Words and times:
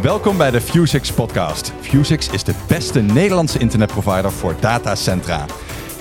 Welkom 0.00 0.36
bij 0.36 0.50
de 0.50 0.60
Fusix 0.60 1.12
podcast. 1.12 1.72
Fusix 1.80 2.28
is 2.28 2.44
de 2.44 2.54
beste 2.66 3.00
Nederlandse 3.00 3.58
internetprovider 3.58 4.32
voor 4.32 4.54
datacentra. 4.60 5.44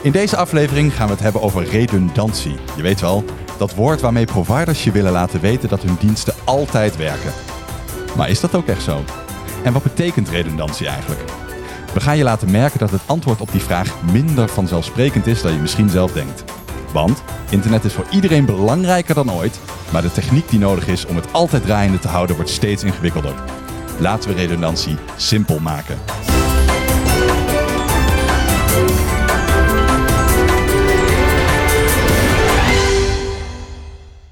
In 0.02 0.12
deze 0.12 0.38
aflevering 0.38 0.94
gaan 0.94 1.08
we 1.08 1.14
het 1.14 1.22
hebben 1.22 1.42
over 1.42 1.64
redundantie. 1.64 2.56
Je 2.76 2.82
weet 2.82 3.02
wel, 3.02 3.24
dat 3.58 3.76
woord 3.76 4.02
waarmee 4.02 4.26
providers 4.26 4.84
je 4.84 4.92
willen 4.92 5.12
laten 5.12 5.40
weten 5.40 5.70
dat 5.70 5.82
hun 5.82 5.96
diensten 6.00 6.34
altijd 6.44 6.98
werken. 6.98 7.32
Maar 8.16 8.30
is 8.30 8.40
dat 8.40 8.56
ook 8.56 8.68
echt 8.68 8.84
zo? 8.84 9.04
En 9.64 9.74
wat 9.74 9.84
betekent 9.84 10.30
redundantie 10.30 10.88
eigenlijk? 10.88 11.22
We 11.94 12.00
gaan 12.00 12.18
je 12.18 12.24
laten 12.24 12.52
merken 12.52 12.80
dat 12.80 12.92
het 12.92 13.02
antwoord 13.06 13.42
op 13.42 13.52
die 13.52 13.62
vraag 13.62 14.02
minder 14.12 14.50
vanzelfsprekend 14.50 15.28
is 15.28 15.42
dan 15.42 15.54
je 15.54 15.60
misschien 15.60 15.90
zelf 15.90 16.12
denkt. 16.12 16.44
Want 16.94 17.24
internet 17.50 17.84
is 17.84 17.94
voor 17.94 18.08
iedereen 18.12 18.46
belangrijker 18.46 19.16
dan 19.16 19.32
ooit, 19.32 19.60
maar 19.92 20.02
de 20.02 20.12
techniek 20.12 20.50
die 20.50 20.60
nodig 20.60 20.88
is 20.88 21.06
om 21.06 21.16
het 21.16 21.34
altijd 21.34 21.64
draaiende 21.64 22.00
te 22.00 22.08
houden 22.08 22.36
wordt 22.36 22.52
steeds 22.52 22.84
ingewikkelder. 22.84 23.34
Laten 24.02 24.30
we 24.30 24.36
redundantie 24.36 24.96
simpel 25.18 25.60
maken. 25.60 25.98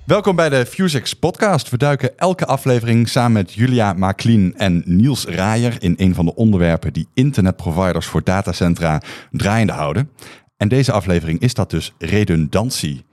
Welkom 0.05 0.35
bij 0.35 0.49
de 0.49 0.65
Fusix 0.65 1.13
podcast. 1.13 1.69
We 1.69 1.77
duiken 1.77 2.17
elke 2.17 2.45
aflevering 2.45 3.09
samen 3.09 3.31
met 3.31 3.53
Julia 3.53 3.93
Maklien 3.93 4.53
en 4.57 4.83
Niels 4.85 5.25
Raaier 5.25 5.75
in 5.79 5.93
een 5.97 6.15
van 6.15 6.25
de 6.25 6.35
onderwerpen 6.35 6.93
die 6.93 7.07
internetproviders 7.13 8.05
voor 8.05 8.23
datacentra 8.23 9.01
draaiende 9.31 9.73
houden. 9.73 10.09
En 10.57 10.67
deze 10.67 10.91
aflevering 10.91 11.39
is 11.39 11.53
dat 11.53 11.69
dus 11.69 11.93
redundantie. 11.97 13.07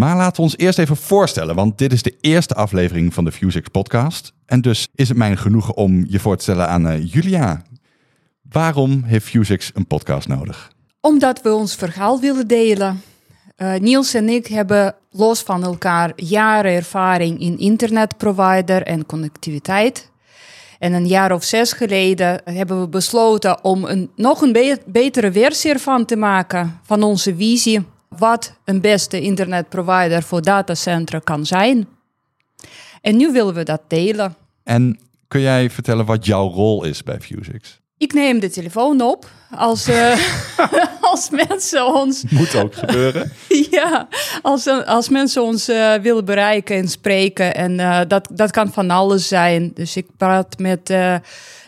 Maar 0.00 0.16
laten 0.16 0.36
we 0.36 0.42
ons 0.42 0.56
eerst 0.56 0.78
even 0.78 0.96
voorstellen, 0.96 1.54
want 1.54 1.78
dit 1.78 1.92
is 1.92 2.02
de 2.02 2.16
eerste 2.20 2.54
aflevering 2.54 3.14
van 3.14 3.24
de 3.24 3.32
Fusix 3.32 3.68
podcast. 3.68 4.32
En 4.46 4.60
dus 4.60 4.88
is 4.94 5.08
het 5.08 5.16
mijn 5.16 5.38
genoegen 5.38 5.76
om 5.76 6.04
je 6.08 6.18
voor 6.18 6.36
te 6.36 6.42
stellen 6.42 6.68
aan 6.68 6.86
uh, 6.86 7.12
Julia. 7.12 7.62
Waarom 8.50 9.02
heeft 9.02 9.26
Fusix 9.26 9.70
een 9.74 9.86
podcast 9.86 10.28
nodig? 10.28 10.72
Omdat 11.00 11.42
we 11.42 11.52
ons 11.52 11.74
verhaal 11.74 12.20
willen 12.20 12.46
delen. 12.46 13.02
Uh, 13.56 13.74
Niels 13.74 14.14
en 14.14 14.28
ik 14.28 14.46
hebben 14.46 14.94
los 15.10 15.40
van 15.40 15.64
elkaar 15.64 16.12
jaren 16.16 16.72
ervaring 16.72 17.40
in 17.40 17.58
internetprovider 17.58 18.82
en 18.82 19.06
connectiviteit. 19.06 20.10
En 20.78 20.92
een 20.92 21.06
jaar 21.06 21.32
of 21.32 21.44
zes 21.44 21.72
geleden 21.72 22.40
hebben 22.44 22.80
we 22.80 22.88
besloten 22.88 23.64
om 23.64 23.84
een, 23.84 24.10
nog 24.16 24.40
een 24.40 24.52
be 24.52 24.78
betere 24.86 25.32
versie 25.32 25.72
ervan 25.72 26.04
te 26.04 26.16
maken 26.16 26.80
van 26.82 27.02
onze 27.02 27.36
visie. 27.36 27.86
Wat 28.18 28.52
een 28.64 28.80
beste 28.80 29.20
internetprovider 29.20 30.22
voor 30.22 30.42
datacentra 30.42 31.18
kan 31.18 31.46
zijn. 31.46 31.88
En 33.00 33.16
nu 33.16 33.32
willen 33.32 33.54
we 33.54 33.62
dat 33.62 33.82
delen. 33.88 34.34
En 34.62 34.98
kun 35.28 35.40
jij 35.40 35.70
vertellen 35.70 36.06
wat 36.06 36.26
jouw 36.26 36.48
rol 36.48 36.84
is 36.84 37.02
bij 37.02 37.20
Fusix? 37.20 37.80
Ik 37.96 38.12
neem 38.12 38.40
de 38.40 38.50
telefoon 38.50 39.00
op 39.00 39.30
als, 39.50 39.88
uh, 39.88 40.16
als 41.10 41.30
mensen 41.30 41.94
ons. 41.94 42.24
Moet 42.30 42.54
ook 42.54 42.74
gebeuren. 42.74 43.32
ja, 43.70 44.08
als, 44.42 44.66
als 44.66 45.08
mensen 45.08 45.42
ons 45.42 45.68
uh, 45.68 45.94
willen 45.94 46.24
bereiken 46.24 46.76
en 46.76 46.88
spreken. 46.88 47.54
En 47.54 47.78
uh, 47.78 48.00
dat, 48.08 48.28
dat 48.32 48.50
kan 48.50 48.72
van 48.72 48.90
alles 48.90 49.28
zijn. 49.28 49.70
Dus 49.74 49.96
ik 49.96 50.06
praat 50.16 50.58
met 50.58 50.94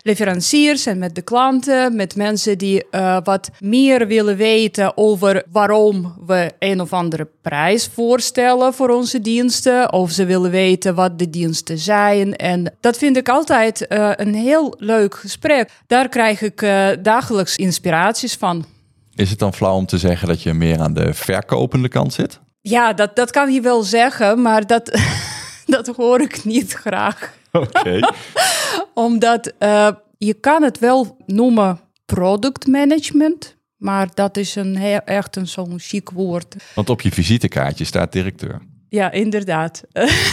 leveranciers 0.03 0.87
en 0.87 0.99
met 0.99 1.15
de 1.15 1.23
klanten, 1.23 1.97
met 1.97 2.17
mensen 2.17 2.59
die 2.59 2.87
wat 3.25 3.51
meer 3.61 4.07
willen 4.07 4.37
weten 4.37 4.97
over 4.97 5.43
waarom 5.53 6.15
we 6.27 6.53
een 6.59 6.81
of 6.81 6.93
andere 6.93 7.29
prijs 7.43 7.91
voorstellen 7.95 8.75
voor 8.75 8.89
onze 8.89 9.21
diensten, 9.21 9.93
of 9.93 10.11
ze 10.11 10.25
willen 10.25 10.51
weten 10.51 10.95
wat 10.95 11.19
de 11.19 11.31
diensten 11.31 11.79
zijn. 11.79 12.37
En 12.37 12.75
dat 12.81 12.97
vind 12.97 13.17
ik 13.17 13.29
altijd 13.29 13.87
een 14.17 14.35
heel 14.35 14.75
leuk 14.79 15.15
gesprek. 15.15 15.71
Daar 15.87 16.09
krijg 16.09 16.43
ik 16.43 16.61
dagelijks 17.03 17.57
inspiraties 17.57 18.35
van. 18.35 18.65
Is 19.15 19.31
het 19.31 19.39
dan 19.39 19.55
flauw 19.55 19.77
om 19.77 19.87
te 19.87 19.99
zeggen 19.99 20.29
dat 20.29 20.43
je 20.43 20.53
meer 20.55 20.81
aan 20.81 20.95
de 20.95 21.15
verkopende 21.15 21.89
kant 21.89 22.13
zit? 22.13 22.41
Ja, 22.61 22.93
dat, 22.93 23.17
dat 23.17 23.31
kan 23.31 23.53
je 23.53 23.61
wel 23.61 23.83
zeggen, 23.83 24.43
maar 24.43 24.67
dat, 24.67 24.99
dat 25.67 25.87
hoor 25.87 26.21
ik 26.21 26.45
niet 26.45 26.73
graag. 26.73 27.33
Oké. 27.53 27.99
Omdat 28.95 29.53
uh, 29.59 29.89
je 30.19 30.35
kan 30.35 30.63
het 30.63 30.79
wel 30.79 31.17
noemen 31.27 31.81
product 32.05 32.67
management, 32.67 33.57
maar 33.77 34.09
dat 34.15 34.37
is 34.37 34.55
een 34.55 34.77
heel, 34.77 35.01
echt 35.05 35.37
een 35.37 35.49
zo'n 35.49 35.75
chic 35.79 36.11
woord. 36.11 36.57
Want 36.75 36.91
op 36.91 37.01
je 37.01 37.11
visitekaartje 37.11 37.85
staat 37.85 38.13
directeur. 38.13 38.61
Ja, 38.89 39.11
inderdaad. 39.11 39.83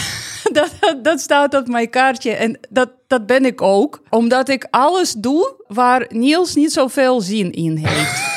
dat, 0.52 0.70
dat 1.02 1.20
staat 1.20 1.54
op 1.54 1.68
mijn 1.68 1.90
kaartje 1.90 2.30
en 2.30 2.58
dat, 2.70 2.90
dat 3.06 3.26
ben 3.26 3.44
ik 3.44 3.62
ook. 3.62 4.02
Omdat 4.10 4.48
ik 4.48 4.66
alles 4.70 5.12
doe 5.12 5.64
waar 5.66 6.06
Niels 6.08 6.54
niet 6.54 6.72
zoveel 6.72 7.20
zin 7.20 7.52
in 7.52 7.76
heeft. 7.76 8.29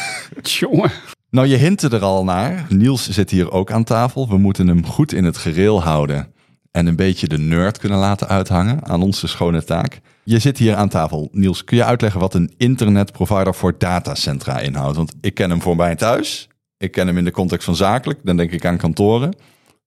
Nou, 1.30 1.48
je 1.48 1.56
hintte 1.56 1.90
er 1.90 2.02
al 2.02 2.24
naar. 2.24 2.66
Niels 2.70 3.10
zit 3.10 3.30
hier 3.30 3.52
ook 3.52 3.72
aan 3.72 3.84
tafel. 3.84 4.30
We 4.30 4.38
moeten 4.38 4.68
hem 4.68 4.86
goed 4.86 5.14
in 5.14 5.24
het 5.24 5.38
gereel 5.38 5.84
houden 5.84 6.34
en 6.72 6.86
een 6.86 6.96
beetje 6.96 7.28
de 7.28 7.38
nerd 7.38 7.78
kunnen 7.78 8.00
laten 8.00 8.28
uithangen 8.28 8.86
aan 8.86 9.02
onze 9.02 9.28
schone 9.28 9.64
taak. 9.64 10.02
Je 10.24 10.40
zit 10.40 10.58
hier 10.58 10.76
aan 10.76 10.90
tafel. 10.90 11.30
Niels, 11.32 11.64
kun 11.64 11.78
je 11.78 11.84
uitleggen 11.84 12.20
wat 12.20 12.34
een 12.34 12.54
internetprovider 12.58 13.56
voor 13.56 13.78
datacentra 13.78 14.60
inhoudt? 14.60 14.96
Want 14.96 15.14
ik 15.22 15.34
ken 15.34 15.50
hem 15.50 15.62
voor 15.62 15.76
mij 15.76 15.96
thuis. 15.96 16.48
Ik 16.78 16.92
ken 16.92 17.08
hem 17.08 17.18
in 17.18 17.24
de 17.24 17.32
context 17.32 17.66
van 17.66 17.76
zakelijk. 17.76 18.20
Dan 18.24 18.38
denk 18.38 18.52
ik 18.52 18.66
aan 18.66 18.78
kantoren. 18.78 19.36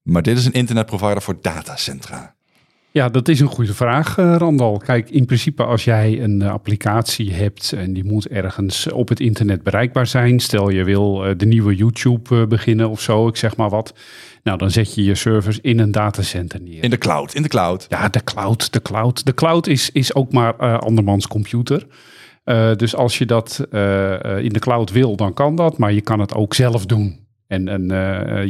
Maar 0.02 0.22
dit 0.22 0.38
is 0.38 0.44
een 0.44 0.52
internetprovider 0.52 1.22
voor 1.22 1.38
datacentra. 1.40 2.35
Ja, 2.96 3.08
dat 3.08 3.28
is 3.28 3.40
een 3.40 3.46
goede 3.46 3.74
vraag, 3.74 4.18
eh, 4.18 4.34
Randal. 4.38 4.76
Kijk, 4.78 5.10
in 5.10 5.24
principe 5.24 5.64
als 5.64 5.84
jij 5.84 6.22
een 6.22 6.42
eh, 6.42 6.50
applicatie 6.50 7.32
hebt 7.32 7.72
en 7.72 7.92
die 7.92 8.04
moet 8.04 8.28
ergens 8.28 8.92
op 8.92 9.08
het 9.08 9.20
internet 9.20 9.62
bereikbaar 9.62 10.06
zijn. 10.06 10.40
Stel 10.40 10.68
je 10.68 10.84
wil 10.84 11.24
eh, 11.24 11.34
de 11.36 11.46
nieuwe 11.46 11.74
YouTube 11.74 12.46
beginnen 12.46 12.90
of 12.90 13.00
zo, 13.00 13.28
ik 13.28 13.36
zeg 13.36 13.56
maar 13.56 13.68
wat. 13.68 13.94
Nou, 14.42 14.58
dan 14.58 14.70
zet 14.70 14.94
je 14.94 15.04
je 15.04 15.14
servers 15.14 15.60
in 15.60 15.78
een 15.78 15.90
datacenter 15.90 16.60
neer. 16.60 16.82
In 16.84 16.90
de 16.90 16.98
cloud, 16.98 17.34
in 17.34 17.42
de 17.42 17.48
cloud. 17.48 17.86
Ja, 17.88 18.08
de 18.08 18.24
cloud, 18.24 18.72
de 18.72 18.82
cloud. 18.82 19.24
De 19.24 19.34
cloud 19.34 19.66
is, 19.66 19.90
is 19.92 20.14
ook 20.14 20.32
maar 20.32 20.54
uh, 20.60 20.78
andermans 20.78 21.26
computer. 21.26 21.86
Uh, 22.44 22.74
dus 22.74 22.94
als 22.94 23.18
je 23.18 23.26
dat 23.26 23.66
uh, 23.72 24.38
in 24.38 24.52
de 24.52 24.58
cloud 24.58 24.90
wil, 24.90 25.16
dan 25.16 25.34
kan 25.34 25.56
dat. 25.56 25.78
Maar 25.78 25.92
je 25.92 26.00
kan 26.00 26.20
het 26.20 26.34
ook 26.34 26.54
zelf 26.54 26.86
doen. 26.86 27.25
En, 27.46 27.68
en 27.68 27.88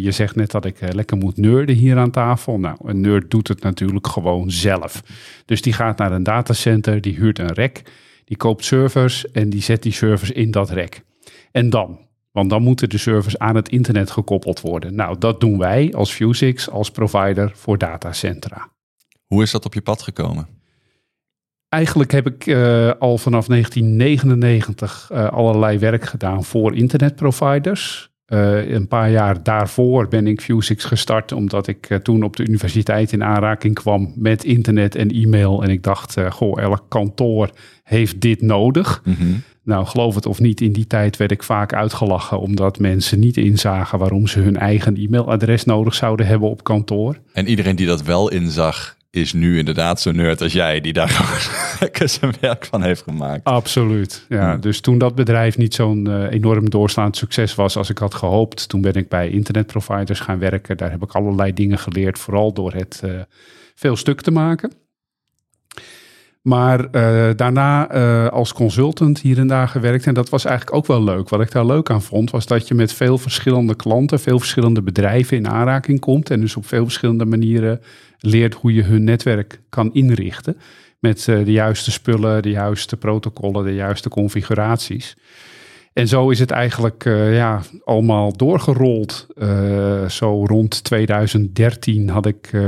je 0.00 0.10
zegt 0.10 0.36
net 0.36 0.50
dat 0.50 0.64
ik 0.64 0.94
lekker 0.94 1.16
moet 1.16 1.36
nerden 1.36 1.74
hier 1.74 1.98
aan 1.98 2.10
tafel. 2.10 2.58
Nou, 2.58 2.76
een 2.84 3.00
nerd 3.00 3.30
doet 3.30 3.48
het 3.48 3.62
natuurlijk 3.62 4.06
gewoon 4.06 4.50
zelf. 4.50 5.02
Dus 5.44 5.62
die 5.62 5.72
gaat 5.72 5.98
naar 5.98 6.12
een 6.12 6.22
datacenter, 6.22 7.00
die 7.00 7.14
huurt 7.14 7.38
een 7.38 7.52
rek, 7.52 7.82
die 8.24 8.36
koopt 8.36 8.64
servers 8.64 9.30
en 9.30 9.50
die 9.50 9.62
zet 9.62 9.82
die 9.82 9.92
servers 9.92 10.30
in 10.30 10.50
dat 10.50 10.70
rek. 10.70 11.02
En 11.52 11.70
dan? 11.70 11.98
Want 12.36 12.50
dan 12.50 12.62
moeten 12.62 12.88
de 12.88 12.98
servers 12.98 13.38
aan 13.38 13.56
het 13.56 13.68
internet 13.68 14.10
gekoppeld 14.10 14.60
worden. 14.60 14.94
Nou, 14.94 15.18
dat 15.18 15.40
doen 15.40 15.58
wij 15.58 15.92
als 15.94 16.12
Fusix, 16.12 16.70
als 16.70 16.90
provider 16.90 17.52
voor 17.54 17.78
datacentra. 17.78 18.70
Hoe 19.26 19.42
is 19.42 19.50
dat 19.50 19.64
op 19.64 19.74
je 19.74 19.80
pad 19.80 20.02
gekomen? 20.02 20.48
Eigenlijk 21.68 22.12
heb 22.12 22.26
ik 22.26 22.46
uh, 22.46 22.92
al 22.98 23.18
vanaf 23.18 23.46
1999 23.46 25.10
uh, 25.12 25.28
allerlei 25.28 25.78
werk 25.78 26.04
gedaan 26.04 26.44
voor 26.44 26.74
internetproviders. 26.74 28.10
Uh, 28.28 28.70
een 28.70 28.88
paar 28.88 29.10
jaar 29.10 29.42
daarvoor 29.42 30.08
ben 30.08 30.26
ik 30.26 30.40
Fusix 30.40 30.84
gestart, 30.84 31.32
omdat 31.32 31.66
ik 31.66 31.90
uh, 31.90 31.98
toen 31.98 32.22
op 32.22 32.36
de 32.36 32.46
universiteit 32.46 33.12
in 33.12 33.24
aanraking 33.24 33.74
kwam 33.74 34.12
met 34.16 34.44
internet 34.44 34.94
en 34.94 35.10
e-mail. 35.10 35.62
En 35.62 35.70
ik 35.70 35.82
dacht, 35.82 36.16
uh, 36.16 36.30
goh, 36.30 36.60
elk 36.60 36.84
kantoor 36.88 37.50
heeft 37.82 38.20
dit 38.20 38.42
nodig. 38.42 39.00
Mm 39.04 39.14
-hmm. 39.14 39.42
Nou, 39.62 39.86
geloof 39.86 40.14
het 40.14 40.26
of 40.26 40.40
niet, 40.40 40.60
in 40.60 40.72
die 40.72 40.86
tijd 40.86 41.16
werd 41.16 41.30
ik 41.30 41.42
vaak 41.42 41.72
uitgelachen 41.72 42.40
omdat 42.40 42.78
mensen 42.78 43.18
niet 43.18 43.36
inzagen 43.36 43.98
waarom 43.98 44.26
ze 44.26 44.40
hun 44.40 44.56
eigen 44.56 44.96
e-mailadres 44.96 45.64
nodig 45.64 45.94
zouden 45.94 46.26
hebben 46.26 46.48
op 46.48 46.64
kantoor. 46.64 47.18
En 47.32 47.48
iedereen 47.48 47.76
die 47.76 47.86
dat 47.86 48.02
wel 48.02 48.30
inzag, 48.30 48.95
is 49.16 49.32
nu 49.32 49.58
inderdaad 49.58 50.00
zo 50.00 50.12
nerd 50.12 50.42
als 50.42 50.52
jij, 50.52 50.80
die 50.80 50.92
daar 50.92 51.08
gewoon 51.88 52.08
zijn 52.08 52.34
werk 52.40 52.66
van 52.66 52.82
heeft 52.82 53.02
gemaakt. 53.02 53.44
Absoluut. 53.44 54.26
Ja, 54.28 54.50
hmm. 54.50 54.60
Dus 54.60 54.80
toen 54.80 54.98
dat 54.98 55.14
bedrijf 55.14 55.56
niet 55.56 55.74
zo'n 55.74 56.08
uh, 56.08 56.30
enorm 56.30 56.70
doorslaand 56.70 57.16
succes 57.16 57.54
was 57.54 57.76
als 57.76 57.90
ik 57.90 57.98
had 57.98 58.14
gehoopt, 58.14 58.68
toen 58.68 58.80
ben 58.80 58.94
ik 58.94 59.08
bij 59.08 59.30
internetproviders 59.30 60.20
gaan 60.20 60.38
werken. 60.38 60.76
Daar 60.76 60.90
heb 60.90 61.02
ik 61.02 61.12
allerlei 61.12 61.52
dingen 61.52 61.78
geleerd, 61.78 62.18
vooral 62.18 62.52
door 62.52 62.72
het 62.72 63.02
uh, 63.04 63.20
veel 63.74 63.96
stuk 63.96 64.20
te 64.20 64.30
maken. 64.30 64.72
Maar 66.46 66.80
uh, 66.80 67.30
daarna 67.36 67.94
uh, 67.94 68.28
als 68.28 68.52
consultant 68.52 69.20
hier 69.20 69.38
en 69.38 69.46
daar 69.46 69.68
gewerkt. 69.68 70.06
En 70.06 70.14
dat 70.14 70.28
was 70.28 70.44
eigenlijk 70.44 70.76
ook 70.76 70.86
wel 70.86 71.04
leuk. 71.04 71.28
Wat 71.28 71.40
ik 71.40 71.52
daar 71.52 71.66
leuk 71.66 71.90
aan 71.90 72.02
vond, 72.02 72.30
was 72.30 72.46
dat 72.46 72.68
je 72.68 72.74
met 72.74 72.92
veel 72.92 73.18
verschillende 73.18 73.74
klanten, 73.74 74.20
veel 74.20 74.38
verschillende 74.38 74.82
bedrijven 74.82 75.36
in 75.36 75.48
aanraking 75.48 76.00
komt. 76.00 76.30
En 76.30 76.40
dus 76.40 76.56
op 76.56 76.66
veel 76.66 76.84
verschillende 76.84 77.24
manieren 77.24 77.80
leert 78.18 78.54
hoe 78.54 78.74
je 78.74 78.82
hun 78.82 79.04
netwerk 79.04 79.60
kan 79.68 79.94
inrichten. 79.94 80.56
Met 80.98 81.26
uh, 81.26 81.44
de 81.44 81.52
juiste 81.52 81.90
spullen, 81.90 82.42
de 82.42 82.50
juiste 82.50 82.96
protocollen, 82.96 83.64
de 83.64 83.74
juiste 83.74 84.08
configuraties. 84.08 85.16
En 85.96 86.08
zo 86.08 86.30
is 86.30 86.38
het 86.38 86.50
eigenlijk 86.50 87.04
uh, 87.04 87.34
ja, 87.34 87.62
allemaal 87.84 88.36
doorgerold. 88.36 89.26
Uh, 89.36 90.08
zo 90.08 90.44
rond 90.46 90.84
2013 90.84 92.08
had 92.08 92.26
ik 92.26 92.52
uh, 92.52 92.66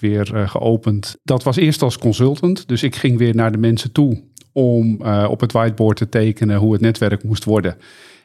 weer 0.00 0.26
geopend. 0.46 1.16
Dat 1.22 1.42
was 1.42 1.56
eerst 1.56 1.82
als 1.82 1.98
consultant. 1.98 2.68
Dus 2.68 2.82
ik 2.82 2.96
ging 2.96 3.18
weer 3.18 3.34
naar 3.34 3.52
de 3.52 3.58
mensen 3.58 3.92
toe 3.92 4.22
om 4.52 5.02
op 5.28 5.40
het 5.40 5.52
whiteboard 5.52 5.96
te 5.96 6.08
tekenen 6.08 6.56
hoe 6.56 6.72
het 6.72 6.80
netwerk 6.80 7.24
moest 7.24 7.44
worden. 7.44 7.76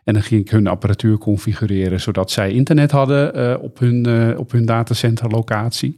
En 0.04 0.14
dan 0.14 0.24
ging 0.24 0.42
ik 0.42 0.50
hun 0.50 0.68
apparatuur 0.68 1.18
configureren 1.18 2.02
zodat 2.02 2.32
zij 2.32 2.52
internet 2.52 2.92
hadden 2.92 3.62
op, 3.62 3.80
hun, 3.80 4.38
op 4.38 4.52
hun 4.52 4.66
datacenterlocatie. 4.66 5.98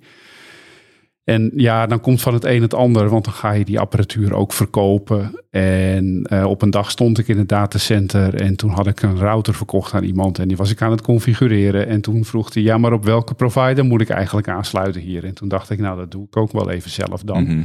En 1.32 1.52
ja, 1.56 1.88
dan 1.88 2.02
komt 2.02 2.22
van 2.22 2.34
het 2.34 2.46
een 2.46 2.62
het 2.62 2.74
ander, 2.74 3.10
want 3.10 3.26
dan 3.26 3.34
ga 3.34 3.52
je 3.52 3.66
die 3.66 3.80
apparatuur 3.80 4.34
ook 4.34 4.54
verkopen. 4.54 5.42
En 5.50 6.24
eh, 6.24 6.46
op 6.46 6.62
een 6.62 6.70
dag 6.70 6.92
stond 6.92 7.18
ik 7.18 7.28
in 7.28 7.38
het 7.38 7.50
datacenter 7.50 8.36
en 8.36 8.56
toen 8.56 8.70
had 8.70 8.88
ik 8.88 9.02
een 9.02 9.18
router 9.18 9.54
verkocht 9.54 9.94
aan 9.94 10.04
iemand 10.04 10.40
en 10.40 10.48
die 10.48 10.58
was 10.58 10.72
ik 10.72 10.82
aan 10.82 10.92
het 10.92 11.02
configureren. 11.02 11.88
En 11.88 12.02
toen 12.02 12.26
vroeg 12.26 12.54
hij, 12.54 12.64
ja, 12.64 12.78
maar 12.78 12.94
op 12.94 13.06
welke 13.06 13.34
provider 13.34 13.86
moet 13.86 14.02
ik 14.02 14.10
eigenlijk 14.10 14.48
aansluiten 14.48 15.02
hier? 15.02 15.26
En 15.26 15.34
toen 15.34 15.48
dacht 15.48 15.70
ik, 15.70 15.80
nou, 15.80 15.98
dat 15.98 16.12
doe 16.12 16.26
ik 16.26 16.38
ook 16.38 16.52
wel 16.52 16.70
even 16.70 16.92
zelf 16.92 17.22
dan. 17.24 17.44
Mhm. 17.44 17.62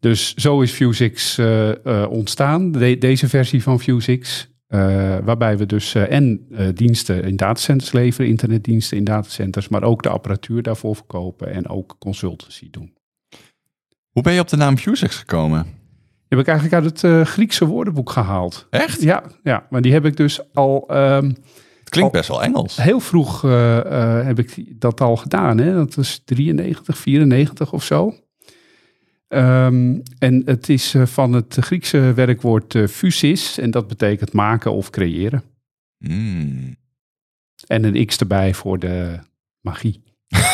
Dus 0.00 0.34
zo 0.34 0.60
is 0.60 0.72
Fusix 0.72 1.38
eh, 1.38 1.70
eh, 1.86 2.10
ontstaan, 2.10 2.72
deze 2.98 3.28
versie 3.28 3.62
van 3.62 3.80
Fusix 3.80 4.48
waarbij 5.24 5.58
we 5.58 5.66
dus 5.66 5.94
uh, 5.94 6.12
en 6.12 6.46
uh, 6.50 6.68
diensten 6.74 7.24
in 7.24 7.36
datacenters 7.36 7.92
leveren, 7.92 8.30
internetdiensten 8.30 8.96
in 8.96 9.04
datacenters, 9.04 9.68
maar 9.68 9.82
ook 9.82 10.02
de 10.02 10.08
apparatuur 10.08 10.62
daarvoor 10.62 10.94
verkopen 10.94 11.52
en 11.52 11.68
ook 11.68 11.96
consultancy 11.98 12.70
doen. 12.70 12.96
Hoe 14.10 14.22
ben 14.22 14.32
je 14.32 14.40
op 14.40 14.48
de 14.48 14.56
naam 14.56 14.76
Fusix 14.76 15.16
gekomen? 15.16 15.62
Die 15.62 16.38
heb 16.38 16.38
ik 16.38 16.46
eigenlijk 16.46 16.84
uit 16.84 17.02
het 17.02 17.28
Griekse 17.28 17.66
woordenboek 17.66 18.10
gehaald. 18.10 18.66
Echt? 18.70 19.02
Ja, 19.02 19.22
ja, 19.42 19.66
maar 19.70 19.80
die 19.80 19.92
heb 19.92 20.04
ik 20.04 20.16
dus 20.16 20.54
al. 20.54 20.88
Um, 20.90 21.26
het 21.78 21.88
klinkt 21.88 22.12
best 22.12 22.28
wel 22.28 22.42
Engels. 22.42 22.76
Heel 22.76 23.00
vroeg 23.00 23.42
heb 24.22 24.38
ik 24.38 24.80
dat 24.80 25.00
al 25.00 25.16
gedaan. 25.16 25.58
Hè? 25.58 25.74
Dat 25.74 25.94
was 25.94 26.22
93, 26.24 26.98
94 26.98 27.72
of 27.72 27.84
zo. 27.84 28.14
Um, 29.28 30.02
en 30.18 30.42
het 30.44 30.68
is 30.68 30.94
uh, 30.94 31.06
van 31.06 31.32
het 31.32 31.56
Griekse 31.60 32.12
werkwoord 32.14 32.78
fusis 32.90 33.58
en 33.58 33.70
dat 33.70 33.88
betekent 33.88 34.32
maken 34.32 34.72
of 34.72 34.90
creëren. 34.90 35.42
Mm. 35.98 36.76
En 37.66 37.84
een 37.84 38.06
x 38.06 38.18
erbij 38.18 38.54
voor 38.54 38.78
de 38.78 39.18
magie. 39.60 40.02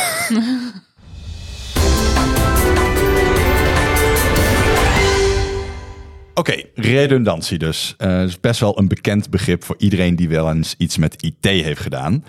Oké, 6.37 6.53
okay, 6.53 6.71
redundantie 6.75 7.59
dus. 7.59 7.95
Uh, 7.99 8.23
is 8.23 8.41
best 8.41 8.61
wel 8.61 8.79
een 8.79 8.89
bekend 8.89 9.31
begrip 9.31 9.65
voor 9.65 9.77
iedereen 9.79 10.17
die 10.17 10.29
wel 10.29 10.53
eens 10.53 10.75
iets 10.79 10.97
met 10.97 11.23
IT 11.23 11.45
heeft 11.45 11.81
gedaan. 11.81 12.25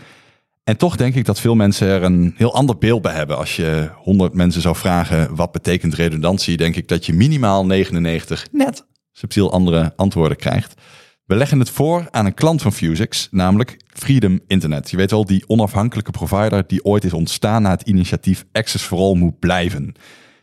En 0.65 0.77
toch 0.77 0.95
denk 0.95 1.15
ik 1.15 1.25
dat 1.25 1.39
veel 1.39 1.55
mensen 1.55 1.87
er 1.87 2.03
een 2.03 2.33
heel 2.37 2.53
ander 2.53 2.77
beeld 2.77 3.01
bij 3.01 3.13
hebben. 3.13 3.37
Als 3.37 3.55
je 3.55 3.89
100 3.95 4.33
mensen 4.33 4.61
zou 4.61 4.75
vragen 4.75 5.35
wat 5.35 5.51
betekent 5.51 5.93
redundantie, 5.93 6.57
denk 6.57 6.75
ik 6.75 6.87
dat 6.87 7.05
je 7.05 7.13
minimaal 7.13 7.65
99 7.65 8.47
net 8.51 8.85
subtiel 9.11 9.51
andere 9.51 9.93
antwoorden 9.95 10.37
krijgt. 10.37 10.81
We 11.25 11.35
leggen 11.35 11.59
het 11.59 11.69
voor 11.69 12.07
aan 12.11 12.25
een 12.25 12.33
klant 12.33 12.61
van 12.61 12.73
Fusix, 12.73 13.27
namelijk 13.31 13.77
Freedom 13.87 14.39
Internet. 14.47 14.89
Je 14.89 14.97
weet 14.97 15.11
wel, 15.11 15.25
die 15.25 15.43
onafhankelijke 15.47 16.11
provider 16.11 16.67
die 16.67 16.83
ooit 16.83 17.03
is 17.03 17.13
ontstaan 17.13 17.61
na 17.61 17.69
het 17.69 17.81
initiatief 17.81 18.45
Access 18.51 18.85
for 18.85 18.97
All 18.97 19.15
moet 19.15 19.39
blijven. 19.39 19.93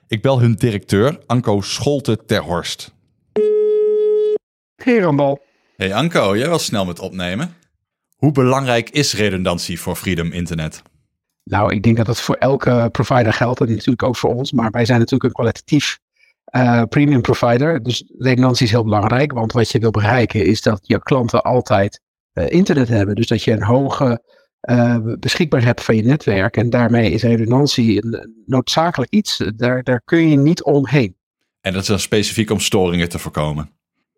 Ik 0.07 0.23
bel 0.23 0.41
hun 0.41 0.55
directeur, 0.55 1.19
Anko 1.27 1.61
Scholte 1.61 2.25
ter 2.27 2.43
Horst. 2.43 2.95
Hey. 4.77 5.37
Hey 5.77 5.95
Anko, 5.95 6.37
jij 6.37 6.49
was 6.49 6.65
snel 6.65 6.85
met 6.85 7.01
opnemen. 7.01 7.55
Hoe 8.23 8.33
belangrijk 8.33 8.91
is 8.91 9.15
redundantie 9.15 9.81
voor 9.81 9.97
Freedom 9.97 10.33
Internet? 10.33 10.83
Nou, 11.45 11.75
ik 11.75 11.83
denk 11.83 11.97
dat 11.97 12.07
dat 12.07 12.21
voor 12.21 12.35
elke 12.35 12.89
provider 12.93 13.33
geldt. 13.33 13.61
En 13.61 13.69
natuurlijk 13.69 14.03
ook 14.03 14.17
voor 14.17 14.35
ons. 14.35 14.53
Maar 14.53 14.71
wij 14.71 14.85
zijn 14.85 14.99
natuurlijk 14.99 15.25
een 15.25 15.33
kwalitatief 15.33 15.99
uh, 16.57 16.83
premium 16.83 17.21
provider. 17.21 17.83
Dus 17.83 18.05
redundantie 18.19 18.67
is 18.67 18.71
heel 18.71 18.85
belangrijk. 18.85 19.33
Want 19.33 19.53
wat 19.53 19.71
je 19.71 19.79
wil 19.79 19.91
bereiken 19.91 20.45
is 20.45 20.63
dat 20.63 20.81
je 20.83 21.03
klanten 21.03 21.43
altijd 21.43 22.01
uh, 22.33 22.51
internet 22.51 22.89
hebben. 22.89 23.15
Dus 23.15 23.27
dat 23.27 23.43
je 23.43 23.53
een 23.53 23.63
hoge 23.63 24.23
uh, 24.71 24.97
beschikbaar 25.19 25.65
hebt 25.65 25.83
van 25.83 25.97
je 25.97 26.03
netwerk. 26.03 26.57
En 26.57 26.71
daarmee 26.71 27.11
is 27.11 27.23
redundantie 27.23 28.05
een 28.05 28.45
noodzakelijk 28.47 29.13
iets. 29.13 29.45
Daar, 29.57 29.83
daar 29.83 30.03
kun 30.05 30.29
je 30.29 30.37
niet 30.37 30.63
omheen. 30.63 31.17
En 31.61 31.73
dat 31.73 31.83
is 31.83 31.89
dan 31.89 31.99
specifiek 31.99 32.51
om 32.51 32.61
storingen 32.61 33.09
te 33.09 33.19
voorkomen? 33.19 33.71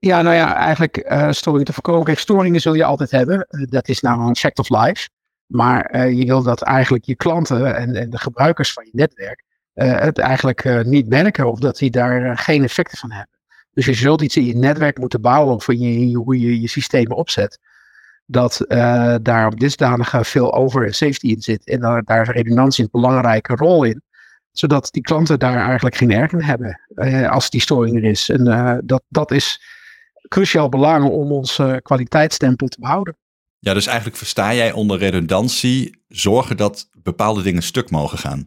Ja, 0.04 0.22
nou 0.22 0.34
ja, 0.34 0.54
eigenlijk 0.54 1.10
uh, 1.10 1.30
storingen 1.30 1.64
te 1.64 1.72
voorkomen. 1.72 2.04
Kijk, 2.04 2.18
storingen 2.18 2.60
zul 2.60 2.74
je 2.74 2.84
altijd 2.84 3.10
hebben. 3.10 3.46
Uh, 3.50 3.66
dat 3.68 3.88
is 3.88 4.00
nou 4.00 4.20
een 4.20 4.36
fact 4.36 4.58
of 4.58 4.68
life. 4.68 5.08
Maar 5.46 5.94
uh, 5.94 6.18
je 6.18 6.24
wil 6.24 6.42
dat 6.42 6.62
eigenlijk 6.62 7.04
je 7.04 7.14
klanten 7.14 7.76
en, 7.76 7.96
en 7.96 8.10
de 8.10 8.18
gebruikers 8.18 8.72
van 8.72 8.84
je 8.84 8.90
netwerk 8.92 9.44
het 9.74 10.18
eigenlijk 10.18 10.84
niet 10.84 11.08
merken 11.08 11.50
of 11.50 11.58
dat 11.58 11.78
die 11.78 11.90
daar 11.90 12.38
geen 12.38 12.62
effecten 12.62 12.98
van 12.98 13.10
hebben. 13.10 13.38
Dus 13.72 13.86
je 13.86 13.94
zult 13.94 14.22
iets 14.22 14.36
in 14.36 14.44
je 14.44 14.56
netwerk 14.56 14.98
moeten 14.98 15.20
bouwen 15.20 15.54
of 15.54 15.66
je, 15.66 16.14
hoe 16.14 16.40
je 16.40 16.60
je 16.60 16.68
systemen 16.68 17.16
opzet. 17.16 17.58
Dat 18.26 18.64
daar 19.22 19.46
op 19.46 19.60
dusdanige 19.60 20.24
veel 20.24 20.54
over 20.54 20.94
safety 20.94 21.26
in 21.26 21.42
zit. 21.42 21.66
En 21.66 21.80
daar, 21.80 22.02
daar 22.02 22.30
redundantie 22.30 22.84
een 22.84 22.90
belangrijke 22.92 23.54
rol 23.54 23.84
in 23.84 24.02
zodat 24.52 24.88
die 24.90 25.02
klanten 25.02 25.38
daar 25.38 25.66
eigenlijk 25.66 25.96
geen 25.96 26.12
erg 26.12 26.32
in 26.32 26.42
hebben 26.42 26.80
als 27.30 27.50
die 27.50 27.60
storing 27.60 27.96
er 27.96 28.04
is. 28.04 28.28
En 28.28 28.44
dat, 28.84 29.02
dat 29.08 29.30
is 29.30 29.60
cruciaal 30.28 30.68
belang 30.68 31.08
om 31.08 31.32
ons 31.32 31.58
uh, 31.58 31.76
kwaliteitsstempel 31.82 32.68
te 32.68 32.80
behouden. 32.80 33.16
Ja, 33.58 33.74
dus 33.74 33.86
eigenlijk 33.86 34.16
versta 34.16 34.54
jij 34.54 34.72
onder 34.72 34.98
redundantie 34.98 36.02
zorgen 36.08 36.56
dat 36.56 36.88
bepaalde 37.02 37.42
dingen 37.42 37.62
stuk 37.62 37.90
mogen 37.90 38.18
gaan. 38.18 38.46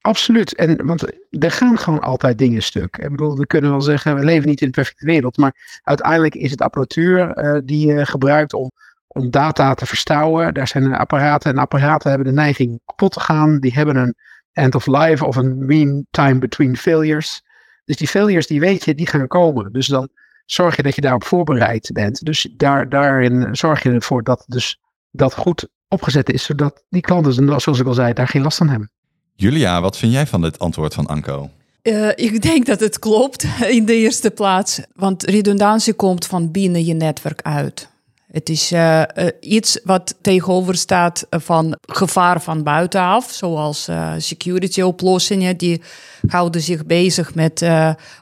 Absoluut. 0.00 0.54
En, 0.54 0.86
want 0.86 1.02
er 1.30 1.50
gaan 1.50 1.78
gewoon 1.78 2.00
altijd 2.00 2.38
dingen 2.38 2.62
stuk. 2.62 2.96
Ik 2.96 3.10
bedoel, 3.10 3.36
we 3.36 3.46
kunnen 3.46 3.70
wel 3.70 3.80
zeggen, 3.80 4.14
we 4.14 4.24
leven 4.24 4.48
niet 4.48 4.60
in 4.60 4.66
de 4.66 4.72
perfecte 4.72 5.06
wereld. 5.06 5.36
Maar 5.36 5.80
uiteindelijk 5.82 6.34
is 6.34 6.50
het 6.50 6.60
apparatuur 6.60 7.38
uh, 7.38 7.60
die 7.64 7.86
je 7.86 8.06
gebruikt 8.06 8.52
om, 8.52 8.70
om 9.06 9.30
data 9.30 9.74
te 9.74 9.86
verstouwen. 9.86 10.54
Daar 10.54 10.68
zijn 10.68 10.94
apparaten 10.94 11.50
en 11.50 11.58
apparaten 11.58 12.08
hebben 12.10 12.28
de 12.28 12.40
neiging 12.40 12.80
kapot 12.84 13.12
te 13.12 13.20
gaan. 13.20 13.60
Die 13.60 13.72
hebben 13.72 13.96
een 13.96 14.14
end 14.52 14.74
of 14.74 14.86
life 14.86 15.24
of 15.24 15.36
een 15.36 15.66
mean 15.66 16.06
time 16.10 16.38
between 16.38 16.76
failures. 16.76 17.42
Dus 17.84 17.96
die 17.96 18.08
failures, 18.08 18.46
die 18.46 18.60
weet 18.60 18.84
je, 18.84 18.94
die 18.94 19.06
gaan 19.06 19.26
komen. 19.26 19.72
Dus 19.72 19.86
dan 19.86 20.08
zorg 20.44 20.76
je 20.76 20.82
dat 20.82 20.94
je 20.94 21.00
daarop 21.00 21.24
voorbereid 21.24 21.90
bent. 21.92 22.24
Dus 22.24 22.48
daar, 22.56 22.88
daarin 22.88 23.48
zorg 23.56 23.82
je 23.82 23.90
ervoor 23.90 24.22
dat 24.22 24.44
dus 24.46 24.80
dat 25.10 25.34
goed 25.34 25.68
opgezet 25.88 26.30
is, 26.30 26.44
zodat 26.44 26.84
die 26.88 27.00
klanten, 27.00 27.60
zoals 27.60 27.78
ik 27.78 27.86
al 27.86 27.94
zei, 27.94 28.12
daar 28.12 28.28
geen 28.28 28.42
last 28.42 28.58
van 28.58 28.68
hebben. 28.68 28.90
Julia, 29.34 29.80
wat 29.80 29.96
vind 29.96 30.12
jij 30.12 30.26
van 30.26 30.40
dit 30.40 30.58
antwoord 30.58 30.94
van 30.94 31.06
Anko? 31.06 31.50
Uh, 31.82 32.08
ik 32.14 32.42
denk 32.42 32.66
dat 32.66 32.80
het 32.80 32.98
klopt 32.98 33.46
in 33.68 33.84
de 33.84 33.94
eerste 33.94 34.30
plaats, 34.30 34.80
want 34.94 35.22
redundantie 35.22 35.94
komt 35.94 36.26
van 36.26 36.50
binnen 36.50 36.84
je 36.84 36.94
netwerk 36.94 37.42
uit. 37.42 37.88
Het 38.34 38.48
is 38.48 38.72
uh, 38.72 39.00
uh, 39.00 39.26
iets 39.40 39.80
wat 39.84 40.14
tegenover 40.20 40.74
staat 40.76 41.26
van 41.30 41.76
gevaar 41.86 42.42
van 42.42 42.62
buitenaf, 42.62 43.30
zoals 43.30 43.88
security 44.18 44.80
oplossingen. 44.80 45.56
Die 45.56 45.82
houden 46.26 46.60
zich 46.60 46.86
bezig 46.86 47.34
met 47.34 47.66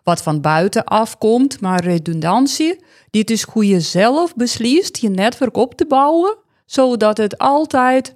wat 0.04 0.23
van 0.23 0.40
buitenaf 0.40 1.19
komt. 1.19 1.61
Maar 1.61 1.85
redundantie, 1.85 2.85
dit 3.11 3.31
is 3.31 3.42
hoe 3.42 3.66
je 3.66 3.81
zelf 3.81 4.35
beslist 4.35 4.97
je 4.97 5.09
netwerk 5.09 5.57
op 5.57 5.75
te 5.75 5.87
bouwen, 5.87 6.37
zodat 6.66 7.16
het 7.16 7.38
altijd 7.38 8.14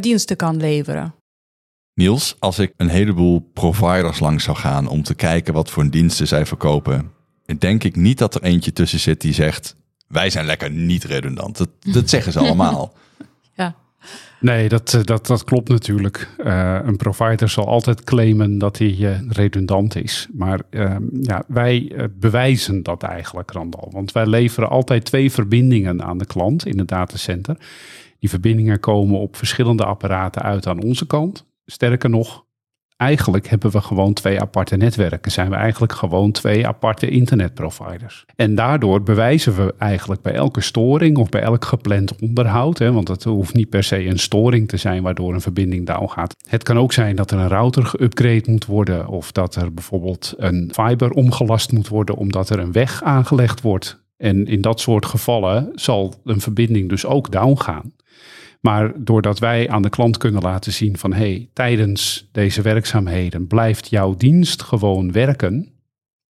diensten 0.00 0.36
kan 0.36 0.56
leveren. 0.56 1.14
Niels, 1.94 2.36
als 2.38 2.58
ik 2.58 2.72
een 2.76 2.88
heleboel 2.88 3.50
providers 3.52 4.20
langs 4.20 4.44
zou 4.44 4.56
gaan 4.56 4.88
om 4.88 5.02
te 5.02 5.14
kijken 5.14 5.54
wat 5.54 5.70
voor 5.70 5.90
diensten 5.90 6.26
zij 6.26 6.46
verkopen, 6.46 7.12
denk 7.58 7.84
ik 7.84 7.96
niet 7.96 8.18
dat 8.18 8.34
er 8.34 8.42
eentje 8.42 8.72
tussen 8.72 9.00
zit 9.00 9.20
die 9.20 9.34
zegt: 9.34 9.76
wij 10.08 10.30
zijn 10.30 10.46
lekker 10.46 10.70
niet 10.70 11.04
redundant. 11.04 11.56
Dat, 11.56 11.68
dat 11.80 12.08
zeggen 12.10 12.32
ze 12.32 12.38
allemaal. 12.38 12.92
ja. 13.56 13.74
Nee, 14.40 14.68
dat, 14.68 14.94
eh, 14.94 15.02
dat, 15.02 15.26
dat 15.26 15.44
klopt 15.44 15.68
natuurlijk. 15.68 16.28
Uh, 16.38 16.78
een 16.84 16.96
provider 16.96 17.48
zal 17.48 17.66
altijd 17.66 18.04
claimen 18.04 18.58
dat 18.58 18.78
hij 18.78 18.96
uh, 18.98 19.20
redundant 19.28 19.96
is. 19.96 20.28
Maar 20.32 20.60
uh, 20.70 20.96
ja, 21.20 21.42
wij 21.46 21.92
bewijzen 22.18 22.82
dat 22.82 23.02
eigenlijk, 23.02 23.50
Randal. 23.50 23.88
Want 23.92 24.12
wij 24.12 24.26
leveren 24.26 24.68
altijd 24.68 25.04
twee 25.04 25.32
verbindingen 25.32 26.02
aan 26.02 26.18
de 26.18 26.26
klant 26.26 26.66
in 26.66 26.78
het 26.78 26.88
datacenter. 26.88 27.56
Die 28.18 28.30
verbindingen 28.30 28.80
komen 28.80 29.18
op 29.18 29.36
verschillende 29.36 29.84
apparaten 29.84 30.42
uit 30.42 30.66
aan 30.66 30.82
onze 30.82 31.06
kant. 31.06 31.46
Sterker 31.66 32.10
nog, 32.10 32.44
eigenlijk 32.98 33.48
hebben 33.48 33.70
we 33.70 33.80
gewoon 33.80 34.12
twee 34.12 34.40
aparte 34.40 34.76
netwerken. 34.76 35.32
Zijn 35.32 35.50
we 35.50 35.56
eigenlijk 35.56 35.92
gewoon 35.92 36.32
twee 36.32 36.66
aparte 36.66 37.08
internetproviders. 37.08 38.24
En 38.36 38.54
daardoor 38.54 39.02
bewijzen 39.02 39.56
we 39.56 39.74
eigenlijk 39.78 40.22
bij 40.22 40.32
elke 40.32 40.60
storing 40.60 41.16
of 41.16 41.28
bij 41.28 41.40
elk 41.40 41.64
gepland 41.64 42.20
onderhoud, 42.20 42.78
hè, 42.78 42.92
want 42.92 43.08
het 43.08 43.24
hoeft 43.24 43.54
niet 43.54 43.68
per 43.68 43.82
se 43.82 44.06
een 44.06 44.18
storing 44.18 44.68
te 44.68 44.76
zijn 44.76 45.02
waardoor 45.02 45.34
een 45.34 45.40
verbinding 45.40 45.86
down 45.86 46.08
gaat. 46.08 46.36
Het 46.48 46.62
kan 46.62 46.78
ook 46.78 46.92
zijn 46.92 47.16
dat 47.16 47.30
er 47.30 47.38
een 47.38 47.48
router 47.48 47.86
geüpgrade 47.96 48.50
moet 48.50 48.66
worden 48.66 49.08
of 49.08 49.32
dat 49.32 49.54
er 49.54 49.74
bijvoorbeeld 49.74 50.34
een 50.36 50.70
fiber 50.72 51.10
omgelast 51.10 51.72
moet 51.72 51.88
worden 51.88 52.16
omdat 52.16 52.50
er 52.50 52.58
een 52.58 52.72
weg 52.72 53.02
aangelegd 53.02 53.60
wordt. 53.60 54.06
En 54.16 54.46
in 54.46 54.60
dat 54.60 54.80
soort 54.80 55.06
gevallen 55.06 55.70
zal 55.74 56.14
een 56.24 56.40
verbinding 56.40 56.88
dus 56.88 57.06
ook 57.06 57.32
down 57.32 57.56
gaan. 57.60 57.92
Maar 58.60 58.92
doordat 58.96 59.38
wij 59.38 59.68
aan 59.68 59.82
de 59.82 59.90
klant 59.90 60.16
kunnen 60.16 60.42
laten 60.42 60.72
zien 60.72 60.98
van 60.98 61.12
hey, 61.12 61.48
tijdens 61.52 62.28
deze 62.32 62.62
werkzaamheden 62.62 63.46
blijft 63.46 63.90
jouw 63.90 64.14
dienst 64.14 64.62
gewoon 64.62 65.12
werken, 65.12 65.72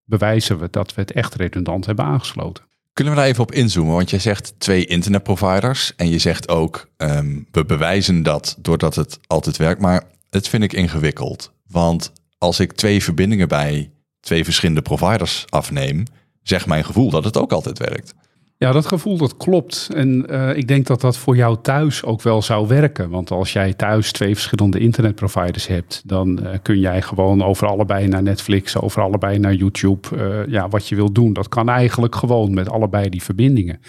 bewijzen 0.05 0.59
we 0.59 0.69
dat 0.71 0.95
we 0.95 1.01
het 1.01 1.13
echt 1.13 1.35
redundant 1.35 1.87
hebben 1.87 2.05
aangesloten. 2.05 2.65
Kunnen 2.93 3.15
we 3.15 3.21
daar 3.21 3.29
even 3.29 3.43
op 3.43 3.53
inzoomen? 3.53 3.95
Want 3.95 4.11
jij 4.11 4.19
zegt 4.19 4.55
twee 4.59 4.87
internetproviders 4.87 5.95
en 5.97 6.09
je 6.09 6.19
zegt 6.19 6.49
ook 6.49 6.89
um, 6.97 7.47
we 7.51 7.65
bewijzen 7.65 8.23
dat 8.23 8.57
doordat 8.59 8.95
het 8.95 9.19
altijd 9.27 9.57
werkt. 9.57 9.81
Maar 9.81 10.05
het 10.31 10.49
vind 10.49 10.63
ik 10.63 10.73
ingewikkeld. 10.73 11.53
Want 11.67 12.13
als 12.39 12.61
ik 12.61 12.73
twee 12.73 13.03
verbindingen 13.03 13.49
bij 13.49 13.91
twee 14.21 14.45
verschillende 14.45 14.83
providers 14.83 15.45
afneem, 15.49 16.05
zegt 16.43 16.67
mijn 16.67 16.85
gevoel 16.85 17.11
dat 17.11 17.25
het 17.25 17.37
ook 17.37 17.53
altijd 17.53 17.79
werkt. 17.79 18.15
Ja, 18.59 18.73
dat 18.73 18.87
gevoel 18.87 19.17
dat 19.17 19.37
klopt. 19.37 19.89
En 19.95 20.27
uh, 20.31 20.57
ik 20.57 20.69
denk 20.69 20.87
dat 20.87 21.01
dat 21.01 21.17
voor 21.17 21.37
jou 21.37 21.57
thuis 21.63 22.05
ook 22.05 22.23
wel 22.23 22.43
zou 22.43 22.69
werken. 22.69 23.11
Want 23.11 23.31
als 23.31 23.53
jij 23.53 23.73
thuis 23.73 24.13
twee 24.13 24.35
verschillende 24.35 24.79
internetproviders 24.79 25.67
hebt, 25.67 26.03
dan 26.05 26.39
uh, 26.43 26.51
kun 26.63 26.79
jij 26.79 27.03
gewoon 27.03 27.43
over 27.43 27.67
allebei 27.67 28.09
naar 28.09 28.23
Netflix, 28.23 28.77
over 28.77 29.03
allebei 29.03 29.39
naar 29.39 29.55
YouTube, 29.55 30.09
uh, 30.17 30.53
ja, 30.53 30.69
wat 30.69 30.89
je 30.89 30.95
wil 30.95 31.13
doen. 31.13 31.33
Dat 31.33 31.49
kan 31.49 31.69
eigenlijk 31.69 32.15
gewoon 32.15 32.55
met 32.55 32.71
allebei 32.71 33.09
die 33.09 33.23
verbindingen. 33.23 33.81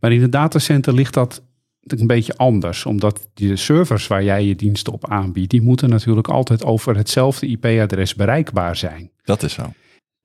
Maar 0.00 0.12
in 0.12 0.22
een 0.22 0.30
datacenter 0.30 0.94
ligt 0.94 1.14
dat 1.14 1.42
een 1.82 2.06
beetje 2.06 2.36
anders, 2.36 2.86
omdat 2.86 3.28
de 3.34 3.56
servers 3.56 4.06
waar 4.06 4.24
jij 4.24 4.44
je 4.44 4.56
diensten 4.56 4.92
op 4.92 5.10
aanbiedt, 5.10 5.50
die 5.50 5.62
moeten 5.62 5.88
natuurlijk 5.88 6.28
altijd 6.28 6.64
over 6.64 6.96
hetzelfde 6.96 7.46
IP-adres 7.46 8.14
bereikbaar 8.14 8.76
zijn. 8.76 9.10
Dat 9.24 9.42
is 9.42 9.52
zo. 9.52 9.72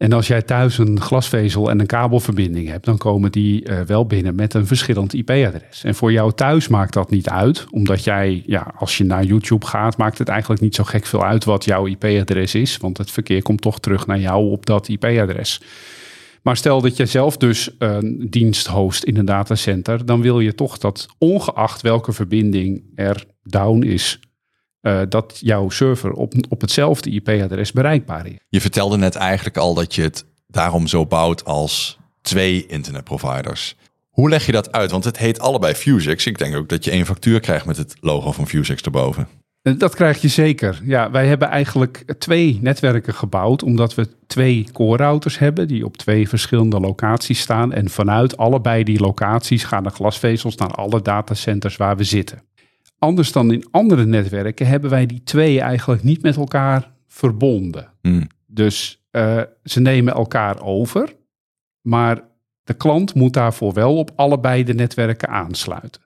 En 0.04 0.14
als 0.14 0.28
jij 0.28 0.42
thuis 0.42 0.78
een 0.78 1.02
glasvezel 1.02 1.70
en 1.70 1.80
een 1.80 1.86
kabelverbinding 1.86 2.68
hebt, 2.68 2.86
dan 2.86 2.98
komen 2.98 3.32
die 3.32 3.70
uh, 3.70 3.82
wel 3.82 4.06
binnen 4.06 4.36
met 4.36 4.54
een 4.54 4.68
verschillend 4.68 5.14
IP-adres. 5.14 5.84
En 5.84 5.96
voor 5.96 6.12
jou 6.12 6.34
thuis 6.34 6.68
maakt 6.68 6.94
dat 6.94 7.10
niet 7.10 7.30
uit, 7.30 7.66
omdat 7.72 8.04
jij, 8.04 8.44
ja, 8.46 8.74
als 8.78 8.98
je 8.98 9.04
naar 9.04 9.24
YouTube 9.24 9.66
gaat, 9.66 9.98
maakt 9.98 10.18
het 10.18 10.28
eigenlijk 10.28 10.62
niet 10.62 10.76
zo 10.76 10.84
gek 10.84 11.06
veel 11.06 11.24
uit 11.24 11.44
wat 11.44 11.66
jouw 11.66 11.86
IP-adres 11.86 12.56
is, 12.56 12.78
want 12.78 12.98
het 12.98 13.12
verkeer 13.12 13.42
komt 13.42 13.62
toch 13.62 13.80
terug 13.80 14.08
naar 14.08 14.20
jou 14.20 14.50
op 14.50 14.66
dat 14.66 14.88
IP-adres. 14.88 15.62
Maar 16.42 16.58
stel 16.58 16.82
dat 16.82 16.98
je 16.98 17.06
zelf 17.06 17.38
dus 17.38 17.70
een 17.78 18.28
dienst 18.30 18.68
host 18.68 19.04
in 19.04 19.18
een 19.18 19.26
datacenter, 19.26 20.06
dan 20.06 20.22
wil 20.22 20.40
je 20.40 20.56
toch 20.56 20.78
dat 20.78 21.08
ongeacht 21.18 21.82
welke 21.82 22.12
verbinding 22.12 22.84
er 22.96 23.26
down 23.44 23.82
is, 23.82 24.20
uh, 24.84 25.02
dat 25.10 25.38
jouw 25.40 25.70
server 25.70 26.12
op, 26.12 26.34
op 26.50 26.62
hetzelfde 26.62 27.10
IP-adres 27.10 27.72
bereikbaar 27.72 28.28
is. 28.28 28.38
Je 28.50 28.62
vertelde 28.62 28.98
net 28.98 29.16
eigenlijk 29.16 29.58
al 29.58 29.74
dat 29.74 29.96
je 29.96 30.02
het 30.02 30.25
daarom 30.48 30.88
zo 30.88 31.06
bouwt 31.06 31.46
als 31.46 31.98
twee 32.22 32.66
internetproviders. 32.66 33.75
Hoe 34.10 34.30
leg 34.30 34.46
je 34.46 34.52
dat 34.52 34.72
uit? 34.72 34.92
Want 34.92 35.04
het 35.04 35.18
heet 35.18 35.40
allebei 35.40 35.74
Fusex. 35.74 36.25
Ik 36.25 36.38
denk 36.38 36.56
ook 36.56 36.70
dat 36.70 36.84
je 36.84 36.92
één 36.92 37.06
factuur 37.06 37.40
krijgt 37.40 37.66
met 37.66 37.78
het 37.78 37.96
logo 38.00 38.32
van 38.32 38.48
Fusex 38.48 38.82
erboven. 38.82 39.28
Dat 39.78 39.96
krijg 39.96 40.22
je 40.22 40.28
zeker. 40.28 40.82
Ja, 40.84 41.12
wij 41.12 41.28
hebben 41.28 41.48
eigenlijk 41.48 42.13
twee 42.20 42.60
netwerken 42.62 43.13
gebouwd, 43.13 43.63
omdat 43.63 43.96
we 43.96 44.08
twee 44.28 44.68
core 44.72 45.04
routers 45.04 45.38
hebben 45.38 45.68
die 45.68 45.86
op 45.86 45.98
twee 45.98 46.30
verschillende 46.30 46.80
locaties 46.80 47.40
staan. 47.40 47.74
En 47.74 47.90
vanuit 47.90 48.38
allebei 48.38 48.84
die 48.84 49.00
locaties 49.00 49.63
gaan 49.63 49.84
de 49.84 49.90
glasvezels 49.90 50.56
naar 50.56 50.72
alle 50.72 51.02
datacenters 51.02 51.78
waar 51.78 51.98
we 51.98 52.04
zitten. 52.04 52.44
Anders 53.04 53.32
dan 53.32 53.52
in 53.52 53.68
andere 53.72 54.06
netwerken 54.06 54.68
hebben 54.68 54.90
wij 54.90 55.06
die 55.06 55.24
twee 55.24 55.62
eigenlijk 55.62 56.04
niet 56.04 56.22
met 56.22 56.36
elkaar 56.36 56.92
verbonden. 57.08 57.94
Hmm. 58.02 58.28
Dus 58.46 59.04
uh, 59.12 59.42
ze 59.64 59.80
nemen 59.80 60.14
elkaar 60.14 60.62
over, 60.62 61.16
maar 61.82 62.22
de 62.64 62.74
klant 62.74 63.14
moet 63.14 63.34
daarvoor 63.34 63.74
wel 63.74 63.98
op 63.98 64.12
allebei 64.16 64.64
de 64.64 64.74
netwerken 64.74 65.30
aansluiten. 65.30 66.02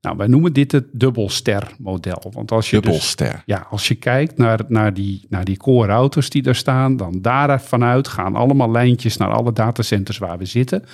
Nou, 0.00 0.16
wij 0.16 0.26
noemen 0.26 0.52
dit 0.52 0.72
het 0.72 0.86
dubbelster-model. 0.92 2.30
Want 2.30 2.52
als 2.52 2.70
je 2.70 2.80
dubbelster. 2.80 3.32
Dus, 3.32 3.42
ja, 3.46 3.66
als 3.70 3.88
je 3.88 3.94
kijkt 3.94 4.38
naar, 4.38 4.60
naar, 4.68 4.94
die, 4.94 5.26
naar 5.28 5.44
die 5.44 5.56
core 5.56 5.86
routers 5.86 6.30
die 6.30 6.42
daar 6.42 6.54
staan, 6.54 6.96
dan 6.96 7.18
daar 7.22 7.62
vanuit 7.62 8.08
gaan 8.08 8.34
allemaal 8.34 8.70
lijntjes 8.70 9.16
naar 9.16 9.30
alle 9.30 9.52
datacenters 9.52 10.18
waar 10.18 10.38
we 10.38 10.44
zitten. 10.44 10.84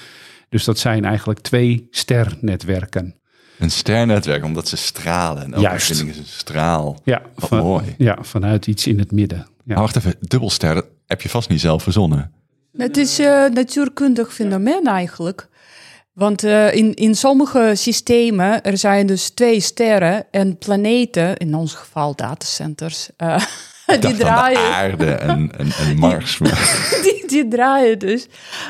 Dus 0.49 0.65
dat 0.65 0.79
zijn 0.79 1.05
eigenlijk 1.05 1.41
twee 1.41 1.87
sternetwerken. 1.91 3.21
Een 3.59 3.71
sternnetwerk, 3.71 4.45
omdat 4.45 4.69
ze 4.69 4.77
stralen. 4.77 5.43
En 5.43 5.49
elke 5.53 5.61
Juist. 5.61 5.87
verbinding 5.87 6.17
is 6.17 6.23
een 6.23 6.39
straal. 6.39 7.01
Ja, 7.05 7.23
Wat 7.35 7.49
van- 7.49 7.59
mooi. 7.59 7.95
Ja, 7.99 8.19
vanuit 8.21 8.67
iets 8.67 8.87
in 8.87 8.99
het 8.99 9.13
midden. 9.13 9.39
Ja. 9.39 9.45
Maar 9.65 9.79
wacht 9.83 9.97
even, 9.97 10.15
dubbelster, 10.21 10.85
heb 11.07 11.21
je 11.23 11.29
vast 11.29 11.49
niet 11.49 11.61
zelf 11.61 11.83
verzonnen. 11.83 12.33
Het 12.77 12.97
is 12.97 13.19
een 13.19 13.53
natuurkundig 13.53 14.35
fenomeen 14.35 14.87
eigenlijk. 14.87 15.49
Want 16.13 16.45
eh, 16.45 16.75
in, 16.75 16.95
in 16.95 17.15
sommige 17.15 17.73
systemen, 17.77 18.63
er 18.63 18.79
zijn 18.79 19.07
dus 19.07 19.31
twee 19.31 19.61
sterren 19.61 20.25
en 20.31 20.59
planeten, 20.59 21.37
in 21.37 21.55
ons 21.55 21.75
geval 21.75 22.15
datacenters, 22.17 23.09
eh, 23.17 23.45
die, 24.01 24.17
draaien, 24.17 24.59
aarde 24.59 25.11
en, 25.13 25.53
en, 25.59 25.71
en 25.73 25.97
Mars. 25.99 26.39
die, 27.03 27.22
die 27.33 27.49
draaien 27.49 27.99
dus 27.99 28.27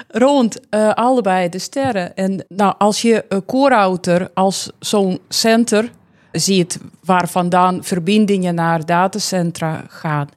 rond 0.08 0.60
eh, 0.70 0.90
allebei 0.92 1.48
de 1.48 1.58
sterren. 1.58 2.16
En 2.16 2.44
nou, 2.48 2.74
als 2.78 3.02
je 3.02 3.24
een 3.28 3.44
core-router 3.44 4.30
als 4.34 4.70
zo'n 4.78 5.18
center 5.28 5.90
ziet 6.32 6.78
waar 7.04 7.28
vandaan 7.28 7.84
verbindingen 7.84 8.54
naar 8.54 8.86
datacentra 8.86 9.84
gaan. 9.88 10.28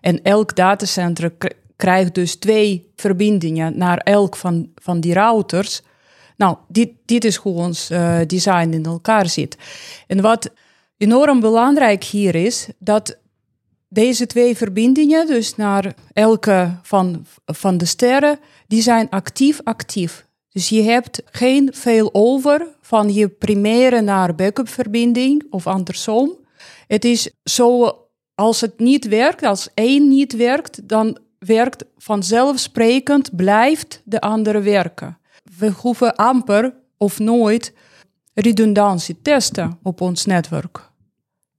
En 0.00 0.22
elk 0.22 0.56
datacenter 0.56 1.30
k- 1.38 1.52
krijgt 1.76 2.14
dus 2.14 2.34
twee 2.34 2.90
verbindingen 2.96 3.78
naar 3.78 3.98
elk 3.98 4.36
van, 4.36 4.68
van 4.74 5.00
die 5.00 5.14
routers. 5.14 5.80
Nou, 6.36 6.56
dit, 6.68 6.90
dit 7.04 7.24
is 7.24 7.36
hoe 7.36 7.54
ons 7.54 7.90
eh, 7.90 8.18
design 8.26 8.70
in 8.72 8.84
elkaar 8.84 9.28
zit. 9.28 9.56
En 10.06 10.20
wat 10.20 10.50
enorm 10.98 11.40
belangrijk 11.40 12.04
hier 12.04 12.34
is, 12.34 12.68
dat 12.78 13.18
deze 13.92 14.26
twee 14.26 14.56
verbindingen, 14.56 15.26
dus 15.26 15.56
naar 15.56 15.94
elke 16.12 16.78
van, 16.82 17.26
van 17.44 17.78
de 17.78 17.84
sterren, 17.84 18.38
die 18.66 18.82
zijn 18.82 19.10
actief-actief. 19.10 20.26
Dus 20.48 20.68
je 20.68 20.82
hebt 20.82 21.22
geen 21.24 21.70
veel 21.74 22.08
over 22.12 22.66
van 22.80 23.12
je 23.12 23.28
primaire 23.28 24.00
naar 24.00 24.34
backup 24.34 24.68
verbinding 24.68 25.46
of 25.50 25.66
andersom. 25.66 26.36
Het 26.86 27.04
is 27.04 27.30
zo, 27.44 27.98
als 28.34 28.60
het 28.60 28.78
niet 28.78 29.08
werkt, 29.08 29.42
als 29.42 29.68
één 29.74 30.08
niet 30.08 30.36
werkt, 30.36 30.88
dan 30.88 31.18
werkt 31.38 31.84
vanzelfsprekend, 31.98 33.36
blijft 33.36 34.02
de 34.04 34.20
andere 34.20 34.60
werken. 34.60 35.18
We 35.58 35.70
hoeven 35.70 36.16
amper 36.16 36.74
of 36.96 37.18
nooit 37.18 37.72
redundantie 38.34 39.22
testen 39.22 39.78
op 39.82 40.00
ons 40.00 40.26
netwerk. 40.26 40.91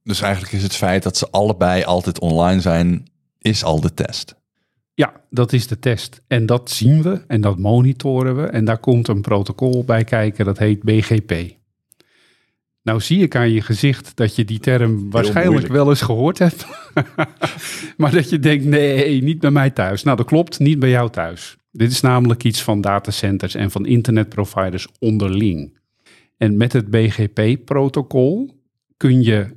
Dus 0.04 0.20
eigenlijk 0.20 0.52
is 0.52 0.62
het 0.62 0.74
feit 0.74 1.02
dat 1.02 1.16
ze 1.16 1.30
allebei 1.30 1.84
altijd 1.84 2.18
online 2.18 2.60
zijn, 2.60 3.06
is 3.38 3.64
al 3.64 3.80
de 3.80 3.94
test. 3.94 4.34
Ja, 4.94 5.20
dat 5.30 5.52
is 5.52 5.66
de 5.66 5.78
test. 5.78 6.22
En 6.26 6.46
dat 6.46 6.70
zien 6.70 7.02
we 7.02 7.24
en 7.26 7.40
dat 7.40 7.58
monitoren 7.58 8.36
we. 8.36 8.42
En 8.42 8.64
daar 8.64 8.78
komt 8.78 9.08
een 9.08 9.20
protocol 9.20 9.84
bij 9.84 10.04
kijken, 10.04 10.44
dat 10.44 10.58
heet 10.58 10.82
BGP. 10.82 11.56
Nou 12.82 13.00
zie 13.00 13.22
ik 13.22 13.36
aan 13.36 13.50
je 13.50 13.60
gezicht 13.60 14.16
dat 14.16 14.36
je 14.36 14.44
die 14.44 14.58
term 14.58 15.10
waarschijnlijk 15.10 15.50
moeilijk. 15.50 15.72
wel 15.72 15.88
eens 15.88 16.00
gehoord 16.00 16.38
hebt. 16.38 16.66
maar 17.96 18.10
dat 18.10 18.30
je 18.30 18.38
denkt, 18.38 18.64
nee, 18.64 19.22
niet 19.22 19.40
bij 19.40 19.50
mij 19.50 19.70
thuis. 19.70 20.02
Nou, 20.02 20.16
dat 20.16 20.26
klopt, 20.26 20.58
niet 20.58 20.78
bij 20.78 20.90
jou 20.90 21.10
thuis. 21.10 21.56
Dit 21.70 21.90
is 21.90 22.00
namelijk 22.00 22.44
iets 22.44 22.62
van 22.62 22.80
datacenters 22.80 23.54
en 23.54 23.70
van 23.70 23.86
internetproviders 23.86 24.88
onderling. 24.98 25.78
En 26.36 26.56
met 26.56 26.72
het 26.72 26.90
BGP-protocol 26.90 28.62
kun 28.96 29.22
je 29.22 29.56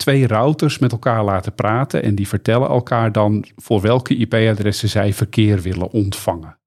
twee 0.00 0.26
routers 0.26 0.78
met 0.78 0.92
elkaar 0.92 1.24
laten 1.24 1.54
praten 1.54 2.02
en 2.02 2.14
die 2.14 2.28
vertellen 2.28 2.68
elkaar 2.68 3.12
dan 3.12 3.44
voor 3.56 3.80
welke 3.80 4.16
IP-adressen 4.16 4.88
zij 4.88 5.12
verkeer 5.12 5.60
willen 5.60 5.90
ontvangen. 5.90 6.58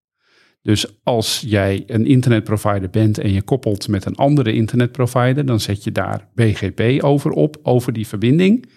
Dus 0.62 1.00
als 1.04 1.44
jij 1.46 1.84
een 1.88 2.06
internetprovider 2.06 2.90
bent 2.90 3.18
en 3.18 3.34
je 3.34 3.42
koppelt 3.42 3.88
met 3.88 4.06
een 4.06 4.16
andere 4.16 4.54
internetprovider, 4.54 5.46
dan 5.46 5.60
zet 5.60 5.84
je 5.84 5.92
daar 5.92 6.28
BGP 6.36 7.04
over 7.04 7.32
op, 7.32 7.58
over 7.64 7.94
die 7.94 8.08
verbinding. 8.08 8.70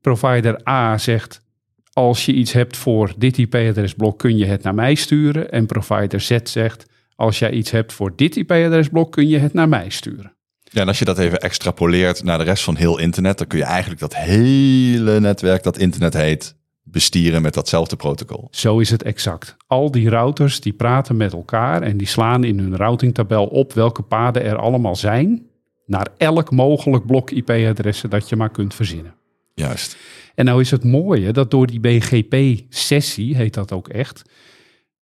Provider 0.00 0.68
A 0.68 0.98
zegt, 0.98 1.46
als 1.92 2.26
je 2.26 2.32
iets 2.32 2.52
hebt 2.52 2.76
voor 2.76 3.12
dit 3.16 3.38
IP-adresblok 3.38 4.18
kun 4.18 4.36
je 4.36 4.46
het 4.46 4.62
naar 4.62 4.74
mij 4.74 4.94
sturen. 4.94 5.50
En 5.50 5.66
provider 5.66 6.20
Z 6.20 6.38
zegt, 6.42 6.86
als 7.14 7.38
jij 7.38 7.50
iets 7.50 7.70
hebt 7.70 7.92
voor 7.92 8.16
dit 8.16 8.36
IP-adresblok 8.36 9.12
kun 9.12 9.28
je 9.28 9.38
het 9.38 9.52
naar 9.52 9.68
mij 9.68 9.88
sturen. 9.88 10.36
Ja, 10.72 10.80
en 10.80 10.88
als 10.88 10.98
je 10.98 11.04
dat 11.04 11.18
even 11.18 11.40
extrapoleert 11.40 12.24
naar 12.24 12.38
de 12.38 12.44
rest 12.44 12.64
van 12.64 12.76
heel 12.76 12.98
internet, 12.98 13.38
dan 13.38 13.46
kun 13.46 13.58
je 13.58 13.64
eigenlijk 13.64 14.00
dat 14.00 14.16
hele 14.16 15.20
netwerk 15.20 15.62
dat 15.62 15.78
internet 15.78 16.14
heet 16.14 16.56
bestieren 16.82 17.42
met 17.42 17.54
datzelfde 17.54 17.96
protocol. 17.96 18.48
Zo 18.50 18.78
is 18.78 18.90
het 18.90 19.02
exact. 19.02 19.56
Al 19.66 19.90
die 19.90 20.08
routers 20.08 20.60
die 20.60 20.72
praten 20.72 21.16
met 21.16 21.32
elkaar 21.32 21.82
en 21.82 21.96
die 21.96 22.06
slaan 22.06 22.44
in 22.44 22.58
hun 22.58 22.76
routingtabel 22.76 23.46
op 23.46 23.72
welke 23.72 24.02
paden 24.02 24.42
er 24.42 24.56
allemaal 24.56 24.96
zijn 24.96 25.46
naar 25.86 26.08
elk 26.16 26.50
mogelijk 26.50 27.06
blok 27.06 27.30
IP-adressen 27.30 28.10
dat 28.10 28.28
je 28.28 28.36
maar 28.36 28.50
kunt 28.50 28.74
verzinnen. 28.74 29.14
Juist. 29.54 29.96
En 30.34 30.44
nou 30.44 30.60
is 30.60 30.70
het 30.70 30.84
mooie 30.84 31.32
dat 31.32 31.50
door 31.50 31.66
die 31.66 31.80
BGP-sessie, 31.80 33.36
heet 33.36 33.54
dat 33.54 33.72
ook 33.72 33.88
echt, 33.88 34.22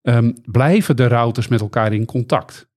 ehm, 0.02 0.32
blijven 0.44 0.96
de 0.96 1.06
routers 1.06 1.48
met 1.48 1.60
elkaar 1.60 1.92
in 1.92 2.04
contact. 2.04 2.68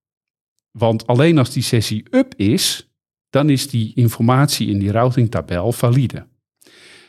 Want 0.78 1.06
alleen 1.06 1.38
als 1.38 1.50
die 1.50 1.62
sessie 1.62 2.04
up 2.10 2.34
is, 2.36 2.90
dan 3.30 3.50
is 3.50 3.68
die 3.68 3.92
informatie 3.94 4.68
in 4.68 4.78
die 4.78 4.90
routingtabel 4.90 5.72
valide. 5.72 6.26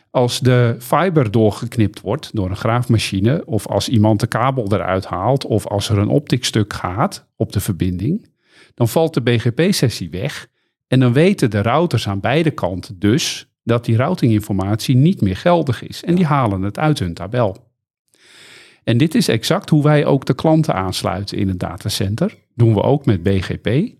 Als 0.09 0.39
de 0.39 0.75
fiber 0.79 1.31
doorgeknipt 1.31 2.01
wordt 2.01 2.35
door 2.35 2.49
een 2.49 2.55
graafmachine, 2.55 3.45
of 3.45 3.67
als 3.67 3.89
iemand 3.89 4.19
de 4.19 4.27
kabel 4.27 4.73
eruit 4.73 5.05
haalt, 5.05 5.45
of 5.45 5.67
als 5.67 5.89
er 5.89 5.97
een 5.97 6.07
optikstuk 6.07 6.73
gaat 6.73 7.27
op 7.35 7.51
de 7.51 7.59
verbinding, 7.59 8.29
dan 8.73 8.87
valt 8.87 9.13
de 9.13 9.21
BGP-sessie 9.21 10.09
weg. 10.09 10.47
En 10.87 10.99
dan 10.99 11.13
weten 11.13 11.51
de 11.51 11.61
routers 11.61 12.07
aan 12.07 12.19
beide 12.19 12.51
kanten 12.51 12.99
dus 12.99 13.47
dat 13.63 13.85
die 13.85 13.95
routinginformatie 13.95 14.95
niet 14.95 15.21
meer 15.21 15.37
geldig 15.37 15.81
is. 15.81 16.03
En 16.03 16.15
die 16.15 16.25
halen 16.25 16.61
het 16.61 16.79
uit 16.79 16.99
hun 16.99 17.13
tabel. 17.13 17.71
En 18.83 18.97
dit 18.97 19.15
is 19.15 19.27
exact 19.27 19.69
hoe 19.69 19.83
wij 19.83 20.05
ook 20.05 20.25
de 20.25 20.35
klanten 20.35 20.73
aansluiten 20.73 21.37
in 21.37 21.47
het 21.47 21.59
datacenter. 21.59 22.37
Doen 22.55 22.73
we 22.73 22.81
ook 22.81 23.05
met 23.05 23.23
BGP 23.23 23.95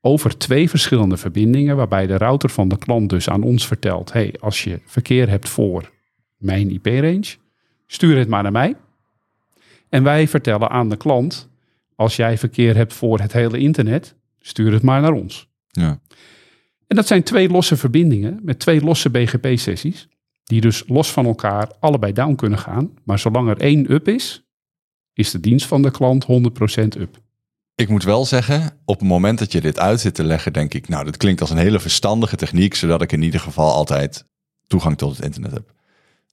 over 0.00 0.38
twee 0.38 0.70
verschillende 0.70 1.16
verbindingen, 1.16 1.76
waarbij 1.76 2.06
de 2.06 2.16
router 2.16 2.50
van 2.50 2.68
de 2.68 2.78
klant 2.78 3.10
dus 3.10 3.28
aan 3.28 3.42
ons 3.42 3.66
vertelt: 3.66 4.12
hey, 4.12 4.34
als 4.40 4.64
je 4.64 4.80
verkeer 4.84 5.28
hebt 5.28 5.48
voor 5.48 5.90
mijn 6.36 6.70
IP-range, 6.70 7.36
stuur 7.86 8.18
het 8.18 8.28
maar 8.28 8.42
naar 8.42 8.52
mij. 8.52 8.76
En 9.88 10.02
wij 10.02 10.28
vertellen 10.28 10.70
aan 10.70 10.88
de 10.88 10.96
klant: 10.96 11.48
als 11.94 12.16
jij 12.16 12.38
verkeer 12.38 12.76
hebt 12.76 12.92
voor 12.92 13.20
het 13.20 13.32
hele 13.32 13.58
internet, 13.58 14.14
stuur 14.38 14.72
het 14.72 14.82
maar 14.82 15.00
naar 15.00 15.12
ons. 15.12 15.48
Ja. 15.68 16.00
En 16.86 16.96
dat 16.96 17.06
zijn 17.06 17.22
twee 17.22 17.48
losse 17.48 17.76
verbindingen 17.76 18.40
met 18.42 18.58
twee 18.58 18.80
losse 18.80 19.10
BGP-sessies, 19.10 20.08
die 20.44 20.60
dus 20.60 20.84
los 20.86 21.12
van 21.12 21.26
elkaar 21.26 21.72
allebei 21.80 22.12
down 22.12 22.34
kunnen 22.34 22.58
gaan. 22.58 22.90
Maar 23.04 23.18
zolang 23.18 23.48
er 23.48 23.60
één 23.60 23.92
up 23.92 24.08
is, 24.08 24.44
is 25.12 25.30
de 25.30 25.40
dienst 25.40 25.66
van 25.66 25.82
de 25.82 25.90
klant 25.90 26.24
100% 26.24 26.26
up. 27.00 27.20
Ik 27.80 27.88
moet 27.88 28.04
wel 28.04 28.24
zeggen, 28.24 28.72
op 28.84 28.98
het 28.98 29.08
moment 29.08 29.38
dat 29.38 29.52
je 29.52 29.60
dit 29.60 29.78
uit 29.78 30.00
zit 30.00 30.14
te 30.14 30.24
leggen, 30.24 30.52
denk 30.52 30.74
ik, 30.74 30.88
nou, 30.88 31.04
dit 31.04 31.16
klinkt 31.16 31.40
als 31.40 31.50
een 31.50 31.56
hele 31.56 31.80
verstandige 31.80 32.36
techniek, 32.36 32.74
zodat 32.74 33.02
ik 33.02 33.12
in 33.12 33.22
ieder 33.22 33.40
geval 33.40 33.72
altijd 33.72 34.24
toegang 34.66 34.98
tot 34.98 35.16
het 35.16 35.24
internet 35.24 35.52
heb. 35.52 35.72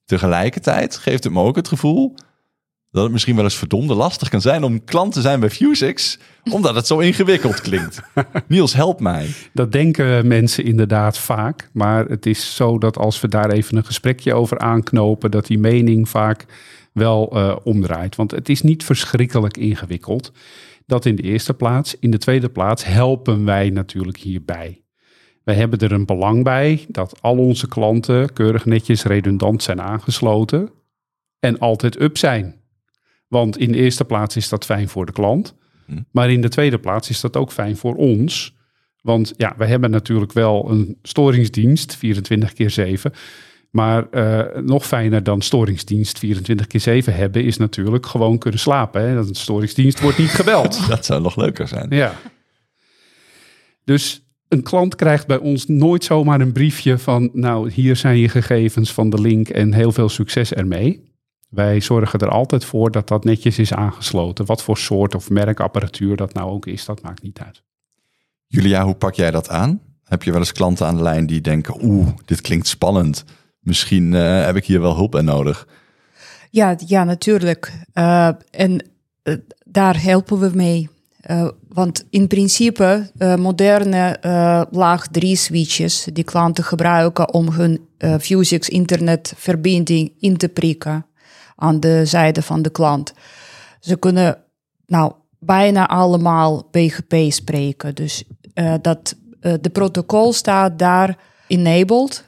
Tegelijkertijd 0.06 0.98
geeft 0.98 1.24
het 1.24 1.34
me 1.34 1.42
ook 1.42 1.56
het 1.56 1.68
gevoel 1.68 2.16
dat 2.92 3.04
het 3.04 3.12
misschien 3.12 3.36
wel 3.36 3.44
eens 3.44 3.58
verdomde 3.58 3.94
lastig 3.94 4.30
kan 4.30 4.42
zijn 4.42 4.63
om 4.63 4.84
klant 4.84 5.13
te 5.13 5.22
zijn 5.22 5.39
bij 5.39 5.50
Fusix, 5.50 6.20
omdat 6.51 6.75
het 6.75 6.88
zo 6.88 7.00
ingewikkeld 7.00 7.62
klinkt. 7.62 8.01
Niels, 8.48 8.74
help 8.74 9.00
mij. 9.00 9.30
Dat 9.54 9.72
denken 9.72 10.27
mensen 10.27 10.63
inderdaad 10.63 11.18
vaak, 11.18 11.70
maar 11.74 12.06
het 12.06 12.25
is 12.25 12.56
zo 12.56 12.77
dat 12.77 12.98
als 12.98 13.22
we 13.22 13.27
daar 13.27 13.50
even 13.50 13.77
een 13.77 13.86
gesprekje 13.86 14.34
over 14.34 14.60
aanknopen, 14.60 15.32
dat 15.32 15.48
die 15.48 15.60
mening 15.60 16.10
vaak 16.10 16.46
wel 16.94 17.38
uh, 17.38 17.56
omdraait. 17.63 18.16
Want 18.16 18.32
het 18.32 18.50
is 18.50 18.62
niet 18.62 18.84
verschrikkelijk 18.84 19.58
ingewikkeld. 19.58 20.32
Dat 20.88 21.06
in 21.06 21.15
de 21.15 21.24
eerste 21.24 21.53
plaats. 21.53 22.00
In 22.00 22.12
de 22.12 22.17
tweede 22.17 22.50
plaats 22.50 22.86
helpen 22.86 23.46
wij 23.46 23.70
natuurlijk 23.70 24.17
hierbij. 24.17 24.84
Wij 25.44 25.56
hebben 25.56 25.79
er 25.79 25.91
een 25.91 26.06
belang 26.06 26.44
bij 26.44 26.86
dat 26.88 27.22
al 27.22 27.38
onze 27.38 27.67
klanten 27.67 28.34
keurig 28.34 28.65
netjes 28.65 29.03
redundant 29.03 29.63
zijn 29.63 29.82
aangesloten 29.82 30.70
en 31.39 31.60
altijd 31.60 32.01
up 32.01 32.17
zijn. 32.17 32.62
Want 33.27 33.58
in 33.58 33.72
de 33.72 33.77
eerste 33.77 34.06
plaats 34.06 34.36
is 34.36 34.50
dat 34.50 34.65
fijn 34.65 34.89
voor 34.89 35.06
de 35.06 35.12
klant. 35.12 35.56
Hm. 35.86 36.01
Maar 36.12 36.32
in 36.32 36.41
de 36.41 36.50
tweede 36.50 36.79
plaats 36.79 37.10
is 37.10 37.22
dat 37.22 37.38
ook 37.38 37.51
fijn 37.51 37.77
voor 37.77 37.96
ons. 37.96 38.56
Want 39.01 39.34
ja, 39.38 39.53
we 39.58 39.65
hebben 39.65 39.91
natuurlijk 39.91 40.34
wel 40.34 40.72
een 40.72 40.98
storingsdienst, 41.01 41.96
24 41.96 42.53
keer 42.53 42.70
7. 42.70 43.12
Maar 43.77 44.07
uh, 44.12 44.62
nog 44.62 44.86
fijner 44.86 45.24
dan 45.24 45.41
storingsdienst 45.41 46.19
24 46.19 46.67
keer 46.67 46.79
7 46.79 47.15
hebben, 47.15 47.43
is 47.43 47.57
natuurlijk 47.57 48.05
gewoon 48.05 48.38
kunnen 48.38 48.60
slapen. 48.60 49.01
Hè? 49.01 49.15
Dat 49.15 49.27
een 49.27 49.36
storingsdienst 49.36 50.00
wordt 50.00 50.17
niet 50.17 50.29
geweld. 50.29 50.81
Dat 50.89 51.05
zou 51.05 51.22
nog 51.22 51.36
leuker 51.36 51.67
zijn. 51.67 51.88
Ja. 51.89 52.13
Dus 53.84 54.25
een 54.48 54.63
klant 54.63 54.96
krijgt 54.96 55.27
bij 55.27 55.38
ons 55.38 55.67
nooit 55.67 56.03
zomaar 56.03 56.41
een 56.41 56.51
briefje 56.51 56.98
van, 56.98 57.29
nou, 57.34 57.72
hier 57.72 57.96
zijn 57.96 58.17
je 58.17 58.29
gegevens 58.29 58.93
van 58.93 59.10
de 59.10 59.22
link 59.22 59.50
en 59.50 59.74
heel 59.74 59.91
veel 59.91 60.10
succes 60.10 60.53
ermee. 60.53 61.13
Wij 61.50 61.79
zorgen 61.79 62.19
er 62.19 62.29
altijd 62.29 62.65
voor 62.65 62.91
dat 62.91 63.07
dat 63.07 63.24
netjes 63.24 63.60
is 63.60 63.74
aangesloten. 63.74 64.46
Wat 64.46 64.63
voor 64.63 64.77
soort 64.77 65.15
of 65.15 65.29
merkapparatuur 65.29 66.15
dat 66.15 66.34
nou 66.34 66.50
ook 66.50 66.65
is, 66.65 66.86
dat 66.86 67.01
maakt 67.01 67.24
niet 67.24 67.39
uit. 67.39 67.63
Julia, 68.48 68.84
hoe 68.84 68.95
pak 68.95 69.13
jij 69.13 69.32
dat 69.32 69.49
aan? 69.49 69.82
Heb 70.04 70.23
je 70.23 70.32
wel 70.32 70.39
eens 70.39 70.52
klanten 70.52 70.88
aan 70.88 70.95
de 70.95 71.04
lijn 71.04 71.25
die 71.25 71.41
denken, 71.41 71.84
oeh, 71.84 72.08
dit 72.25 72.41
klinkt 72.41 72.67
spannend. 72.67 73.25
Misschien 73.67 74.12
uh, 74.12 74.45
heb 74.45 74.56
ik 74.56 74.65
hier 74.65 74.82
wel 74.82 74.95
hulp 74.95 75.12
bij 75.12 75.21
nodig. 75.21 75.67
Ja, 76.49 76.75
ja 76.86 77.03
natuurlijk. 77.03 77.73
Uh, 77.93 78.30
en 78.51 78.86
uh, 79.23 79.36
daar 79.65 80.01
helpen 80.01 80.39
we 80.39 80.51
mee. 80.53 80.89
want 81.67 82.06
in 82.10 82.27
principe, 82.27 83.12
moderne 83.38 84.17
laag 84.71 85.08
3 85.08 85.36
switches 85.36 86.08
die 86.13 86.23
klanten 86.23 86.63
gebruiken 86.63 87.34
om 87.34 87.49
hun 87.49 87.88
Fusix 88.19 88.69
internetverbinding 88.69 90.13
in 90.19 90.38
te 90.38 90.49
prikken 90.49 91.06
aan 91.56 91.80
de 91.80 92.06
zijde 92.06 92.41
van 92.41 92.62
de 92.62 92.69
klant. 92.69 93.13
Ze 93.80 93.97
kunnen 93.97 94.38
nou 94.86 95.13
bijna 95.39 95.88
allemaal 95.88 96.67
BGP 96.71 97.15
spreken. 97.30 97.95
Dus 97.95 98.23
dat 98.82 99.15
de 99.39 99.69
protocol 99.71 100.34
staat 100.34 100.80
daar 100.80 101.17
enabled 101.47 102.25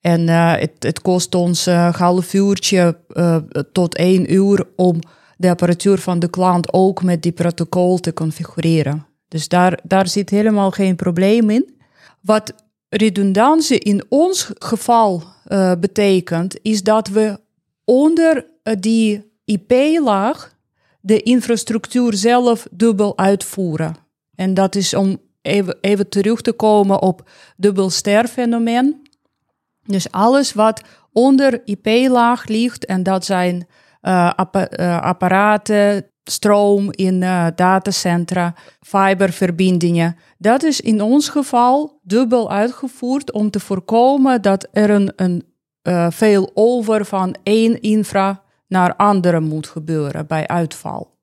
en 0.00 0.20
uh, 0.20 0.52
het, 0.52 0.72
het, 0.78 1.00
kost 1.00 1.34
ons 1.34 1.66
een 1.66 1.74
uh, 1.74 1.94
half 1.94 2.34
uurtje 2.34 2.98
uh, 3.08 3.36
tot 3.72 3.96
één 3.96 4.32
uur 4.34 4.66
om 4.76 4.98
de 5.36 5.50
apparatuur 5.50 5.98
van 5.98 6.18
de 6.18 6.30
klant 6.30 6.72
ook 6.72 7.02
met 7.02 7.22
die 7.22 7.32
protocol 7.32 7.98
te 7.98 8.12
configureren. 8.12 9.06
Dus 9.28 9.48
daar, 9.48 9.78
daar 9.82 10.08
zit 10.08 10.30
helemaal 10.30 10.70
geen 10.70 10.96
probleem 10.96 11.50
in. 11.50 11.78
Wat 12.20 12.54
redundantie 12.88 13.78
in 13.78 14.04
ons 14.08 14.50
geval 14.58 15.22
betekent, 15.80 16.58
is 16.62 16.82
dat 16.82 17.08
we 17.08 17.40
onder 17.84 18.46
die 18.78 19.32
IP-laag 19.44 20.56
de 21.00 21.22
infrastructuur 21.22 22.14
zelf 22.14 22.66
dubbel 22.70 23.18
uitvoeren. 23.18 23.96
En 24.34 24.54
dat 24.54 24.74
is 24.74 24.94
om 24.94 25.18
even, 25.42 25.78
even 25.80 26.08
terug 26.08 26.40
te 26.40 26.52
komen 26.52 27.02
op 27.02 27.30
dubbelster-fenomeen. 27.56 29.08
Dus 29.84 30.10
alles 30.10 30.52
wat 30.52 30.82
onder 31.12 31.60
IP-laag 31.64 32.46
ligt, 32.46 32.84
en 32.84 33.02
dat 33.02 33.24
zijn 33.24 33.66
uh, 34.02 34.30
appa 34.34 34.78
uh, 34.78 35.00
apparaten, 35.00 36.06
stroom 36.24 36.88
in 36.90 37.22
uh, 37.22 37.46
datacentra, 37.54 38.54
fiberverbindingen. 38.80 40.16
Dat 40.38 40.62
is 40.62 40.80
in 40.80 41.02
ons 41.02 41.28
geval 41.28 41.98
dubbel 42.02 42.50
uitgevoerd 42.50 43.32
om 43.32 43.50
te 43.50 43.60
voorkomen 43.60 44.42
dat 44.42 44.68
er 44.72 44.90
een, 44.90 45.12
een 45.16 45.44
veel 46.12 46.50
over 46.54 47.04
van 47.04 47.36
één 47.42 47.80
infra 47.80 48.42
naar 48.68 48.96
andere 48.96 49.40
moet 49.40 49.66
gebeuren 49.66 50.26
bij 50.26 50.46
uitval. 50.46 51.18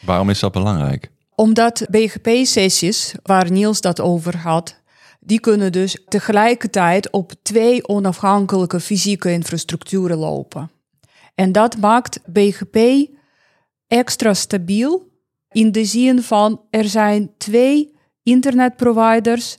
Waarom 0.00 0.30
is 0.30 0.40
dat 0.40 0.52
belangrijk? 0.52 1.10
Omdat 1.34 1.86
BGP-sessies, 1.90 3.14
waar 3.22 3.50
Niels 3.50 3.80
dat 3.80 4.00
over 4.00 4.36
had, 4.36 4.82
die 5.24 5.40
kunnen 5.40 5.72
dus 5.72 5.98
tegelijkertijd 6.08 7.10
op 7.10 7.32
twee 7.42 7.88
onafhankelijke 7.88 8.80
fysieke 8.80 9.30
infrastructuren 9.32 10.16
lopen. 10.16 10.70
En 11.34 11.52
dat 11.52 11.76
maakt 11.76 12.20
BGP 12.26 13.08
extra 13.86 14.34
stabiel 14.34 15.08
in 15.50 15.72
de 15.72 15.84
zin 15.84 16.22
van 16.22 16.60
er 16.70 16.84
zijn 16.84 17.30
twee 17.36 17.94
internetproviders 18.22 19.58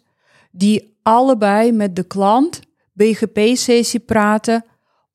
die 0.51 0.97
allebei 1.01 1.71
met 1.71 1.95
de 1.95 2.03
klant 2.03 2.59
BGP-sessie 2.93 3.99
praten 3.99 4.65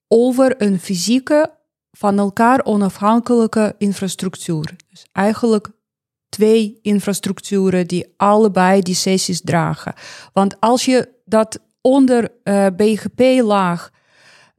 over 0.09 0.63
een 0.63 0.79
fysieke 0.81 1.59
van 1.91 2.19
elkaar 2.19 2.65
onafhankelijke 2.65 3.75
infrastructuur. 3.79 4.77
Dus 4.89 5.07
eigenlijk 5.13 5.71
twee 6.31 6.79
infrastructuren 6.83 7.87
die 7.87 8.13
allebei 8.17 8.81
die 8.81 8.95
sessies 8.95 9.41
dragen. 9.41 9.95
Want 10.33 10.61
als 10.61 10.85
je 10.85 11.09
dat 11.25 11.59
onder 11.81 12.29
uh, 12.45 12.67
BGP-laag, 12.77 13.91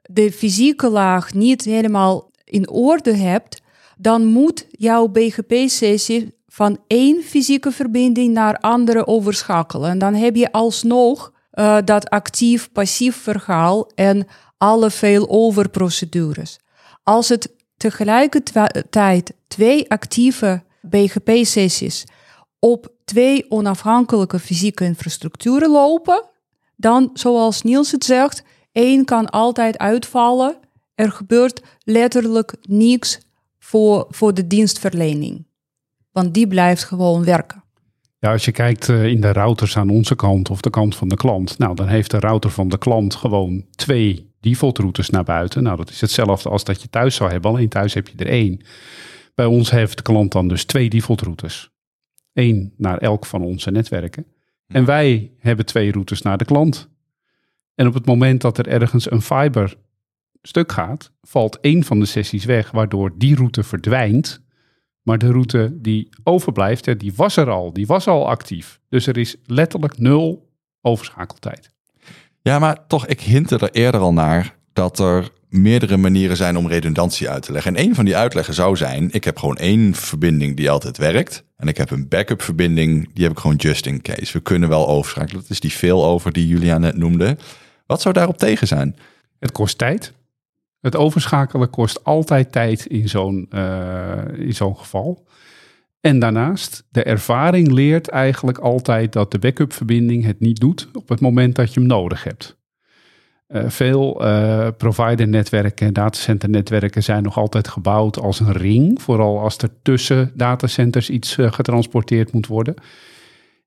de 0.02 0.32
fysieke 0.32 0.90
laag, 0.90 1.34
niet 1.34 1.64
helemaal 1.64 2.32
in 2.44 2.70
orde 2.70 3.16
hebt, 3.16 3.62
dan 3.98 4.26
moet 4.26 4.68
jouw 4.72 5.08
BGP-sessie 5.08 6.34
van 6.48 6.80
één 6.88 7.24
fysieke 7.24 7.72
verbinding 7.72 8.34
naar 8.34 8.58
andere 8.58 9.08
overschakelen. 9.08 9.90
En 9.90 9.98
dan 9.98 10.14
heb 10.14 10.36
je 10.36 10.52
alsnog 10.52 11.32
uh, 11.54 11.78
dat 11.86 12.10
actief-passief 12.10 13.16
verhaal 13.16 13.92
en 13.96 14.28
alle 14.58 14.92
veel-over 14.92 15.70
procedures. 15.70 16.60
Als 17.04 17.30
het 17.30 17.54
tegelijkertijd 17.78 19.34
twee 19.48 19.90
actieve 19.90 20.64
BGP-sessies 20.82 22.04
op 22.60 22.92
twee 23.06 23.46
onafhankelijke 23.50 24.40
fysieke 24.40 24.84
infrastructuren 24.84 25.70
lopen, 25.70 26.26
dan, 26.76 27.10
zoals 27.14 27.62
Niels 27.62 27.92
het 27.92 28.04
zegt, 28.04 28.44
één 28.72 29.06
kan 29.06 29.30
altijd 29.30 29.78
uitvallen. 29.78 30.58
Er 30.96 31.12
gebeurt 31.12 31.62
letterlijk 31.84 32.56
niets 32.62 33.20
voor, 33.60 34.06
voor 34.10 34.34
de 34.34 34.48
dienstverlening. 34.48 35.46
Want 36.12 36.34
die 36.34 36.48
blijft 36.48 36.84
gewoon 36.84 37.24
werken. 37.24 37.64
Ja, 38.20 38.32
als 38.32 38.46
je 38.46 38.52
kijkt 38.52 38.88
uh, 38.88 39.06
in 39.06 39.22
de 39.22 39.32
routers 39.32 39.78
aan 39.78 39.90
onze 39.90 40.16
kant 40.16 40.50
of 40.50 40.62
de 40.62 40.70
kant 40.70 40.96
van 40.96 41.08
de 41.08 41.16
klant, 41.16 41.58
nou 41.58 41.76
dan 41.76 41.88
heeft 41.88 42.12
de 42.12 42.20
router 42.20 42.50
van 42.50 42.70
de 42.70 42.78
klant 42.78 43.16
gewoon 43.16 43.66
twee 43.72 44.32
default 44.40 44.78
routes 44.78 45.10
naar 45.10 45.24
buiten. 45.24 45.64
Nou, 45.64 45.78
dat 45.78 45.90
is 45.90 46.02
hetzelfde 46.02 46.50
als 46.50 46.64
dat 46.64 46.82
je 46.82 46.90
thuis 46.90 47.16
zou 47.16 47.32
hebben, 47.32 47.52
alleen 47.52 47.70
thuis 47.70 47.94
heb 47.94 48.08
je 48.08 48.18
er 48.18 48.28
één. 48.28 48.62
Bij 49.42 49.50
ons 49.50 49.72
heeft 49.72 49.98
de 49.98 50.04
klant 50.04 50.32
dan 50.32 50.48
dus 50.48 50.66
twee 50.66 50.90
default 50.90 51.22
routes. 51.22 51.70
Eén 52.34 52.74
naar 52.78 52.98
elk 52.98 53.26
van 53.26 53.44
onze 53.44 53.72
netwerken. 53.72 54.26
En 54.68 54.86
wij 54.86 55.32
hebben 55.38 55.66
twee 55.66 55.92
routes 55.92 56.22
naar 56.22 56.38
de 56.38 56.46
klant. 56.46 56.90
En 57.76 57.88
op 57.88 57.94
het 57.94 58.06
moment 58.06 58.42
dat 58.42 58.58
er 58.58 58.68
ergens 58.68 59.12
een 59.12 59.22
fiber 59.22 59.76
stuk 60.42 60.72
gaat, 60.72 61.12
valt 61.22 61.60
één 61.60 61.84
van 61.84 62.00
de 62.00 62.06
sessies 62.06 62.46
weg, 62.46 62.72
waardoor 62.72 63.18
die 63.18 63.36
route 63.36 63.64
verdwijnt. 63.64 64.44
Maar 65.02 65.18
de 65.18 65.32
route 65.32 65.78
die 65.82 66.10
overblijft, 66.24 67.00
die 67.00 67.14
was 67.16 67.38
er 67.38 67.50
al, 67.50 67.74
die 67.74 67.88
was 67.88 68.08
al 68.08 68.30
actief. 68.30 68.80
Dus 68.90 69.08
er 69.08 69.18
is 69.18 69.36
letterlijk 69.46 69.98
nul 69.98 70.52
overschakeltijd. 70.82 71.74
Ja, 72.42 72.60
maar 72.60 72.88
toch, 72.88 73.08
ik 73.08 73.22
hintte 73.22 73.58
er 73.58 73.72
eerder 73.72 74.02
al 74.02 74.14
naar 74.14 74.58
dat 74.74 75.00
er 75.00 75.30
meerdere 75.52 75.98
manieren 75.98 76.38
zijn 76.38 76.58
om 76.58 76.68
redundantie 76.68 77.30
uit 77.30 77.44
te 77.44 77.52
leggen. 77.52 77.76
En 77.76 77.84
een 77.84 77.96
van 77.96 78.06
die 78.06 78.16
uitleggen 78.16 78.54
zou 78.54 78.78
zijn: 78.78 79.10
ik 79.12 79.24
heb 79.24 79.38
gewoon 79.38 79.58
één 79.58 79.94
verbinding 79.94 80.56
die 80.56 80.70
altijd 80.70 80.98
werkt. 80.98 81.44
En 81.58 81.68
ik 81.68 81.78
heb 81.78 81.92
een 81.92 82.08
backup 82.08 82.42
verbinding, 82.42 83.10
die 83.14 83.24
heb 83.24 83.32
ik 83.32 83.40
gewoon 83.40 83.56
just 83.56 83.86
in 83.86 84.02
case. 84.02 84.34
We 84.34 84.40
kunnen 84.40 84.70
wel 84.70 84.88
overschakelen. 84.88 85.42
Dat 85.42 85.50
is 85.50 85.60
die 85.60 85.72
veel 85.72 86.06
over 86.06 86.32
die 86.32 86.48
Julia 86.48 86.78
net 86.78 86.98
noemde. 86.98 87.38
Wat 87.86 88.02
zou 88.02 88.14
daarop 88.14 88.38
tegen 88.38 88.68
zijn? 88.68 88.96
Het 89.40 89.52
kost 89.52 89.78
tijd. 89.78 90.14
Het 90.82 90.96
overschakelen 90.96 91.70
kost 91.70 92.04
altijd 92.04 92.52
tijd 92.52 92.86
in 92.86 93.10
zo'n 93.10 93.50
uh, 93.50 94.22
in 94.38 94.54
zo'n 94.54 94.78
geval. 94.78 95.28
En 96.00 96.20
daarnaast, 96.20 96.84
de 96.90 97.04
ervaring 97.04 97.72
leert 97.72 98.08
eigenlijk 98.08 98.58
altijd 98.58 99.14
dat 99.14 99.32
de 99.32 99.40
backup 99.40 99.74
verbinding 99.74 100.26
het 100.26 100.40
niet 100.40 100.60
doet 100.60 100.90
op 100.94 101.10
het 101.10 101.20
moment 101.20 101.56
dat 101.56 101.74
je 101.74 101.80
hem 101.80 101.90
nodig 101.90 102.24
hebt. 102.24 102.60
Uh, 103.54 103.70
veel 103.70 104.26
uh, 104.26 104.68
provider-netwerken 104.78 105.88
en 105.88 105.94
datacenter-netwerken 105.94 107.04
zijn 107.04 107.24
nog 107.24 107.38
altijd 107.38 107.68
gebouwd 107.68 108.20
als 108.20 108.40
een 108.40 108.52
ring. 108.52 109.02
Vooral 109.02 109.40
als 109.40 109.58
er 109.58 109.70
tussen 109.82 110.32
datacenters 110.36 111.10
iets 111.10 111.38
uh, 111.38 111.52
getransporteerd 111.52 112.32
moet 112.32 112.48
worden. 112.48 112.74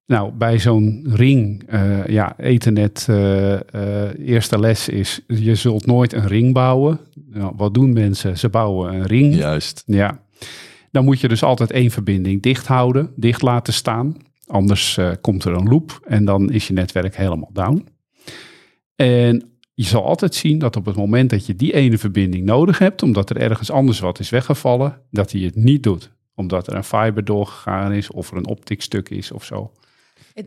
Nou, 0.06 0.32
bij 0.32 0.58
zo'n 0.58 1.06
ring, 1.12 1.62
ja, 2.06 2.34
Ethernet, 2.38 3.08
eerste 4.18 4.58
les 4.58 4.88
is, 4.88 5.20
je 5.26 5.54
zult 5.54 5.86
nooit 5.86 6.12
een 6.12 6.26
ring 6.26 6.52
bouwen. 6.52 7.00
Nou, 7.30 7.52
wat 7.56 7.74
doen 7.74 7.92
mensen? 7.92 8.38
Ze 8.38 8.48
bouwen 8.48 8.94
een 8.94 9.06
ring. 9.06 9.34
Juist. 9.34 9.82
Ja. 9.86 10.20
Dan 10.90 11.04
moet 11.04 11.20
je 11.20 11.28
dus 11.28 11.42
altijd 11.42 11.70
één 11.70 11.90
verbinding 11.90 12.42
dicht 12.42 12.66
houden, 12.66 13.10
dicht 13.16 13.42
laten 13.42 13.72
staan. 13.72 14.16
Anders 14.46 14.98
komt 15.20 15.44
er 15.44 15.52
een 15.52 15.68
loop 15.68 16.00
en 16.06 16.24
dan 16.24 16.50
is 16.50 16.66
je 16.66 16.72
netwerk 16.72 17.16
helemaal 17.16 17.50
down. 17.52 17.86
En 18.96 19.48
je 19.74 19.84
zal 19.84 20.04
altijd 20.04 20.34
zien 20.34 20.58
dat 20.58 20.76
op 20.76 20.86
het 20.86 20.96
moment 20.96 21.30
dat 21.30 21.46
je 21.46 21.56
die 21.56 21.72
ene 21.72 21.98
verbinding 21.98 22.44
nodig 22.44 22.78
hebt, 22.78 23.02
omdat 23.02 23.30
er 23.30 23.36
ergens 23.36 23.70
anders 23.70 24.00
wat 24.00 24.18
is 24.18 24.30
weggevallen, 24.30 25.00
dat 25.10 25.32
hij 25.32 25.40
het 25.40 25.56
niet 25.56 25.82
doet. 25.82 26.10
Omdat 26.34 26.66
er 26.66 26.74
een 26.74 26.84
fiber 26.84 27.24
doorgegaan 27.24 27.92
is 27.92 28.10
of 28.10 28.30
er 28.30 28.36
een 28.36 28.46
optikstuk 28.46 29.08
is 29.08 29.32
of 29.32 29.44
zo. 29.44 29.72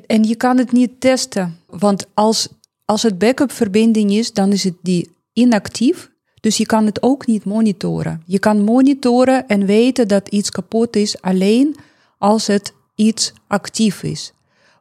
En 0.07 0.23
je 0.23 0.35
kan 0.35 0.57
het 0.57 0.71
niet 0.71 0.91
testen, 0.99 1.57
want 1.67 2.07
als, 2.13 2.49
als 2.85 3.03
het 3.03 3.17
backup 3.17 3.51
verbinding 3.51 4.11
is, 4.11 4.33
dan 4.33 4.51
is 4.51 4.63
het 4.63 4.75
die 4.81 5.09
inactief. 5.33 6.09
Dus 6.39 6.57
je 6.57 6.65
kan 6.65 6.85
het 6.85 7.01
ook 7.01 7.27
niet 7.27 7.45
monitoren. 7.45 8.21
Je 8.25 8.39
kan 8.39 8.61
monitoren 8.61 9.47
en 9.47 9.65
weten 9.65 10.07
dat 10.07 10.27
iets 10.27 10.49
kapot 10.49 10.95
is 10.95 11.21
alleen 11.21 11.75
als 12.17 12.47
het 12.47 12.73
iets 12.95 13.33
actief 13.47 14.03
is. 14.03 14.33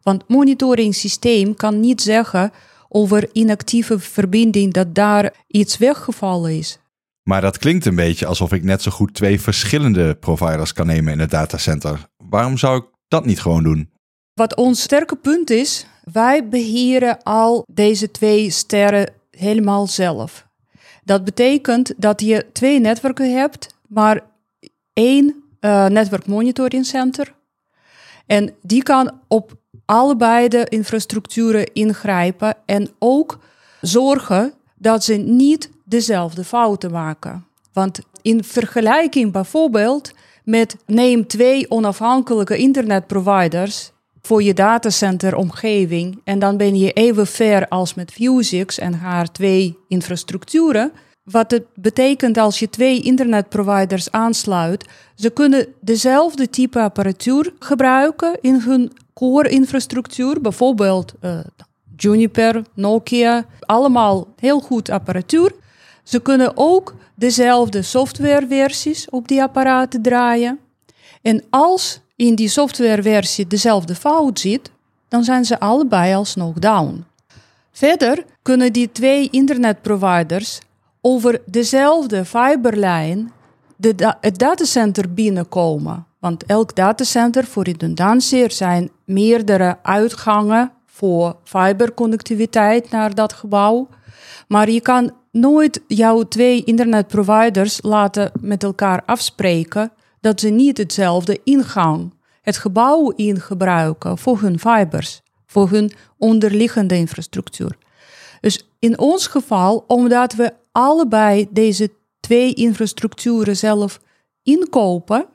Want 0.03 0.29
monitoring 0.29 0.95
systeem 0.95 1.55
kan 1.55 1.81
niet 1.81 2.03
zeggen 2.03 2.53
over 2.89 3.29
inactieve 3.33 3.99
verbinding 3.99 4.73
dat 4.73 4.95
daar 4.95 5.35
iets 5.47 5.79
weggevallen 5.79 6.59
is. 6.59 6.79
Maar 7.23 7.41
dat 7.41 7.59
klinkt 7.59 7.87
een 7.87 7.95
beetje 7.95 8.27
alsof 8.27 8.53
ik 8.53 8.63
net 8.63 8.83
zo 8.83 8.91
goed 8.91 9.15
twee 9.15 9.41
verschillende 9.41 10.15
providers 10.15 10.73
kan 10.73 10.87
nemen 10.87 11.13
in 11.13 11.19
het 11.19 11.31
datacenter. 11.31 12.09
Waarom 12.17 12.59
zou 12.59 12.79
ik 12.79 12.85
dat 13.09 13.25
niet 13.25 13.41
gewoon 13.41 13.63
doen? 13.63 13.91
Wat 14.35 14.55
ons 14.55 14.83
sterke 14.83 15.17
punt 15.17 15.51
is, 15.51 15.87
wij 16.13 16.49
beheren 16.49 17.23
al 17.23 17.65
deze 17.73 18.11
twee 18.11 18.51
sterren 18.51 19.13
helemaal 19.31 19.87
zelf. 19.87 20.47
Dat 21.05 21.25
betekent 21.25 21.95
dat 21.97 22.21
je 22.21 22.47
twee 22.53 22.81
netwerken 22.81 23.37
hebt, 23.37 23.75
maar 23.89 24.21
één 24.93 25.45
uh, 25.61 25.87
netwerk 25.87 26.27
monitoring 26.27 26.87
center. 26.87 27.35
En 28.27 28.55
die 28.63 28.83
kan 28.83 29.21
op 29.29 29.57
allebei 29.87 30.49
de 30.49 30.67
infrastructuren 30.69 31.73
ingrijpen 31.73 32.57
en 32.67 32.91
ook 32.99 33.39
zorgen 33.81 34.53
dat 34.75 35.05
ze 35.05 35.15
niet 35.15 35.71
dezelfde 35.85 36.45
fouten 36.45 36.91
maken. 36.91 37.47
Want 37.73 38.01
in 38.23 38.45
vergelijking 38.45 39.33
bijvoorbeeld 39.33 40.13
met 40.45 40.77
neem 40.87 41.27
twee 41.27 41.71
onafhankelijke 41.71 42.57
internetproviders 42.57 43.91
voor 44.23 44.43
je 44.43 44.55
datacenteromgeving 44.55 46.21
en 46.25 46.39
dan 46.39 46.57
ben 46.57 46.77
je 46.77 46.93
even 46.93 47.27
ver 47.27 47.69
als 47.69 47.95
met 47.95 48.13
Fusix 48.13 48.79
en 48.79 48.95
haar 48.95 49.33
twee 49.33 49.79
infrastructuren. 49.89 50.93
Wat 51.31 51.51
het 51.51 51.65
betekent 51.75 52.39
als 52.39 52.59
je 52.59 52.71
twee 52.71 53.03
internetproviders 53.03 54.11
aansluit, 54.11 54.85
ze 55.15 55.31
kunnen 55.31 55.67
dezelfde 55.81 56.51
type 56.51 56.81
apparatuur 56.81 57.53
gebruiken 57.59 58.39
in 58.41 58.61
hun 58.61 58.93
core 59.15 59.49
infrastructuur, 59.49 60.41
bijvoorbeeld 60.41 61.13
uh, 61.21 61.39
Juniper, 61.97 62.63
Nokia, 62.75 63.45
allemaal 63.61 64.27
heel 64.37 64.61
goed 64.61 64.91
apparatuur. 64.91 65.53
Ze 66.03 66.21
kunnen 66.21 66.53
ook 66.55 66.95
dezelfde 67.15 67.83
softwareversies 67.83 69.11
op 69.11 69.29
die 69.29 69.43
apparaten 69.43 70.03
draaien. 70.03 70.59
En 71.23 71.45
als 71.51 72.01
in 72.17 72.35
die 72.35 72.49
softwareversie 72.49 73.47
dezelfde 73.47 73.95
fout 73.95 74.41
zit, 74.41 74.71
dan 75.09 75.25
zijn 75.25 75.45
ze 75.45 75.61
allebei 75.61 76.15
alsnog 76.15 76.59
down. 76.59 77.05
Verder 77.73 78.25
kunnen 78.43 78.73
die 78.73 78.93
twee 78.93 79.31
internetproviders 79.31 80.61
over 81.09 81.41
dezelfde 81.45 82.25
fiberlijn 82.25 83.33
de 83.77 84.15
het 84.21 84.39
datacenter 84.39 85.15
binnenkomen. 85.15 86.07
Want 86.19 86.45
elk 86.45 86.75
datacenter 86.75 87.45
voor 87.45 87.65
redundantie, 87.65 88.43
er 88.43 88.51
zijn 88.51 88.91
meerdere 89.05 89.79
uitgangen 89.83 90.73
voor 90.87 91.37
fiberconnectiviteit 91.45 92.91
naar 92.91 93.15
dat 93.15 93.33
gebouw. 93.33 93.89
Maar 94.49 94.71
je 94.71 94.81
kan 94.81 95.13
nooit 95.31 95.81
jouw 95.87 96.23
twee 96.23 96.65
internetproviders 96.65 97.79
laten 97.83 98.33
met 98.41 98.63
elkaar 98.63 99.03
afspreken 99.05 99.93
dat 100.21 100.41
ze 100.41 100.49
niet 100.49 100.79
hetzelfde 100.79 101.41
ingang, 101.45 102.15
het 102.43 102.57
gebouw 102.57 103.11
in 103.11 103.41
gebruiken 103.41 104.19
voor 104.19 104.41
hun 104.41 104.59
fibers, 104.59 105.23
voor 105.47 105.71
hun 105.71 105.93
onderliggende 106.19 106.97
infrastructuur. 106.97 107.77
Dus 108.41 108.69
in 108.79 108.99
ons 108.99 109.27
geval, 109.27 109.85
omdat 109.87 110.35
we 110.35 110.53
allebei 110.77 111.47
deze 111.51 111.91
twee 112.21 112.55
infrastructuren 112.55 113.57
zelf 113.57 114.01
inkopen, 114.43 115.27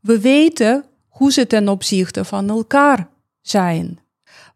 we 0.00 0.20
weten 0.20 0.84
hoe 1.08 1.32
ze 1.32 1.46
ten 1.46 1.68
opzichte 1.68 2.24
van 2.24 2.48
elkaar 2.48 3.08
zijn. 3.40 3.98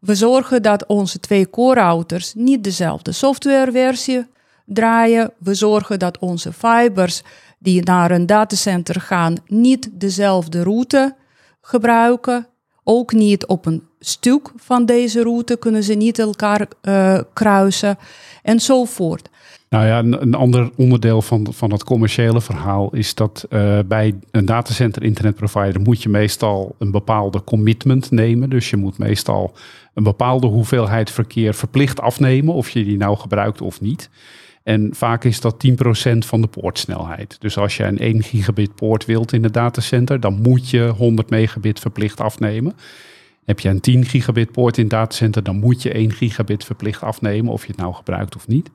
We 0.00 0.14
zorgen 0.14 0.62
dat 0.62 0.86
onze 0.86 1.20
twee 1.20 1.50
core-routers 1.50 2.34
niet 2.34 2.64
dezelfde 2.64 3.12
softwareversie 3.12 4.26
draaien. 4.66 5.32
We 5.38 5.54
zorgen 5.54 5.98
dat 5.98 6.18
onze 6.18 6.52
fibers 6.52 7.22
die 7.58 7.82
naar 7.82 8.10
een 8.10 8.26
datacenter 8.26 9.00
gaan 9.00 9.36
niet 9.46 9.88
dezelfde 9.92 10.62
route 10.62 11.16
gebruiken. 11.60 12.46
Ook 12.84 13.12
niet 13.12 13.46
op 13.46 13.66
een 13.66 13.86
stuk 13.98 14.50
van 14.56 14.86
deze 14.86 15.22
route 15.22 15.56
kunnen 15.56 15.82
ze 15.82 15.94
niet 15.94 16.18
elkaar 16.18 16.68
uh, 16.82 17.20
kruisen 17.32 17.98
enzovoort. 18.42 19.30
Nou 19.72 19.86
ja, 19.86 19.98
een, 19.98 20.34
ander 20.34 20.70
onderdeel 20.76 21.22
van, 21.22 21.46
van 21.50 21.72
het 21.72 21.84
commerciële 21.84 22.40
verhaal 22.40 22.94
is 22.94 23.14
dat 23.14 23.46
uh, 23.50 23.78
bij 23.86 24.14
een 24.30 24.44
datacenter 24.44 25.02
internetprovider 25.02 25.80
moet 25.80 26.02
je 26.02 26.08
meestal 26.08 26.74
een 26.78 26.90
bepaalde 26.90 27.44
commitment 27.44 28.10
nemen. 28.10 28.50
Dus 28.50 28.70
je 28.70 28.76
moet 28.76 28.98
meestal 28.98 29.54
een 29.94 30.02
bepaalde 30.02 30.46
hoeveelheid 30.46 31.10
verkeer 31.10 31.54
verplicht 31.54 32.00
afnemen, 32.00 32.54
of 32.54 32.70
je 32.70 32.84
die 32.84 32.96
nou 32.96 33.16
gebruikt 33.16 33.60
of 33.60 33.80
niet. 33.80 34.10
En 34.62 34.90
vaak 34.94 35.24
is 35.24 35.40
dat 35.40 35.66
10% 35.68 35.72
van 36.18 36.40
de 36.40 36.46
poortsnelheid. 36.46 37.36
Dus 37.40 37.58
als 37.58 37.76
je 37.76 37.84
een 37.84 37.98
1 37.98 38.22
gigabit 38.22 38.74
poort 38.74 39.04
wilt 39.04 39.32
in 39.32 39.42
het 39.42 39.54
datacenter, 39.54 40.20
dan 40.20 40.40
moet 40.42 40.70
je 40.70 40.88
100 40.96 41.30
megabit 41.30 41.80
verplicht 41.80 42.20
afnemen. 42.20 42.74
Heb 43.44 43.60
je 43.60 43.68
een 43.68 43.80
10 43.80 44.04
gigabit 44.04 44.52
poort 44.52 44.76
in 44.76 44.82
het 44.82 44.92
datacenter, 44.92 45.42
dan 45.42 45.56
moet 45.56 45.82
je 45.82 45.92
1 45.92 46.12
gigabit 46.12 46.64
verplicht 46.64 47.02
afnemen, 47.02 47.52
of 47.52 47.62
je 47.62 47.68
het 47.68 47.80
nou 47.80 47.94
gebruikt 47.94 48.36
of 48.36 48.48
niet. 48.48 48.70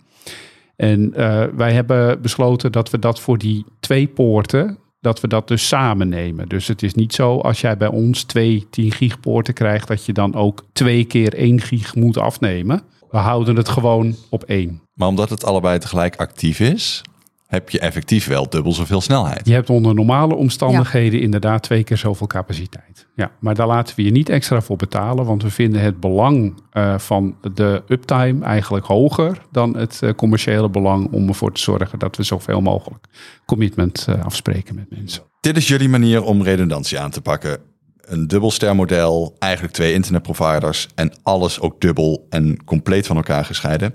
En 0.78 1.14
uh, 1.18 1.44
wij 1.56 1.74
hebben 1.74 2.22
besloten 2.22 2.72
dat 2.72 2.90
we 2.90 3.00
dat 3.00 3.20
voor 3.20 3.38
die 3.38 3.66
twee 3.80 4.08
poorten 4.08 4.78
dat 5.00 5.22
we 5.22 5.28
dat 5.28 5.48
dus 5.48 5.68
samen 5.68 6.10
nemen. 6.10 6.48
Dus 6.48 6.68
het 6.68 6.84
is 6.84 6.94
niet 6.94 7.14
zo 7.14 7.40
als 7.40 7.62
jij 7.62 7.78
bij 7.78 7.88
ons 7.88 8.24
twee 8.24 8.68
10 8.70 8.92
gig 8.92 9.20
poorten 9.20 9.54
krijgt, 9.54 9.88
dat 9.88 10.06
je 10.06 10.14
dan 10.14 10.36
ook 10.36 10.66
twee 10.74 11.06
keer 11.06 11.34
1 11.34 11.62
gig 11.62 11.96
moet 11.96 12.18
afnemen. 12.18 12.82
We 13.10 13.18
houden 13.18 13.56
het 13.56 13.70
gewoon 13.70 14.16
op 14.30 14.44
één. 14.44 14.82
Maar 14.94 15.08
omdat 15.08 15.30
het 15.30 15.46
allebei 15.46 15.80
tegelijk 15.80 16.16
actief 16.16 16.60
is, 16.60 17.02
heb 17.48 17.70
je 17.70 17.80
effectief 17.80 18.28
wel 18.28 18.50
dubbel 18.50 18.74
zoveel 18.74 19.02
snelheid. 19.02 19.48
Je 19.48 19.54
hebt 19.54 19.70
onder 19.70 19.94
normale 19.94 20.36
omstandigheden 20.36 21.22
inderdaad 21.22 21.64
twee 21.64 21.84
keer 21.84 21.98
zoveel 21.98 22.28
capaciteit. 22.28 23.08
Ja, 23.16 23.32
maar 23.40 23.56
daar 23.56 23.68
laten 23.68 23.96
we 23.96 24.04
je 24.04 24.12
niet 24.12 24.30
extra 24.30 24.62
voor 24.62 24.76
betalen, 24.76 25.26
want 25.26 25.44
we 25.44 25.50
vinden 25.50 25.82
het 25.82 26.00
belang 26.00 26.62
uh, 26.74 26.98
van 26.98 27.36
de 27.54 27.84
uptime 27.88 28.46
eigenlijk 28.46 28.86
hoger 28.86 29.42
dan 29.52 29.78
het 29.78 30.00
uh, 30.04 30.12
commerciële 30.12 30.70
belang 30.70 31.12
om 31.12 31.28
ervoor 31.28 31.52
te 31.52 31.62
zorgen 31.62 32.00
dat 32.00 32.16
we 32.16 32.24
zoveel 32.24 32.62
mogelijk 32.62 33.06
commitment 33.46 34.06
uh, 34.10 34.26
afspreken 34.26 34.76
met 34.76 34.86
mensen. 34.90 35.24
Dit 35.42 35.58
is 35.58 35.68
jullie 35.68 35.90
manier 35.90 36.24
om 36.24 36.44
redundantie 36.44 37.00
aan 37.00 37.12
te 37.12 37.22
pakken. 37.22 37.60
Een 38.02 38.28
dubbelstermodel, 38.28 39.36
eigenlijk 39.40 39.74
twee 39.74 39.94
internetproviders 39.94 40.88
en 40.96 41.12
alles 41.24 41.60
ook 41.60 41.82
dubbel 41.82 42.26
en 42.30 42.64
compleet 42.64 43.08
van 43.08 43.16
elkaar 43.16 43.46
gescheiden. 43.46 43.94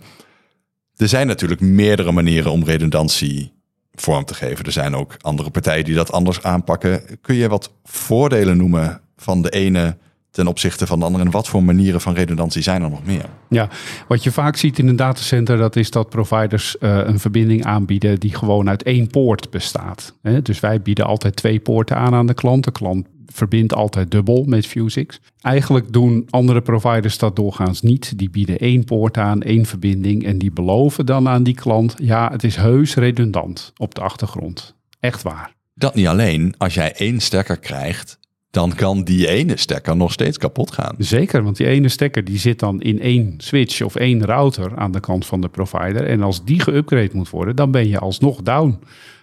Er 1.02 1.08
zijn 1.08 1.26
natuurlijk 1.26 1.60
meerdere 1.60 2.12
manieren 2.12 2.52
om 2.52 2.64
redundantie 2.64 3.52
vorm 3.92 4.24
te 4.24 4.34
geven. 4.34 4.64
Er 4.64 4.72
zijn 4.72 4.94
ook 4.94 5.16
andere 5.20 5.50
partijen 5.50 5.84
die 5.84 5.94
dat 5.94 6.12
anders 6.12 6.42
aanpakken. 6.42 7.02
Kun 7.20 7.34
je 7.34 7.48
wat 7.48 7.72
voordelen 7.84 8.56
noemen 8.56 9.00
van 9.16 9.42
de 9.42 9.50
ene 9.50 9.96
ten 10.30 10.46
opzichte 10.46 10.86
van 10.86 10.98
de 10.98 11.04
andere? 11.04 11.24
En 11.24 11.30
wat 11.30 11.48
voor 11.48 11.62
manieren 11.62 12.00
van 12.00 12.14
redundantie 12.14 12.62
zijn 12.62 12.82
er 12.82 12.90
nog 12.90 13.04
meer? 13.04 13.24
Ja, 13.48 13.68
wat 14.08 14.22
je 14.22 14.32
vaak 14.32 14.56
ziet 14.56 14.78
in 14.78 14.88
een 14.88 14.96
datacenter, 14.96 15.56
dat 15.56 15.76
is 15.76 15.90
dat 15.90 16.08
providers 16.08 16.76
uh, 16.80 17.00
een 17.04 17.20
verbinding 17.20 17.64
aanbieden 17.64 18.20
die 18.20 18.34
gewoon 18.34 18.68
uit 18.68 18.82
één 18.82 19.06
poort 19.06 19.50
bestaat. 19.50 20.14
Dus 20.42 20.60
wij 20.60 20.82
bieden 20.82 21.06
altijd 21.06 21.36
twee 21.36 21.60
poorten 21.60 21.96
aan 21.96 22.14
aan 22.14 22.26
de 22.26 22.34
klant. 22.34 22.64
De 22.64 22.72
klant 22.72 23.06
verbindt 23.32 23.74
altijd 23.74 24.10
dubbel 24.10 24.44
met 24.44 24.66
Fusix. 24.66 25.20
Eigenlijk 25.40 25.92
doen 25.92 26.26
andere 26.30 26.60
providers 26.60 27.18
dat 27.18 27.36
doorgaans 27.36 27.82
niet. 27.82 28.18
Die 28.18 28.30
bieden 28.30 28.58
één 28.58 28.84
poort 28.84 29.16
aan, 29.16 29.42
één 29.42 29.66
verbinding 29.66 30.24
en 30.24 30.38
die 30.38 30.52
beloven 30.52 31.06
dan 31.06 31.28
aan 31.28 31.42
die 31.42 31.54
klant, 31.54 31.94
ja, 31.98 32.30
het 32.30 32.44
is 32.44 32.56
heus 32.56 32.94
redundant 32.94 33.72
op 33.76 33.94
de 33.94 34.00
achtergrond. 34.00 34.74
Echt 35.00 35.22
waar. 35.22 35.54
Dat 35.74 35.94
niet 35.94 36.06
alleen, 36.06 36.54
als 36.58 36.74
jij 36.74 36.92
één 36.92 37.20
stekker 37.20 37.58
krijgt, 37.58 38.18
dan 38.50 38.74
kan 38.74 39.04
die 39.04 39.28
ene 39.28 39.56
stekker 39.56 39.96
nog 39.96 40.12
steeds 40.12 40.38
kapot 40.38 40.72
gaan. 40.72 40.94
Zeker, 40.98 41.42
want 41.42 41.56
die 41.56 41.66
ene 41.66 41.88
stekker 41.88 42.24
die 42.24 42.38
zit 42.38 42.58
dan 42.58 42.80
in 42.80 43.00
één 43.00 43.34
switch 43.38 43.82
of 43.82 43.94
één 43.94 44.24
router 44.24 44.76
aan 44.76 44.92
de 44.92 45.00
kant 45.00 45.26
van 45.26 45.40
de 45.40 45.48
provider. 45.48 46.06
En 46.06 46.22
als 46.22 46.44
die 46.44 46.62
geüpgrade 46.62 47.12
moet 47.12 47.30
worden, 47.30 47.56
dan 47.56 47.70
ben 47.70 47.88
je 47.88 47.98
alsnog 47.98 48.42
down. 48.42 48.78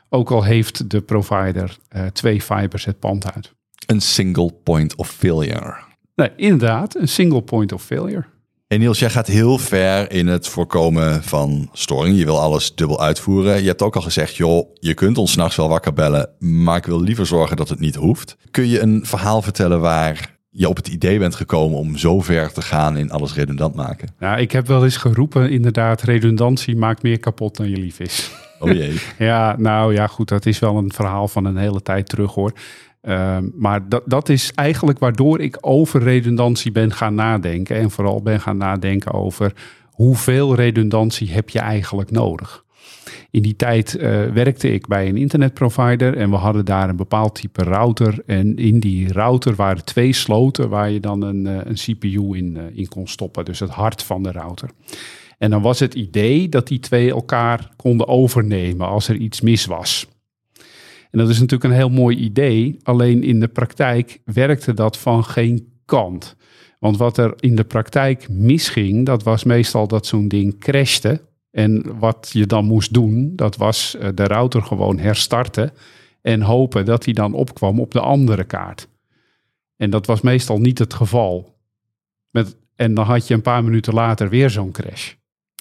Ook 0.10 0.32
al 0.32 0.44
heeft 0.44 0.90
de 0.90 1.02
provider 1.02 1.78
uh, 1.96 2.06
twee 2.06 2.42
fibers 2.42 2.86
het 2.86 3.00
pand 3.00 3.34
uit 3.34 3.58
een 3.90 4.02
single 4.02 4.52
point 4.64 4.96
of 4.96 5.10
failure. 5.10 5.76
Nee, 6.16 6.32
inderdaad, 6.36 6.96
een 6.96 7.08
single 7.08 7.42
point 7.42 7.72
of 7.72 7.84
failure. 7.84 8.26
En 8.68 8.80
Niels, 8.80 9.00
jij 9.00 9.10
gaat 9.10 9.28
heel 9.28 9.58
ver 9.58 10.12
in 10.12 10.28
het 10.28 10.48
voorkomen 10.48 11.24
van 11.24 11.70
storing. 11.74 12.18
Je 12.18 12.26
wil 12.26 12.40
alles 12.40 12.76
dubbel 12.76 13.02
uitvoeren. 13.02 13.62
Je 13.62 13.68
hebt 13.68 13.82
ook 13.82 13.96
al 13.96 14.02
gezegd, 14.02 14.36
joh, 14.36 14.70
je 14.74 14.94
kunt 14.94 15.18
ons 15.18 15.32
s'nachts 15.32 15.56
wel 15.56 15.70
wakker 15.70 15.94
bellen, 15.94 16.30
maar 16.40 16.78
ik 16.78 16.86
wil 16.86 17.02
liever 17.02 17.26
zorgen 17.26 17.58
dat 17.58 17.70
het 17.70 17.80
niet 17.80 17.96
hoeft. 17.96 18.38
Kun 18.52 18.68
je 18.68 18.80
een 18.80 19.06
verhaal 19.06 19.42
vertellen 19.42 19.80
waar 19.80 20.38
je 20.50 20.70
op 20.70 20.76
het 20.76 20.88
idee 20.88 21.20
bent 21.20 21.36
gekomen 21.36 21.78
om 21.78 21.98
zo 21.98 22.22
ver 22.22 22.54
te 22.54 22.62
gaan 22.62 22.98
in 22.98 23.12
alles 23.12 23.34
redundant 23.34 23.76
maken? 23.76 24.14
Nou, 24.20 24.40
ik 24.40 24.52
heb 24.52 24.68
wel 24.68 24.84
eens 24.84 24.98
geroepen, 24.98 25.50
inderdaad, 25.50 26.02
redundantie 26.02 26.76
maakt 26.76 27.04
meer 27.04 27.20
kapot 27.20 27.58
dan 27.58 27.70
je 27.70 27.78
lief 27.78 28.00
is. 28.00 28.32
Oh 28.60 28.72
jee. 28.72 29.02
ja, 29.30 29.56
nou 29.58 29.94
ja, 29.94 30.08
goed, 30.08 30.28
dat 30.28 30.46
is 30.46 30.60
wel 30.60 30.78
een 30.78 30.94
verhaal 30.94 31.28
van 31.28 31.46
een 31.46 31.58
hele 31.58 31.82
tijd 31.82 32.10
terug 32.10 32.34
hoor. 32.34 32.54
Ehm, 33.02 33.48
maar 33.56 33.90
dat, 33.90 34.04
dat 34.06 34.30
is 34.30 34.52
eigenlijk 34.56 35.00
waardoor 35.00 35.40
ik 35.40 35.58
over 35.62 36.02
redundantie 36.02 36.72
ben 36.72 36.92
gaan 36.92 37.16
nadenken. 37.16 37.76
En 37.76 37.92
vooral 37.92 38.22
ben 38.22 38.42
gaan 38.42 38.58
nadenken 38.58 39.14
over 39.14 39.54
hoeveel 39.86 40.56
redundantie 40.56 41.32
heb 41.32 41.50
je 41.50 41.60
eigenlijk 41.60 42.12
nodig. 42.12 42.64
In 43.32 43.42
die 43.42 43.56
tijd 43.56 43.98
uh, 43.98 44.26
werkte 44.26 44.72
ik 44.74 44.88
bij 44.88 45.08
een 45.08 45.18
internetprovider 45.18 46.18
en 46.18 46.30
we 46.30 46.36
hadden 46.36 46.66
daar 46.66 46.90
een 46.90 46.96
bepaald 46.96 47.36
type 47.36 47.64
router. 47.64 48.24
En 48.26 48.56
in 48.56 48.80
die 48.80 49.14
router 49.14 49.56
waren 49.56 49.86
twee 49.86 50.14
sloten 50.14 50.70
waar 50.70 50.90
je 50.90 51.00
dan 51.00 51.22
een, 51.22 51.46
uh, 51.46 51.58
een 51.64 51.74
CPU 51.74 52.38
in, 52.38 52.56
uh, 52.58 52.64
in 52.78 52.88
kon 52.88 53.08
stoppen. 53.08 53.46
Dus 53.46 53.60
het 53.60 53.70
hart 53.70 54.04
van 54.04 54.24
de 54.24 54.32
router. 54.32 54.70
En 55.38 55.50
dan 55.50 55.62
was 55.62 55.80
het 55.80 55.94
idee 55.94 56.50
dat 56.50 56.68
die 56.68 56.80
twee 56.80 57.10
elkaar 57.10 57.70
konden 57.76 58.08
overnemen 58.08 58.88
als 58.88 59.08
er 59.08 59.16
iets 59.16 59.42
mis 59.42 59.66
was. 59.66 60.08
En 61.12 61.20
dat 61.20 61.30
is 61.30 61.40
natuurlijk 61.40 61.64
een 61.64 61.80
heel 61.80 61.90
mooi 61.90 62.18
idee. 62.18 62.80
Alleen 62.84 63.24
in 63.24 63.40
de 63.40 63.48
praktijk 63.48 64.22
werkte 64.26 64.74
dat 64.74 64.98
van 64.98 65.24
geen 65.24 65.82
kant. 65.86 66.36
Want 66.80 66.98
wat 66.98 67.18
er 67.18 67.34
in 67.36 67.56
de 67.56 67.64
praktijk 67.64 68.30
misging, 68.30 69.06
dat 69.06 69.24
was 69.24 69.44
meestal 69.44 69.88
dat 69.88 70.06
zo'n 70.06 70.28
ding 70.28 70.60
crashte. 70.60 71.28
En 71.52 72.00
wat 72.00 72.30
je 72.34 72.46
dan 72.46 72.66
moest 72.66 72.94
doen, 72.94 73.36
dat 73.36 73.56
was 73.56 73.96
eh, 73.96 74.10
de 74.14 74.24
router 74.24 74.62
gewoon 74.62 74.98
herstarten 74.98 75.72
en 76.22 76.42
hopen 76.42 76.86
dat 76.86 77.06
hij 77.06 77.14
dan 77.14 77.34
opkwam 77.34 77.80
op 77.80 77.92
de 77.92 78.00
andere 78.00 78.44
kaart. 78.44 78.88
En 79.78 79.90
dat 79.90 80.06
was 80.06 80.22
meestal 80.22 80.60
niet 80.60 80.80
het 80.80 80.94
geval. 80.94 81.58
Met, 82.30 82.58
en 82.76 82.94
dan 82.94 83.06
had 83.06 83.28
je 83.28 83.34
een 83.34 83.42
paar 83.42 83.64
minuten 83.64 83.94
later 83.94 84.30
weer 84.30 84.50
zo'n 84.50 84.72
crash. 84.72 85.14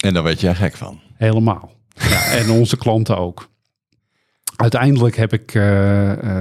En 0.02 0.14
daar 0.14 0.22
werd 0.22 0.40
jij 0.40 0.54
gek 0.54 0.76
van. 0.76 1.00
Helemaal. 1.14 1.72
Ja, 1.94 2.30
en 2.30 2.50
onze 2.50 2.76
klanten 2.76 3.16
ook. 3.16 3.48
Uiteindelijk 4.60 5.16
heb 5.16 5.32
ik 5.32 5.54
uh, 5.54 5.62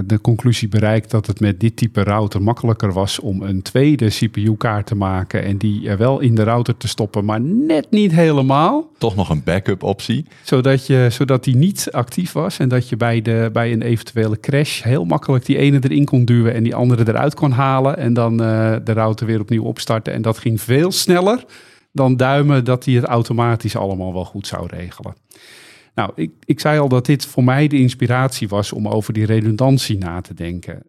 de 0.06 0.20
conclusie 0.22 0.68
bereikt 0.68 1.12
dat 1.12 1.28
het 1.28 1.40
met 1.40 1.60
dit 1.60 1.76
type 1.76 2.04
router 2.04 2.42
makkelijker 2.42 2.94
was 2.94 3.20
om 3.20 3.42
een 3.42 3.62
tweede 3.62 4.08
CPU-kaart 4.08 4.86
te 4.86 4.96
maken 4.96 5.44
en 5.44 5.58
die 5.58 5.90
er 5.90 5.98
wel 5.98 6.20
in 6.20 6.36
de 6.36 6.44
router 6.44 6.78
te 6.78 6.88
stoppen, 6.88 7.26
maar 7.26 7.42
net 7.42 7.88
niet 7.90 8.12
helemaal. 8.12 8.90
Toch 8.98 9.16
nog 9.16 9.30
een 9.30 9.44
backup 9.44 9.84
optie. 9.84 10.26
Zodat, 10.44 10.88
je, 10.88 11.08
zodat 11.12 11.44
die 11.44 11.56
niet 11.56 11.88
actief 11.92 12.32
was 12.32 12.60
en 12.60 12.70
dat 12.70 12.90
je 12.90 12.98
bij, 12.98 13.22
de, 13.22 13.50
bij 13.54 13.72
een 13.72 13.82
eventuele 13.82 14.40
crash 14.40 14.84
heel 14.84 15.06
makkelijk 15.06 15.46
die 15.46 15.58
ene 15.58 15.80
erin 15.82 16.06
kon 16.06 16.26
duwen 16.26 16.54
en 16.54 16.64
die 16.64 16.76
andere 16.76 17.08
eruit 17.08 17.34
kon 17.34 17.52
halen 17.52 17.98
en 17.98 18.14
dan 18.14 18.32
uh, 18.32 18.76
de 18.84 18.94
router 18.94 19.26
weer 19.26 19.40
opnieuw 19.40 19.64
opstarten. 19.64 20.14
En 20.14 20.22
dat 20.22 20.38
ging 20.38 20.62
veel 20.62 20.92
sneller 20.92 21.46
dan 21.92 22.16
duimen 22.16 22.64
dat 22.64 22.86
hij 22.86 22.94
het 22.94 23.06
automatisch 23.06 23.76
allemaal 23.76 24.14
wel 24.14 24.26
goed 24.26 24.48
zou 24.48 24.68
regelen. 24.68 25.16
Nou, 25.98 26.12
ik, 26.16 26.32
ik 26.46 26.60
zei 26.60 26.80
al 26.80 26.90
dat 26.90 27.06
dit 27.06 27.26
voor 27.26 27.44
mij 27.44 27.68
de 27.68 27.80
inspiratie 27.80 28.48
was 28.48 28.74
om 28.74 28.88
over 28.88 29.14
die 29.14 29.26
redundantie 29.26 29.98
na 29.98 30.22
te 30.22 30.34
denken. 30.34 30.84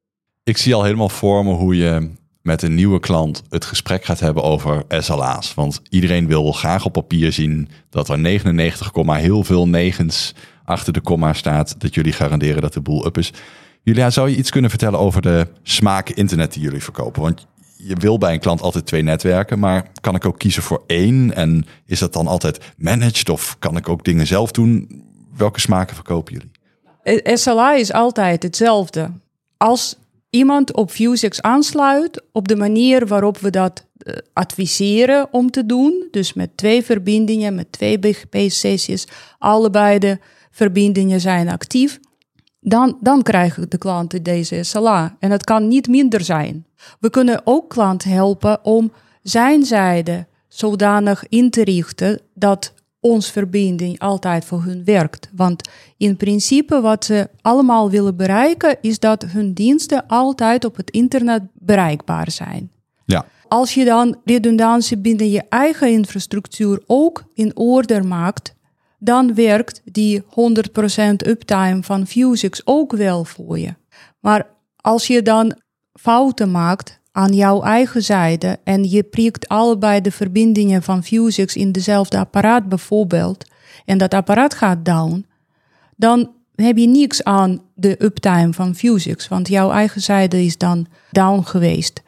Ik 0.44 0.56
zie 0.56 0.74
al 0.74 0.84
helemaal 0.84 1.08
voor 1.08 1.44
me 1.44 1.52
hoe 1.52 1.76
je 1.76 2.10
met 2.42 2.62
een 2.62 2.74
nieuwe 2.74 3.00
klant 3.00 3.42
het 3.48 3.64
gesprek 3.64 4.04
gaat 4.04 4.20
hebben 4.20 4.42
over 4.42 4.84
SLA's. 4.88 5.54
Want 5.54 5.80
iedereen 5.88 6.26
wil 6.26 6.52
graag 6.52 6.84
op 6.84 6.92
papier 6.92 7.32
zien 7.32 7.68
dat 7.90 8.08
er 8.08 8.18
99, 8.18 8.92
heel 8.94 9.44
veel 9.44 9.68
negens 9.68 10.34
achter 10.64 10.92
de 10.92 11.00
komma 11.00 11.32
staat. 11.32 11.80
Dat 11.80 11.94
jullie 11.94 12.12
garanderen 12.12 12.62
dat 12.62 12.72
de 12.72 12.80
boel 12.80 13.06
up 13.06 13.18
is. 13.18 13.32
Julia, 13.82 14.10
zou 14.10 14.28
je 14.28 14.36
iets 14.36 14.50
kunnen 14.50 14.70
vertellen 14.70 14.98
over 14.98 15.22
de 15.22 15.46
smaak 15.62 16.08
internet 16.08 16.52
die 16.52 16.62
jullie 16.62 16.82
verkopen? 16.82 17.22
Want 17.22 17.46
je 17.80 17.94
wil 17.94 18.18
bij 18.18 18.32
een 18.32 18.40
klant 18.40 18.60
altijd 18.60 18.86
twee 18.86 19.02
netwerken, 19.02 19.58
maar 19.58 19.90
kan 20.00 20.14
ik 20.14 20.24
ook 20.24 20.38
kiezen 20.38 20.62
voor 20.62 20.82
één? 20.86 21.34
En 21.34 21.66
is 21.86 21.98
dat 21.98 22.12
dan 22.12 22.26
altijd 22.26 22.72
managed 22.76 23.28
of 23.28 23.56
kan 23.58 23.76
ik 23.76 23.88
ook 23.88 24.04
dingen 24.04 24.26
zelf 24.26 24.50
doen? 24.50 25.02
Welke 25.36 25.60
smaken 25.60 25.94
verkopen 25.94 26.32
jullie? 26.32 26.50
Eh, 27.02 27.36
SLA 27.36 27.74
is 27.74 27.92
altijd 27.92 28.42
hetzelfde. 28.42 29.10
Als 29.56 29.96
iemand 30.30 30.74
op 30.74 30.90
Fusix 30.90 31.42
aansluit 31.42 32.22
op 32.32 32.48
de 32.48 32.56
manier 32.56 33.06
waarop 33.06 33.38
we 33.38 33.50
dat 33.50 33.86
uh, 33.98 34.14
adviseren 34.32 35.28
om 35.30 35.50
te 35.50 35.66
doen, 35.66 36.08
dus 36.10 36.32
met 36.32 36.56
twee 36.56 36.84
verbindingen, 36.84 37.54
met 37.54 37.72
twee 37.72 37.98
BGP-sessies, 37.98 39.06
allebei 39.38 39.98
de 39.98 40.18
verbindingen 40.50 41.20
zijn 41.20 41.48
actief, 41.48 41.98
dan, 42.60 42.98
dan 43.00 43.22
krijgen 43.22 43.70
de 43.70 43.78
klanten 43.78 44.22
deze 44.22 44.62
SLA. 44.62 45.16
En 45.18 45.30
het 45.30 45.44
kan 45.44 45.68
niet 45.68 45.88
minder 45.88 46.24
zijn. 46.24 46.66
We 47.00 47.10
kunnen 47.10 47.40
ook 47.44 47.70
klanten 47.70 48.10
helpen 48.10 48.64
om 48.64 48.92
zijn 49.22 49.64
zijde 49.64 50.26
zodanig 50.48 51.28
in 51.28 51.50
te 51.50 51.64
richten 51.64 52.20
dat 52.34 52.72
ons 53.00 53.30
verbinding 53.30 53.98
altijd 53.98 54.44
voor 54.44 54.62
hun 54.62 54.84
werkt. 54.84 55.30
Want 55.34 55.68
in 55.96 56.16
principe 56.16 56.80
wat 56.80 57.04
ze 57.04 57.28
allemaal 57.40 57.90
willen 57.90 58.16
bereiken 58.16 58.76
is 58.80 58.98
dat 58.98 59.22
hun 59.22 59.52
diensten 59.52 60.06
altijd 60.06 60.64
op 60.64 60.76
het 60.76 60.90
internet 60.90 61.42
bereikbaar 61.52 62.30
zijn. 62.30 62.70
Ja. 63.04 63.26
Als 63.48 63.74
je 63.74 63.84
dan 63.84 64.16
redundantie 64.24 64.98
binnen 64.98 65.30
je 65.30 65.42
eigen 65.48 65.90
infrastructuur 65.90 66.82
ook 66.86 67.24
in 67.34 67.56
orde 67.56 68.02
maakt, 68.02 68.54
dan 68.98 69.34
werkt 69.34 69.80
die 69.84 70.22
100% 70.22 70.24
uptime 71.26 71.82
van 71.82 72.06
Fusix 72.06 72.60
ook 72.64 72.92
wel 72.92 73.24
voor 73.24 73.58
je. 73.58 73.74
Maar 74.20 74.46
als 74.76 75.06
je 75.06 75.22
dan 75.22 75.58
fouten 75.92 76.50
maakt 76.50 77.00
aan 77.12 77.32
jouw 77.32 77.62
eigen 77.62 78.02
zijde 78.02 78.58
en 78.64 78.90
je 78.90 79.02
prikt 79.02 79.48
allebei 79.48 80.00
de 80.00 80.10
verbindingen 80.10 80.82
van 80.82 81.04
Fusix 81.04 81.56
in 81.56 81.72
dezelfde 81.72 82.18
apparaat 82.18 82.68
bijvoorbeeld, 82.68 83.44
en 83.84 83.98
dat 83.98 84.14
apparaat 84.14 84.54
gaat 84.54 84.84
down, 84.84 85.26
dan 85.96 86.32
heb 86.54 86.76
je 86.76 86.86
niks 86.86 87.24
aan 87.24 87.62
de 87.74 88.04
uptime 88.04 88.52
van 88.52 88.74
Fusix, 88.74 89.28
want 89.28 89.48
jouw 89.48 89.70
eigen 89.70 90.00
zijde 90.00 90.44
is 90.44 90.58
dan 90.58 90.86
down 91.10 91.42
geweest. 91.42 92.02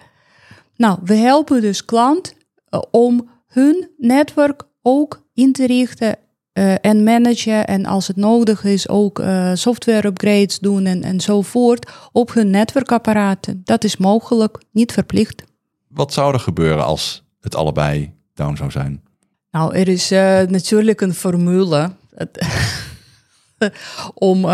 Nou, 0.76 0.98
we 1.05 1.14
helpen 1.14 1.61
dus 1.61 1.85
klant 1.85 2.35
eh, 2.68 2.83
om 2.90 3.31
hun 3.46 3.90
netwerk 3.96 4.62
ook 4.83 5.22
in 5.35 5.53
te 5.53 5.66
richten 5.66 6.16
uh, 6.54 6.74
en 6.80 7.04
managen. 7.04 7.66
En 7.66 7.86
als 7.86 8.06
het 8.06 8.16
nodig 8.16 8.64
is, 8.64 8.88
ook 8.88 9.18
uh, 9.18 9.50
software 9.54 10.06
upgrades 10.06 10.58
doen 10.58 10.86
en, 10.86 11.02
enzovoort 11.02 11.90
op 12.12 12.34
hun 12.34 12.50
netwerkapparaten. 12.50 13.60
Dat 13.64 13.84
is 13.84 13.96
mogelijk, 13.96 14.62
niet 14.72 14.92
verplicht. 14.92 15.44
Wat 15.88 16.12
zou 16.12 16.32
er 16.32 16.40
gebeuren 16.40 16.84
als 16.84 17.24
het 17.40 17.54
allebei 17.54 18.12
down 18.34 18.56
zou 18.56 18.70
zijn? 18.70 19.02
Nou, 19.50 19.74
er 19.74 19.88
is 19.88 20.12
uh, 20.12 20.40
natuurlijk 20.40 21.00
een 21.00 21.14
formule. 21.14 21.90
om, 24.14 24.46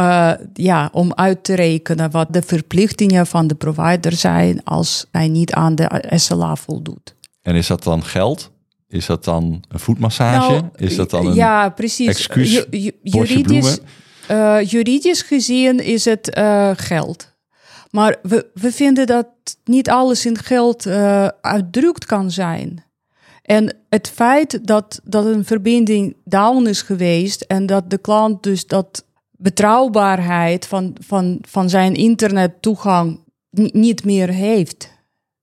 ja, 0.53 0.89
om 0.93 1.15
uit 1.15 1.45
te 1.45 1.55
rekenen 1.55 2.11
wat 2.11 2.33
de 2.33 2.43
verplichtingen 2.43 3.27
van 3.27 3.47
de 3.47 3.55
provider 3.55 4.13
zijn 4.13 4.65
als 4.65 5.07
hij 5.11 5.29
niet 5.29 5.53
aan 5.53 5.75
de 5.75 6.03
SLA 6.15 6.57
voldoet. 6.57 7.15
En 7.43 7.55
is 7.55 7.67
dat 7.67 7.83
dan 7.83 8.05
geld? 8.05 8.51
Is 8.97 9.07
dat 9.07 9.25
dan 9.25 9.65
een 9.69 9.79
voetmassage? 9.79 10.51
Nou, 10.53 10.65
is 10.77 10.97
dat 10.97 11.11
dan 11.11 11.27
een 11.27 11.35
ja, 11.35 11.69
precies. 11.69 12.09
excuus? 12.09 12.53
Ju- 12.53 12.67
ju- 12.71 12.99
juridisch, 13.03 13.79
uh, 14.31 14.63
juridisch 14.63 15.23
gezien 15.23 15.81
is 15.81 16.05
het 16.05 16.37
uh, 16.39 16.71
geld. 16.77 17.35
Maar 17.91 18.17
we, 18.23 18.51
we 18.55 18.73
vinden 18.73 19.07
dat 19.07 19.27
niet 19.65 19.91
alles 19.91 20.27
in 20.27 20.39
geld 20.39 20.87
uh, 20.87 21.27
uitdrukt 21.41 22.05
kan 22.07 22.31
zijn. 22.31 22.85
En 23.43 23.77
het 23.89 24.09
feit 24.09 24.67
dat, 24.67 25.01
dat 25.05 25.25
een 25.25 25.45
verbinding 25.45 26.17
down 26.25 26.67
is 26.67 26.83
geweest 26.83 27.41
en 27.41 27.67
dat 27.67 27.91
de 27.91 27.99
klant 27.99 28.43
dus 28.43 28.67
dat 28.67 29.05
betrouwbaarheid 29.31 30.67
van, 30.67 30.97
van, 31.07 31.39
van 31.49 31.69
zijn 31.69 31.95
internettoegang 31.95 33.21
niet 33.73 34.05
meer 34.05 34.29
heeft 34.29 34.95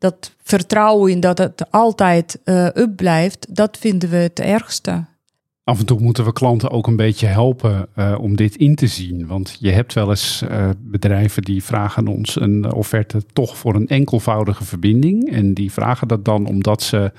dat 0.03 0.35
vertrouwen 0.43 1.11
in 1.11 1.19
dat 1.19 1.37
het 1.37 1.71
altijd 1.71 2.39
uh, 2.45 2.65
up 2.65 2.95
blijft, 2.95 3.55
dat 3.55 3.77
vinden 3.77 4.09
we 4.09 4.15
het 4.15 4.39
ergste. 4.39 5.05
Af 5.63 5.79
en 5.79 5.85
toe 5.85 5.99
moeten 5.99 6.25
we 6.25 6.33
klanten 6.33 6.71
ook 6.71 6.87
een 6.87 6.95
beetje 6.95 7.27
helpen 7.27 7.87
uh, 7.95 8.17
om 8.19 8.35
dit 8.35 8.55
in 8.55 8.75
te 8.75 8.87
zien. 8.87 9.27
Want 9.27 9.57
je 9.59 9.71
hebt 9.71 9.93
wel 9.93 10.09
eens 10.09 10.43
uh, 10.49 10.69
bedrijven 10.77 11.41
die 11.41 11.63
vragen 11.63 12.07
ons 12.07 12.41
een 12.41 12.73
offerte 12.73 13.23
toch 13.33 13.57
voor 13.57 13.75
een 13.75 13.87
enkelvoudige 13.87 14.63
verbinding. 14.63 15.31
En 15.31 15.53
die 15.53 15.71
vragen 15.71 16.07
dat 16.07 16.25
dan 16.25 16.47
omdat 16.47 16.81
ze 16.81 17.11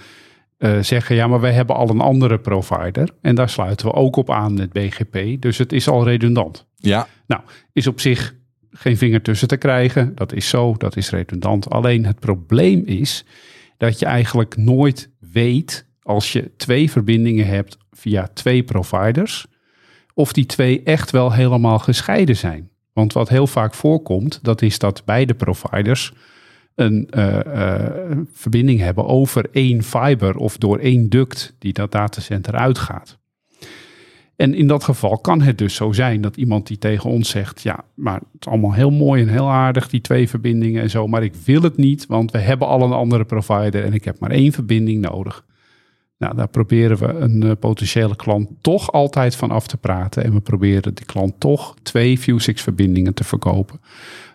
zeggen, 0.80 1.16
ja 1.16 1.26
maar 1.26 1.40
wij 1.40 1.52
hebben 1.52 1.76
al 1.76 1.88
een 1.88 2.00
andere 2.00 2.38
provider. 2.38 3.08
En 3.20 3.34
daar 3.34 3.48
sluiten 3.48 3.86
we 3.86 3.92
ook 3.92 4.16
op 4.16 4.30
aan 4.30 4.54
met 4.54 4.72
BGP. 4.72 5.42
Dus 5.42 5.58
het 5.58 5.72
is 5.72 5.88
al 5.88 6.04
redundant. 6.04 6.66
Ja. 6.76 7.06
Nou, 7.26 7.42
is 7.72 7.86
op 7.86 8.00
zich 8.00 8.34
geen 8.76 8.96
vinger 8.96 9.22
tussen 9.22 9.48
te 9.48 9.56
krijgen. 9.56 10.14
Dat 10.14 10.32
is 10.32 10.48
zo, 10.48 10.74
dat 10.78 10.96
is 10.96 11.10
redundant. 11.10 11.70
Alleen 11.70 12.06
het 12.06 12.18
probleem 12.18 12.82
is 12.84 13.24
dat 13.76 13.98
je 13.98 14.06
eigenlijk 14.06 14.56
nooit 14.56 15.10
weet 15.18 15.86
als 16.02 16.32
je 16.32 16.50
twee 16.56 16.90
verbindingen 16.90 17.46
hebt 17.46 17.76
via 17.90 18.28
twee 18.34 18.62
providers, 18.62 19.46
of 20.14 20.32
die 20.32 20.46
twee 20.46 20.82
echt 20.82 21.10
wel 21.10 21.32
helemaal 21.32 21.78
gescheiden 21.78 22.36
zijn. 22.36 22.70
Want 22.92 23.12
wat 23.12 23.28
heel 23.28 23.46
vaak 23.46 23.74
voorkomt, 23.74 24.38
dat 24.42 24.62
is 24.62 24.78
dat 24.78 25.04
beide 25.04 25.34
providers 25.34 26.12
een 26.74 27.08
uh, 27.10 27.38
uh, 27.46 27.90
verbinding 28.32 28.80
hebben 28.80 29.06
over 29.06 29.48
één 29.52 29.82
fiber 29.82 30.36
of 30.36 30.58
door 30.58 30.78
één 30.78 31.08
duct 31.08 31.54
die 31.58 31.72
dat 31.72 31.92
datacenter 31.92 32.54
uitgaat. 32.54 33.18
En 34.36 34.54
in 34.54 34.66
dat 34.66 34.84
geval 34.84 35.18
kan 35.18 35.40
het 35.40 35.58
dus 35.58 35.74
zo 35.74 35.92
zijn 35.92 36.20
dat 36.20 36.36
iemand 36.36 36.66
die 36.66 36.78
tegen 36.78 37.10
ons 37.10 37.28
zegt: 37.28 37.62
Ja, 37.62 37.84
maar 37.94 38.14
het 38.14 38.40
is 38.40 38.46
allemaal 38.46 38.72
heel 38.72 38.90
mooi 38.90 39.22
en 39.22 39.28
heel 39.28 39.50
aardig, 39.50 39.88
die 39.88 40.00
twee 40.00 40.28
verbindingen 40.28 40.82
en 40.82 40.90
zo, 40.90 41.06
maar 41.06 41.22
ik 41.22 41.34
wil 41.44 41.62
het 41.62 41.76
niet, 41.76 42.06
want 42.06 42.30
we 42.30 42.38
hebben 42.38 42.68
al 42.68 42.82
een 42.82 42.92
andere 42.92 43.24
provider 43.24 43.84
en 43.84 43.92
ik 43.92 44.04
heb 44.04 44.18
maar 44.18 44.30
één 44.30 44.52
verbinding 44.52 45.00
nodig. 45.00 45.44
Nou, 46.18 46.36
daar 46.36 46.48
proberen 46.48 46.98
we 46.98 47.06
een 47.06 47.44
uh, 47.44 47.52
potentiële 47.60 48.16
klant 48.16 48.50
toch 48.60 48.92
altijd 48.92 49.36
van 49.36 49.50
af 49.50 49.66
te 49.66 49.76
praten. 49.76 50.24
En 50.24 50.32
we 50.32 50.40
proberen 50.40 50.94
de 50.94 51.04
klant 51.04 51.40
toch 51.40 51.74
twee 51.82 52.20
Vue6 52.20 52.54
verbindingen 52.54 53.14
te 53.14 53.24
verkopen. 53.24 53.80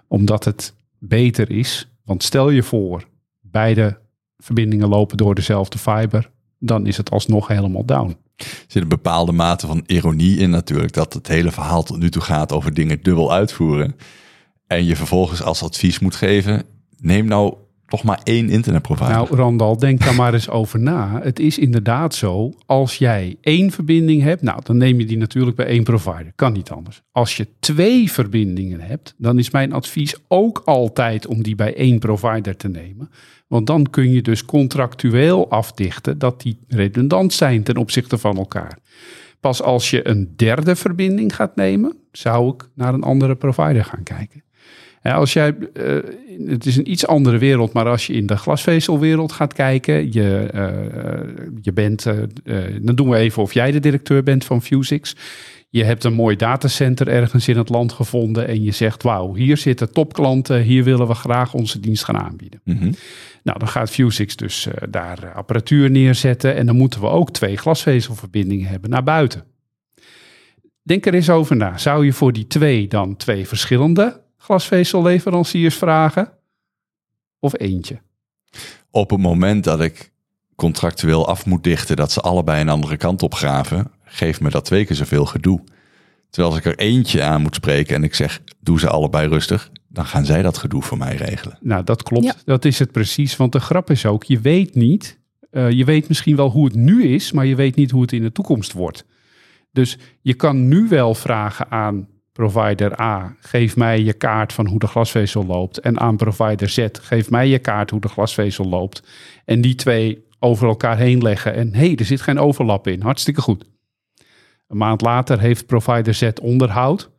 Omdat 0.08 0.46
het 0.46 0.74
beter 0.98 1.52
is. 1.52 1.92
Want 2.04 2.24
stel 2.24 2.50
je 2.50 2.64
voor, 2.64 3.08
beide 3.42 4.00
verbindingen 4.38 4.88
lopen 4.88 5.18
door 5.18 5.36
dezelfde 5.36 5.78
fiber. 5.78 6.30
Dan 6.60 6.86
is 6.86 6.98
het 6.98 7.12
alsnog 7.12 7.48
helemaal 7.48 7.86
down. 7.86 8.18
Er 8.40 8.66
zit 8.68 8.82
een 8.82 8.88
bepaalde 8.88 9.32
mate 9.32 9.68
van 9.68 9.84
ironie 9.86 10.38
in 10.38 10.50
natuurlijk. 10.50 10.94
Dat 10.94 11.14
het 11.14 11.28
hele 11.28 11.52
verhaal 11.52 11.84
tot 11.84 11.98
nu 11.98 12.10
toe 12.10 12.22
gaat 12.22 12.52
over 12.52 12.74
dingen 12.74 13.04
dubbel 13.04 13.34
uitvoeren. 13.34 13.96
En 14.68 14.86
je 14.86 14.96
vervolgens 14.96 15.42
als 15.42 15.64
advies 15.64 16.00
moet 16.00 16.16
geven. 16.16 16.64
Neem 16.98 17.26
nou 17.26 17.54
toch 17.90 18.04
maar 18.04 18.20
één 18.24 18.50
internetprovider. 18.50 19.14
Nou, 19.14 19.36
Randal, 19.36 19.78
denk 19.78 20.04
daar 20.04 20.16
maar 20.16 20.34
eens 20.34 20.50
over 20.50 20.80
na. 20.80 21.20
Het 21.24 21.40
is 21.40 21.58
inderdaad 21.58 22.16
zo, 22.16 22.54
als 22.66 22.96
jij 22.96 23.38
één 23.42 23.72
verbinding 23.72 24.22
hebt, 24.22 24.42
nou, 24.42 24.60
dan 24.64 24.78
neem 24.78 25.00
je 25.00 25.06
die 25.06 25.18
natuurlijk 25.18 25.56
bij 25.56 25.66
één 25.66 25.84
provider. 25.84 26.32
Kan 26.36 26.54
niet 26.54 26.70
anders. 26.70 27.02
Als 27.12 27.38
je 27.38 27.48
twee 27.60 28.12
verbindingen 28.12 28.80
hebt, 28.80 29.14
dan 29.18 29.40
is 29.40 29.52
mijn 29.52 29.74
advies 29.74 30.16
ook 30.28 30.62
altijd 30.66 31.28
om 31.28 31.44
die 31.44 31.56
bij 31.56 31.76
één 31.76 32.00
provider 32.00 32.56
te 32.56 32.68
nemen. 32.68 33.10
Want 33.48 33.68
dan 33.68 33.90
kun 33.90 34.12
je 34.12 34.22
dus 34.22 34.46
contractueel 34.46 35.50
afdichten 35.50 36.18
dat 36.18 36.42
die 36.42 36.58
redundant 36.68 37.34
zijn 37.34 37.64
ten 37.64 37.78
opzichte 37.78 38.18
van 38.18 38.38
elkaar. 38.38 38.78
Pas 39.40 39.62
als 39.62 39.90
je 39.90 40.08
een 40.08 40.34
derde 40.36 40.76
verbinding 40.76 41.36
gaat 41.36 41.56
nemen, 41.56 41.98
zou 42.12 42.54
ik 42.54 42.70
naar 42.76 42.94
een 42.94 43.04
andere 43.04 43.36
provider 43.36 43.86
gaan 43.86 44.04
kijken. 44.04 44.44
Als 45.02 45.34
jij, 45.34 45.56
uh, 45.74 45.98
het 46.50 46.66
is 46.66 46.78
een 46.78 46.92
iets 46.92 47.08
andere 47.08 47.38
wereld, 47.38 47.74
maar 47.74 47.88
als 47.88 48.08
je 48.08 48.14
in 48.14 48.26
de 48.26 48.38
glasvezelwereld 48.38 49.32
gaat 49.32 49.54
kijken, 49.54 50.14
je, 50.14 50.50
uh, 50.56 51.48
je 51.62 51.74
bent, 51.74 52.06
uh, 52.06 52.64
dan 52.82 52.96
doen 52.96 53.10
we 53.10 53.18
even 53.18 53.42
of 53.42 53.54
jij 53.54 53.72
de 53.72 53.80
directeur 53.80 54.24
bent 54.24 54.46
van 54.46 54.62
Fusix. 54.62 55.16
Je 55.70 55.84
hebt 55.84 56.04
een 56.04 56.14
mooi 56.14 56.36
datacenter 56.36 57.08
ergens 57.08 57.48
in 57.48 57.58
het 57.58 57.70
land 57.70 57.92
gevonden 57.92 58.48
en 58.48 58.64
je 58.64 58.72
zegt, 58.72 59.04
wauw, 59.04 59.36
hier 59.36 59.58
zitten 59.58 59.94
topklanten, 59.94 60.62
hier 60.62 60.84
willen 60.84 61.08
we 61.08 61.14
graag 61.14 61.54
onze 61.54 61.80
dienst 61.80 62.04
gaan 62.04 62.18
aanbieden. 62.18 62.62
Mm 62.64 62.78
-hmm. 62.78 62.94
Nou, 63.44 63.60
dan 63.60 63.68
gaat 63.68 63.90
Fusix 63.90 64.36
dus 64.36 64.68
daar 64.90 65.34
apparatuur 65.34 65.90
neerzetten 65.92 66.56
en 66.56 66.66
dan 66.66 66.76
moeten 66.76 67.02
we 67.02 67.08
ook 67.08 67.32
twee 67.32 67.58
glasvezelverbindingen 67.58 68.68
hebben 68.68 68.90
naar 68.90 69.04
buiten. 69.04 69.44
Denk 70.84 71.06
er 71.06 71.14
eens 71.14 71.30
over 71.30 71.56
na. 71.56 71.78
Zou 71.78 72.06
je 72.06 72.14
voor 72.14 72.34
die 72.34 72.48
twee 72.48 72.88
dan 72.88 73.16
twee 73.16 73.48
verschillende 73.48 74.22
glasvezelleveranciers 74.50 75.76
vragen? 75.76 76.32
Of 77.40 77.60
eentje? 77.60 78.00
Op 78.92 79.10
het 79.10 79.20
moment 79.20 79.64
dat 79.64 79.82
ik 79.82 80.12
contractueel 80.56 81.28
af 81.28 81.46
moet 81.46 81.64
dichten 81.64 81.96
dat 81.96 82.12
ze 82.12 82.22
allebei 82.22 82.62
een 82.62 82.70
andere 82.70 82.98
kant 82.98 83.24
op 83.24 83.34
graven, 83.34 83.92
geeft 84.04 84.42
me 84.42 84.50
dat 84.50 84.66
twee 84.66 84.86
keer 84.86 84.96
zoveel 84.96 85.26
gedoe. 85.26 85.64
Terwijl 86.30 86.54
als 86.54 86.66
ik 86.66 86.72
er 86.72 86.80
eentje 86.80 87.24
aan 87.24 87.42
moet 87.42 87.56
spreken 87.56 87.96
en 87.96 88.04
ik 88.04 88.16
zeg, 88.16 88.42
doe 88.60 88.80
ze 88.80 88.90
allebei 88.90 89.28
rustig, 89.28 89.72
dan 89.88 90.06
gaan 90.06 90.26
zij 90.26 90.42
dat 90.42 90.58
gedoe 90.58 90.82
voor 90.82 90.98
mij 90.98 91.16
regelen. 91.16 91.58
Nou, 91.62 91.84
dat 91.84 92.04
klopt. 92.04 92.26
Ja. 92.26 92.36
Dat 92.46 92.66
is 92.66 92.80
het 92.80 92.92
precies. 92.92 93.38
Want 93.38 93.52
de 93.52 93.60
grap 93.60 93.90
is 93.90 94.06
ook, 94.06 94.24
je 94.24 94.40
weet 94.40 94.76
niet, 94.76 95.20
uh, 95.52 95.72
je 95.72 95.86
weet 95.86 96.08
misschien 96.08 96.36
wel 96.36 96.50
hoe 96.50 96.66
het 96.66 96.76
nu 96.76 97.04
is, 97.04 97.32
maar 97.32 97.46
je 97.46 97.56
weet 97.56 97.76
niet 97.76 97.92
hoe 97.92 98.02
het 98.02 98.12
in 98.12 98.22
de 98.22 98.32
toekomst 98.32 98.74
wordt. 98.74 99.06
Dus 99.72 99.98
je 100.22 100.34
kan 100.34 100.68
nu 100.68 100.88
wel 100.88 101.16
vragen 101.16 101.72
aan 101.72 102.08
provider 102.40 103.02
A, 103.02 103.36
geef 103.40 103.76
mij 103.76 104.02
je 104.02 104.14
kaart 104.14 104.54
van 104.54 104.68
hoe 104.68 104.80
de 104.80 104.88
glasvezel 104.88 105.46
loopt. 105.46 105.80
En 105.80 106.00
aan 106.00 106.18
provider 106.18 106.70
Z, 106.70 106.88
geef 106.92 107.30
mij 107.30 107.48
je 107.48 107.60
kaart 107.60 107.90
hoe 107.90 108.00
de 108.00 108.08
glasvezel 108.08 108.66
loopt. 108.66 109.04
En 109.46 109.62
die 109.62 109.76
twee 109.76 110.26
over 110.40 110.68
elkaar 110.68 110.98
heen 110.98 111.22
leggen. 111.22 111.54
En 111.54 111.74
hé, 111.74 111.86
hey, 111.86 111.96
er 111.96 112.06
zit 112.06 112.22
geen 112.22 112.40
overlap 112.40 112.88
in. 112.88 113.02
Hartstikke 113.02 113.42
goed. 113.42 113.66
Een 114.68 114.78
maand 114.78 115.02
later 115.02 115.40
heeft 115.40 115.66
provider 115.66 116.14
Z 116.14 116.30
onderhoud. 116.42 117.10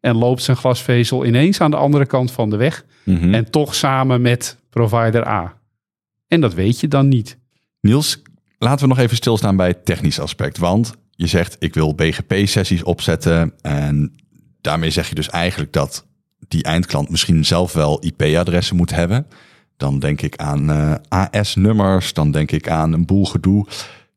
En 0.00 0.16
loopt 0.16 0.42
zijn 0.42 0.56
glasvezel 0.56 1.24
ineens 1.24 1.60
aan 1.60 1.70
de 1.70 1.76
andere 1.76 2.06
kant 2.06 2.30
van 2.30 2.50
de 2.50 2.56
weg. 2.56 2.84
Mm 3.04 3.16
-hmm. 3.16 3.34
En 3.34 3.50
toch 3.50 3.74
samen 3.74 4.20
met 4.20 4.58
provider 4.70 5.28
A. 5.28 5.60
En 6.28 6.40
dat 6.40 6.54
weet 6.54 6.80
je 6.80 6.88
dan 6.88 7.08
niet. 7.08 7.38
Niels, 7.80 8.22
laten 8.58 8.80
we 8.80 8.94
nog 8.94 8.98
even 8.98 9.16
stilstaan 9.16 9.56
bij 9.56 9.68
het 9.68 9.84
technisch 9.84 10.20
aspect. 10.20 10.58
Want 10.58 10.94
je 11.10 11.26
zegt, 11.26 11.56
ik 11.58 11.74
wil 11.74 11.94
BGP-sessies 11.94 12.82
opzetten. 12.82 13.52
En 13.60 14.12
daarmee 14.60 14.90
zeg 14.90 15.08
je 15.08 15.14
dus 15.14 15.30
eigenlijk 15.30 15.72
dat 15.72 16.06
die 16.48 16.62
eindklant 16.62 17.10
misschien 17.10 17.44
zelf 17.44 17.72
wel 17.72 17.98
IP-adressen 18.00 18.76
moet 18.76 18.90
hebben. 18.90 19.26
Dan 19.76 19.98
denk 19.98 20.22
ik 20.22 20.36
aan 20.36 20.70
uh, 20.70 20.94
AS-nummers, 21.08 22.12
dan 22.12 22.30
denk 22.30 22.50
ik 22.50 22.68
aan 22.68 22.92
een 22.92 23.06
boel 23.06 23.24
gedoe. 23.24 23.66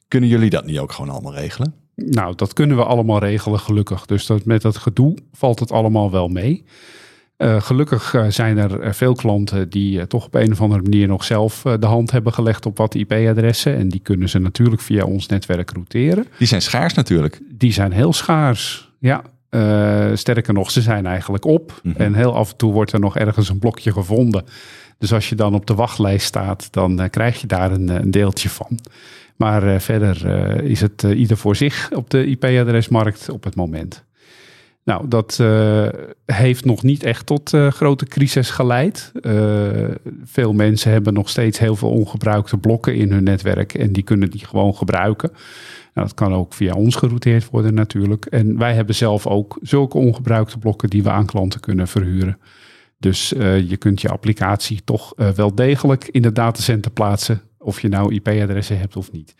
Kunnen 0.07 0.29
jullie 0.29 0.49
dat 0.49 0.65
niet 0.65 0.79
ook 0.79 0.91
gewoon 0.91 1.11
allemaal 1.11 1.35
regelen? 1.35 1.73
Nou, 1.95 2.35
dat 2.35 2.53
kunnen 2.53 2.77
we 2.77 2.83
allemaal 2.83 3.19
regelen, 3.19 3.59
gelukkig. 3.59 4.05
Dus 4.05 4.25
dat, 4.25 4.45
met 4.45 4.61
dat 4.61 4.77
gedoe 4.77 5.17
valt 5.33 5.59
het 5.59 5.71
allemaal 5.71 6.11
wel 6.11 6.27
mee. 6.27 6.63
Uh, 7.37 7.61
gelukkig 7.61 8.13
uh, 8.13 8.25
zijn 8.27 8.57
er 8.57 8.95
veel 8.95 9.13
klanten 9.13 9.69
die 9.69 10.07
toch 10.07 10.25
op 10.25 10.35
een 10.35 10.51
of 10.51 10.61
andere 10.61 10.81
manier 10.81 11.07
nog 11.07 11.23
zelf 11.23 11.61
de 11.79 11.85
hand 11.85 12.11
hebben 12.11 12.33
gelegd 12.33 12.65
op 12.65 12.77
wat 12.77 12.95
IP-adressen. 12.95 13.75
En 13.75 13.89
die 13.89 13.99
kunnen 13.99 14.29
ze 14.29 14.39
natuurlijk 14.39 14.81
via 14.81 15.03
ons 15.03 15.27
netwerk 15.27 15.71
routeren. 15.71 16.27
Die 16.37 16.47
zijn 16.47 16.61
schaars 16.61 16.93
natuurlijk. 16.93 17.41
Die 17.49 17.73
zijn 17.73 17.91
heel 17.91 18.13
schaars, 18.13 18.91
ja. 18.99 19.23
Uh, 19.51 20.09
sterker 20.13 20.53
nog, 20.53 20.71
ze 20.71 20.81
zijn 20.81 21.05
eigenlijk 21.05 21.45
op. 21.45 21.79
Mhm. 21.83 22.01
En 22.01 22.13
heel 22.13 22.35
af 22.35 22.51
en 22.51 22.57
toe 22.57 22.73
wordt 22.73 22.91
er 22.91 22.99
nog 22.99 23.17
ergens 23.17 23.49
een 23.49 23.59
blokje 23.59 23.91
gevonden. 23.91 24.43
Dus 24.97 25.13
als 25.13 25.29
je 25.29 25.35
dan 25.35 25.53
op 25.53 25.65
de 25.65 25.75
wachtlijst 25.75 26.25
staat, 26.25 26.67
dan 26.71 27.01
uh, 27.01 27.09
krijg 27.09 27.41
je 27.41 27.47
daar 27.47 27.71
een, 27.71 27.87
een, 27.87 28.11
deeltje 28.11 28.49
van. 28.49 28.79
Maar 29.35 29.67
uh, 29.67 29.79
verder 29.79 30.25
is 30.63 30.81
het 30.81 31.03
ieder 31.03 31.37
voor 31.37 31.55
zich 31.55 31.89
op 31.95 32.09
de 32.09 32.25
IP-adresmarkt 32.25 33.29
op 33.29 33.43
het 33.43 33.55
moment. 33.55 34.03
Nou, 34.83 35.07
dat 35.07 35.43
heeft 36.25 36.65
nog 36.65 36.83
niet 36.83 37.03
echt 37.03 37.25
tot 37.25 37.57
grote 37.69 38.05
crisis 38.05 38.49
geleid. 38.49 39.11
Veel 40.23 40.53
mensen 40.53 40.91
hebben 40.91 41.13
nog 41.13 41.29
steeds 41.29 41.59
heel 41.59 41.75
veel 41.75 41.89
ongebruikte 41.89 42.57
blokken 42.57 42.95
in 42.95 43.11
hun 43.11 43.23
netwerk 43.23 43.73
en 43.73 43.91
die 43.93 44.03
kunnen 44.03 44.29
die 44.29 44.45
gewoon 44.45 44.75
gebruiken. 44.75 45.31
Nou, 45.93 46.07
dat 46.07 46.13
kan 46.13 46.33
ook 46.33 46.53
via 46.53 46.73
ons 46.73 46.95
gerouteerd 46.95 47.49
worden 47.49 47.73
natuurlijk. 47.73 48.25
En 48.25 48.57
wij 48.57 48.73
hebben 48.73 48.95
zelf 48.95 49.27
ook 49.27 49.57
zulke 49.61 49.97
ongebruikte 49.97 50.57
blokken 50.57 50.89
die 50.89 51.03
we 51.03 51.09
aan 51.09 51.25
klanten 51.25 51.59
kunnen 51.59 51.87
verhuren. 51.87 52.37
Dus 52.97 53.29
je 53.67 53.75
kunt 53.79 54.01
je 54.01 54.09
applicatie 54.09 54.81
toch 54.83 55.13
wel 55.35 55.55
degelijk 55.55 56.07
in 56.07 56.21
de 56.21 56.31
datacenter 56.31 56.91
plaatsen, 56.91 57.41
of 57.57 57.81
je 57.81 57.87
nou 57.87 58.13
IP-adressen 58.13 58.79
hebt 58.79 58.95
of 58.95 59.11
niet. 59.11 59.35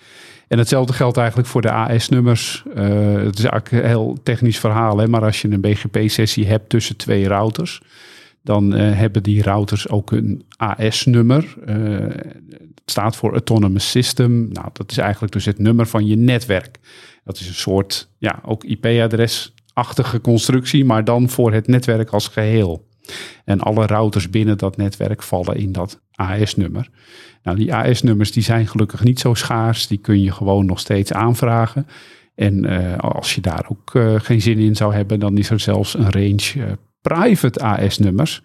En 0.47 0.57
hetzelfde 0.57 0.93
geldt 0.93 1.17
eigenlijk 1.17 1.47
voor 1.47 1.61
de 1.61 1.71
AS-nummers. 1.71 2.63
Uh, 2.75 3.13
het 3.13 3.37
is 3.37 3.45
eigenlijk 3.45 3.71
een 3.71 3.89
heel 3.89 4.17
technisch 4.23 4.59
verhaal, 4.59 4.97
hè? 4.97 5.07
maar 5.07 5.23
als 5.23 5.41
je 5.41 5.51
een 5.51 5.61
BGP-sessie 5.61 6.47
hebt 6.47 6.69
tussen 6.69 6.97
twee 6.97 7.27
routers, 7.27 7.81
dan 8.43 8.71
hebben 8.71 9.23
die 9.23 9.41
routers 9.43 9.89
ook 9.89 10.11
een 10.11 10.43
AS-nummer. 10.57 11.55
Staat 12.91 13.15
voor 13.15 13.31
Autonomous 13.31 13.89
System. 13.89 14.47
Nou, 14.51 14.67
dat 14.73 14.91
is 14.91 14.97
eigenlijk 14.97 15.33
dus 15.33 15.45
het 15.45 15.59
nummer 15.59 15.87
van 15.87 16.07
je 16.07 16.15
netwerk. 16.15 16.79
Dat 17.23 17.39
is 17.39 17.47
een 17.47 17.53
soort, 17.53 18.09
ja, 18.17 18.39
ook 18.45 18.63
IP-adres-achtige 18.63 20.21
constructie, 20.21 20.85
maar 20.85 21.03
dan 21.03 21.29
voor 21.29 21.53
het 21.53 21.67
netwerk 21.67 22.09
als 22.09 22.27
geheel. 22.27 22.87
En 23.45 23.59
alle 23.59 23.85
routers 23.85 24.29
binnen 24.29 24.57
dat 24.57 24.77
netwerk 24.77 25.23
vallen 25.23 25.55
in 25.55 25.71
dat 25.71 26.01
AS-nummer. 26.11 26.89
Nou, 27.43 27.57
die 27.57 27.73
AS-nummers 27.73 28.31
die 28.31 28.43
zijn 28.43 28.67
gelukkig 28.67 29.03
niet 29.03 29.19
zo 29.19 29.33
schaars. 29.33 29.87
Die 29.87 29.97
kun 29.97 30.21
je 30.21 30.31
gewoon 30.31 30.65
nog 30.65 30.79
steeds 30.79 31.13
aanvragen. 31.13 31.87
En 32.35 32.71
uh, 32.71 32.97
als 32.97 33.35
je 33.35 33.41
daar 33.41 33.65
ook 33.69 33.93
uh, 33.93 34.19
geen 34.19 34.41
zin 34.41 34.57
in 34.57 34.75
zou 34.75 34.93
hebben, 34.93 35.19
dan 35.19 35.37
is 35.37 35.49
er 35.49 35.59
zelfs 35.59 35.93
een 35.93 36.11
range 36.11 36.51
uh, 36.55 36.71
private 37.01 37.59
AS-nummers. 37.59 38.41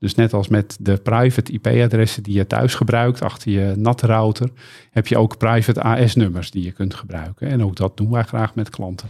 Dus 0.00 0.14
net 0.14 0.32
als 0.32 0.48
met 0.48 0.76
de 0.80 0.96
private 0.96 1.52
IP-adressen 1.52 2.22
die 2.22 2.34
je 2.34 2.46
thuis 2.46 2.74
gebruikt 2.74 3.22
achter 3.22 3.50
je 3.50 3.74
NAT-router, 3.76 4.50
heb 4.90 5.06
je 5.06 5.18
ook 5.18 5.38
private 5.38 5.82
AS-nummers 5.82 6.50
die 6.50 6.64
je 6.64 6.72
kunt 6.72 6.94
gebruiken. 6.94 7.48
En 7.48 7.64
ook 7.64 7.76
dat 7.76 7.96
doen 7.96 8.10
wij 8.10 8.22
graag 8.22 8.54
met 8.54 8.70
klanten. 8.70 9.08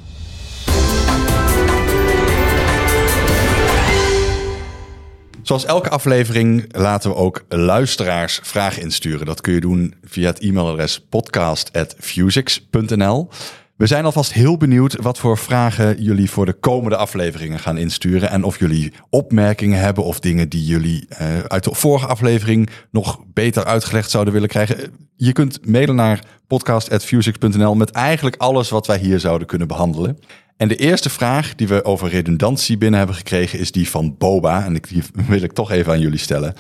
Zoals 5.42 5.64
elke 5.64 5.88
aflevering 5.88 6.76
laten 6.76 7.10
we 7.10 7.16
ook 7.16 7.44
luisteraars 7.48 8.40
vragen 8.42 8.82
insturen. 8.82 9.26
Dat 9.26 9.40
kun 9.40 9.52
je 9.52 9.60
doen 9.60 9.94
via 10.04 10.26
het 10.26 10.38
e-mailadres 10.38 11.00
podcast.fusix.nl. 11.00 13.28
We 13.80 13.86
zijn 13.86 14.04
alvast 14.04 14.32
heel 14.32 14.56
benieuwd 14.56 14.96
wat 14.96 15.18
voor 15.18 15.38
vragen 15.38 16.02
jullie 16.02 16.30
voor 16.30 16.46
de 16.46 16.52
komende 16.52 16.96
afleveringen 16.96 17.58
gaan 17.58 17.78
insturen. 17.78 18.30
En 18.30 18.44
of 18.44 18.58
jullie 18.58 18.92
opmerkingen 19.10 19.78
hebben 19.78 20.04
of 20.04 20.20
dingen 20.20 20.48
die 20.48 20.64
jullie 20.64 21.06
uh, 21.10 21.38
uit 21.38 21.64
de 21.64 21.74
vorige 21.74 22.06
aflevering 22.06 22.68
nog 22.90 23.20
beter 23.32 23.64
uitgelegd 23.64 24.10
zouden 24.10 24.32
willen 24.32 24.48
krijgen. 24.48 24.92
Je 25.16 25.32
kunt 25.32 25.66
mailen 25.66 25.94
naar 25.94 26.24
podcast.fusix.nl 26.46 27.74
met 27.74 27.90
eigenlijk 27.90 28.36
alles 28.36 28.70
wat 28.70 28.86
wij 28.86 28.98
hier 28.98 29.20
zouden 29.20 29.46
kunnen 29.46 29.68
behandelen. 29.68 30.18
En 30.56 30.68
de 30.68 30.76
eerste 30.76 31.10
vraag 31.10 31.54
die 31.54 31.68
we 31.68 31.84
over 31.84 32.08
redundantie 32.08 32.78
binnen 32.78 32.98
hebben 32.98 33.16
gekregen 33.16 33.58
is 33.58 33.72
die 33.72 33.88
van 33.88 34.16
Boba. 34.18 34.64
En 34.64 34.72
die 34.72 35.02
wil 35.26 35.42
ik 35.42 35.52
toch 35.52 35.70
even 35.70 35.92
aan 35.92 36.00
jullie 36.00 36.18
stellen. 36.18 36.54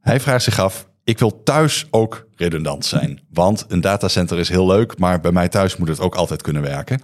Hij 0.00 0.20
vraagt 0.20 0.44
zich 0.44 0.60
af, 0.60 0.87
ik 1.08 1.18
wil 1.18 1.42
thuis 1.42 1.86
ook 1.90 2.26
redundant 2.36 2.84
zijn. 2.84 3.20
Want 3.32 3.64
een 3.68 3.80
datacenter 3.80 4.38
is 4.38 4.48
heel 4.48 4.66
leuk, 4.66 4.98
maar 4.98 5.20
bij 5.20 5.32
mij 5.32 5.48
thuis 5.48 5.76
moet 5.76 5.88
het 5.88 6.00
ook 6.00 6.14
altijd 6.14 6.42
kunnen 6.42 6.62
werken. 6.62 7.00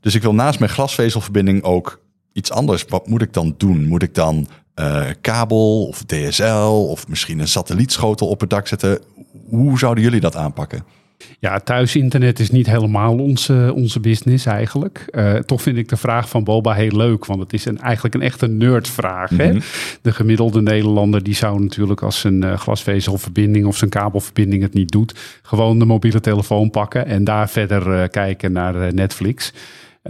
Dus 0.00 0.14
ik 0.14 0.22
wil 0.22 0.34
naast 0.34 0.58
mijn 0.58 0.70
glasvezelverbinding 0.70 1.62
ook 1.62 2.00
iets 2.32 2.50
anders. 2.50 2.84
Wat 2.88 3.06
moet 3.06 3.22
ik 3.22 3.32
dan 3.32 3.54
doen? 3.56 3.86
Moet 3.86 4.02
ik 4.02 4.14
dan 4.14 4.48
uh, 4.80 5.06
kabel 5.20 5.86
of 5.86 6.02
DSL 6.04 6.86
of 6.90 7.08
misschien 7.08 7.38
een 7.38 7.48
satellietschotel 7.48 8.28
op 8.28 8.40
het 8.40 8.50
dak 8.50 8.66
zetten? 8.66 9.00
Hoe 9.48 9.78
zouden 9.78 10.04
jullie 10.04 10.20
dat 10.20 10.36
aanpakken? 10.36 10.84
Ja, 11.38 11.58
thuisinternet 11.58 12.38
is 12.38 12.50
niet 12.50 12.66
helemaal 12.66 13.18
onze, 13.18 13.72
onze 13.74 14.00
business 14.00 14.46
eigenlijk. 14.46 15.04
Uh, 15.10 15.34
toch 15.34 15.62
vind 15.62 15.76
ik 15.76 15.88
de 15.88 15.96
vraag 15.96 16.28
van 16.28 16.44
Boba 16.44 16.72
heel 16.72 16.96
leuk, 16.96 17.24
want 17.24 17.40
het 17.40 17.52
is 17.52 17.64
een, 17.64 17.80
eigenlijk 17.80 18.14
een 18.14 18.22
echte 18.22 18.46
nerdvraag. 18.46 19.30
Mm 19.30 19.40
-hmm. 19.40 19.60
De 20.02 20.12
gemiddelde 20.12 20.62
Nederlander 20.62 21.22
die 21.22 21.34
zou 21.34 21.60
natuurlijk 21.60 22.02
als 22.02 22.20
zijn 22.20 22.44
uh, 22.44 22.58
glasvezelverbinding 22.58 23.66
of 23.66 23.76
zijn 23.76 23.90
kabelverbinding 23.90 24.62
het 24.62 24.74
niet 24.74 24.90
doet, 24.90 25.14
gewoon 25.42 25.78
de 25.78 25.84
mobiele 25.84 26.20
telefoon 26.20 26.70
pakken 26.70 27.06
en 27.06 27.24
daar 27.24 27.48
verder 27.48 27.86
uh, 27.88 28.02
kijken 28.10 28.52
naar 28.52 28.94
Netflix. 28.94 29.52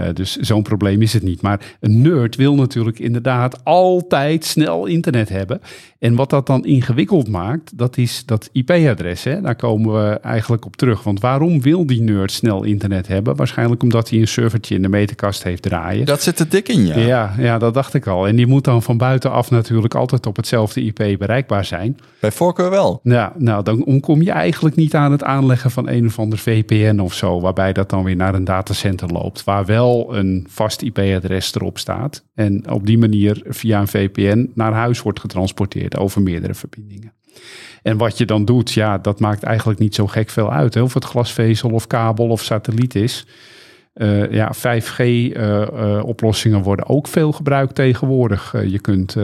Uh, 0.01 0.07
dus 0.15 0.37
zo'n 0.37 0.63
probleem 0.63 1.03
is 1.03 1.13
het 1.13 1.23
niet. 1.23 1.43
Maar 1.43 1.61
een 1.81 2.03
nerd 2.03 2.37
wil 2.37 2.55
natuurlijk 2.55 2.99
inderdaad 2.99 3.65
altijd 3.65 4.45
snel 4.45 4.87
internet 4.87 5.29
hebben. 5.29 5.61
En 6.07 6.15
wat 6.15 6.31
dat 6.31 6.47
dan 6.47 6.65
ingewikkeld 6.65 7.29
maakt, 7.29 7.79
dat 7.79 7.97
is 7.97 8.23
dat 8.27 8.49
IP-adres. 8.53 9.23
Daar 9.23 9.57
komen 9.57 9.93
we 9.93 10.19
eigenlijk 10.21 10.65
op 10.65 10.77
terug. 10.77 11.03
Want 11.03 11.21
waarom 11.21 11.63
wil 11.63 11.87
die 11.87 12.03
nerd 12.03 12.33
snel 12.33 12.63
internet 12.63 13.07
hebben? 13.07 13.37
Waarschijnlijk 13.37 13.83
omdat 13.83 14.11
hij 14.11 14.19
een 14.19 14.29
servertje 14.29 14.75
in 14.75 14.83
de 14.83 14.89
meterkast 14.89 15.43
heeft 15.43 15.63
draaien. 15.63 16.07
Dat 16.07 16.23
zit 16.23 16.39
er 16.39 16.49
dik 16.49 16.69
in, 16.69 16.87
ja. 16.87 16.99
Ja, 16.99 17.35
ja 17.39 17.59
dat 17.59 17.75
dacht 17.75 17.95
ik 17.95 18.07
al. 18.07 18.29
En 18.29 18.37
die 18.37 18.47
moet 18.47 18.65
dan 18.65 18.83
van 18.83 18.97
buitenaf 18.97 19.51
natuurlijk 19.51 19.95
altijd 19.95 20.27
op 20.27 20.37
hetzelfde 20.37 20.83
IP 20.83 21.19
bereikbaar 21.19 21.65
zijn. 21.65 21.99
Bij 22.21 22.33
voorkeur 22.33 22.71
wel. 22.71 23.01
Ja, 23.03 23.33
nou, 23.39 23.63
dan 23.63 23.85
ontkom 23.85 24.23
je 24.23 24.31
eigenlijk 24.31 24.77
niet 24.77 24.95
aan 24.95 25.13
het 25.13 25.23
aanleggen 25.23 25.71
van 25.71 25.89
een 25.89 26.07
of 26.07 26.19
ander 26.19 26.39
VPN 26.39 26.99
of 26.99 27.15
zo. 27.15 27.41
Waarbij 27.41 27.73
dat 27.73 27.91
dan 27.91 28.05
weer 28.05 28.17
naar 28.17 28.35
een 28.35 28.45
datacenter 28.45 29.09
loopt. 29.09 29.45
Waar 29.45 29.65
wel 29.65 30.17
een 30.17 30.47
vast 30.49 30.83
IP-adres 30.83 31.55
erop 31.55 31.79
staat. 31.79 32.25
En 32.35 32.71
op 32.71 32.87
die 32.87 32.99
manier 32.99 33.43
via 33.45 33.81
een 33.81 33.89
VPN 33.89 34.51
naar 34.55 34.73
huis 34.73 35.03
wordt 35.03 35.21
getransporteerd 35.21 35.96
over 35.99 36.23
meerdere 36.23 36.55
verbindingen. 36.55 37.13
En 37.83 37.97
wat 37.97 38.19
je 38.19 38.25
dan 38.25 38.45
doet, 38.45 38.73
ja, 38.73 38.99
dat 38.99 39.21
maakt 39.21 39.43
eigenlijk 39.43 39.79
niet 39.79 39.95
zo 39.95 40.07
gek 40.07 40.31
veel 40.31 40.53
uit. 40.53 40.75
Hè? 40.75 40.83
Of 40.83 40.95
het 40.95 41.05
glasvezel 41.05 41.71
of 41.71 41.87
kabel 41.87 42.29
of 42.29 42.43
satelliet 42.43 42.95
is. 42.95 43.27
Uh, 43.95 44.33
ja, 44.33 44.55
5G-oplossingen 44.55 46.57
uh, 46.57 46.63
uh, 46.63 46.67
worden 46.67 46.89
ook 46.89 47.09
veel 47.09 47.33
gebruikt 47.33 47.75
tegenwoordig. 47.75 48.55
je 48.67 48.79
kunt 48.79 49.17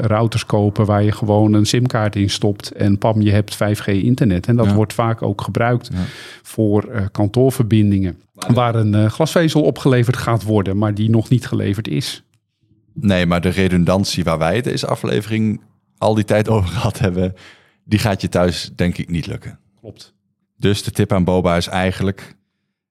routers 0.00 0.46
kopen 0.46 0.86
waar 0.86 1.02
je 1.02 1.12
gewoon 1.12 1.52
een 1.52 1.66
simkaart 1.66 2.16
in 2.16 2.30
stopt 2.30 2.70
en 2.70 2.98
pam, 2.98 3.20
je 3.20 3.30
hebt 3.30 3.54
5G-internet. 3.54 4.46
En 4.46 4.56
dat 4.56 4.66
ja. 4.66 4.74
wordt 4.74 4.92
vaak 4.92 5.22
ook 5.22 5.40
gebruikt 5.40 5.90
ja. 5.92 5.98
voor 6.42 7.08
kantoorverbindingen. 7.10 8.18
Waar 8.54 8.74
een 8.74 9.10
glasvezel 9.10 9.62
opgeleverd 9.62 10.16
gaat 10.16 10.42
worden, 10.42 10.78
maar 10.78 10.94
die 10.94 11.10
nog 11.10 11.28
niet 11.28 11.46
geleverd 11.46 11.88
is. 11.88 12.22
Nee, 12.94 13.26
maar 13.26 13.40
de 13.40 13.48
redundantie 13.48 14.24
waar 14.24 14.38
wij 14.38 14.60
deze 14.60 14.86
aflevering 14.86 15.60
al 16.02 16.14
die 16.14 16.24
tijd 16.24 16.48
over 16.48 16.70
gehad 16.76 16.98
hebben, 16.98 17.34
die 17.84 17.98
gaat 17.98 18.20
je 18.20 18.28
thuis 18.28 18.70
denk 18.74 18.98
ik 18.98 19.10
niet 19.10 19.26
lukken. 19.26 19.58
Klopt. 19.80 20.14
Dus 20.56 20.82
de 20.82 20.90
tip 20.90 21.12
aan 21.12 21.24
Boba 21.24 21.56
is 21.56 21.66
eigenlijk 21.66 22.36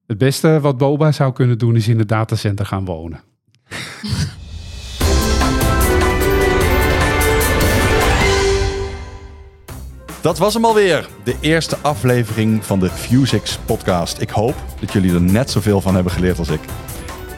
het 0.08 0.18
beste 0.18 0.60
wat 0.60 0.78
Boba 0.78 1.12
zou 1.12 1.34
kunnen 1.34 1.58
doen 1.58 1.76
is 1.76 1.88
in 1.88 2.00
het 2.00 2.10
datacenter 2.10 2.66
gaan 2.66 2.86
wonen. 2.86 3.22
Dat 10.22 10.38
was 10.38 10.54
hem 10.54 10.66
alweer. 10.66 11.10
De 11.24 11.36
eerste 11.40 11.78
aflevering 11.78 12.66
van 12.66 12.80
de 12.80 12.90
Fusix 12.90 13.58
podcast. 13.58 14.22
Ik 14.22 14.30
hoop 14.30 14.56
dat 14.80 14.92
jullie 14.92 15.14
er 15.14 15.22
net 15.22 15.50
zoveel 15.50 15.82
van 15.82 15.94
hebben 15.94 16.12
geleerd 16.12 16.40
als 16.40 16.50
ik. 16.50 16.60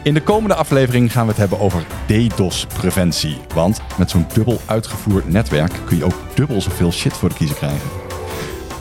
In 0.04 0.14
de 0.14 0.22
komende 0.22 0.56
aflevering 0.56 1.12
gaan 1.12 1.24
we 1.24 1.30
het 1.30 1.40
hebben 1.40 1.60
over 1.60 1.86
DDoS-preventie. 2.06 3.38
Want 3.54 3.82
met 3.98 4.10
zo'n 4.10 4.26
dubbel 4.34 4.60
uitgevoerd 4.66 5.30
netwerk 5.30 5.72
kun 5.86 5.98
je 5.98 6.06
ook 6.06 6.16
dubbel 6.34 6.62
zoveel 6.62 6.92
shit 6.92 7.14
voor 7.14 7.30
de 7.30 7.36
kiezer 7.36 7.56
krijgen. 7.56 7.90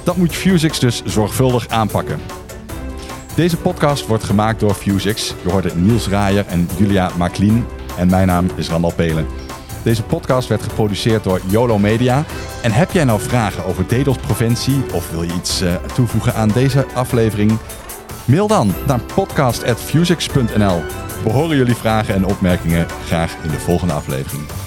Dat 0.05 0.17
moet 0.17 0.33
Fusix 0.33 0.79
dus 0.79 1.03
zorgvuldig 1.05 1.69
aanpakken. 1.69 2.21
Deze 3.35 3.57
podcast 3.57 4.07
wordt 4.07 4.25
gemaakt 4.25 4.61
door 4.61 4.75
Fusix. 4.75 5.35
Je 5.43 5.51
hoorde 5.51 5.75
Niels 5.75 6.09
Raaier 6.09 6.47
en 6.47 6.69
Julia 6.77 7.11
Maklien. 7.17 7.65
En 7.99 8.09
mijn 8.09 8.27
naam 8.27 8.47
is 8.57 8.69
Randal 8.69 8.93
Pelen. 8.95 9.27
Deze 9.83 10.03
podcast 10.03 10.49
werd 10.49 10.63
geproduceerd 10.63 11.25
door 11.25 11.41
YOLO 11.47 11.79
Media. 11.79 12.25
En 12.63 12.73
heb 12.73 12.91
jij 12.91 13.05
nou 13.05 13.21
vragen 13.21 13.65
over 13.65 13.87
DDoS-preventie 13.87 14.83
of 14.93 15.11
wil 15.11 15.23
je 15.23 15.35
iets 15.35 15.63
uh, 15.63 15.75
toevoegen 15.75 16.35
aan 16.35 16.49
deze 16.49 16.87
aflevering? 16.95 17.59
Mail 18.25 18.47
dan 18.47 18.75
naar 18.87 19.01
podcast.fusix.nl. 19.15 20.83
We 21.25 21.31
horen 21.31 21.57
jullie 21.57 21.75
vragen 21.75 22.15
en 22.15 22.27
opmerkingen 22.27 22.87
graag 22.89 23.37
in 23.43 23.51
de 23.51 23.59
volgende 23.59 23.93
aflevering. 23.93 24.62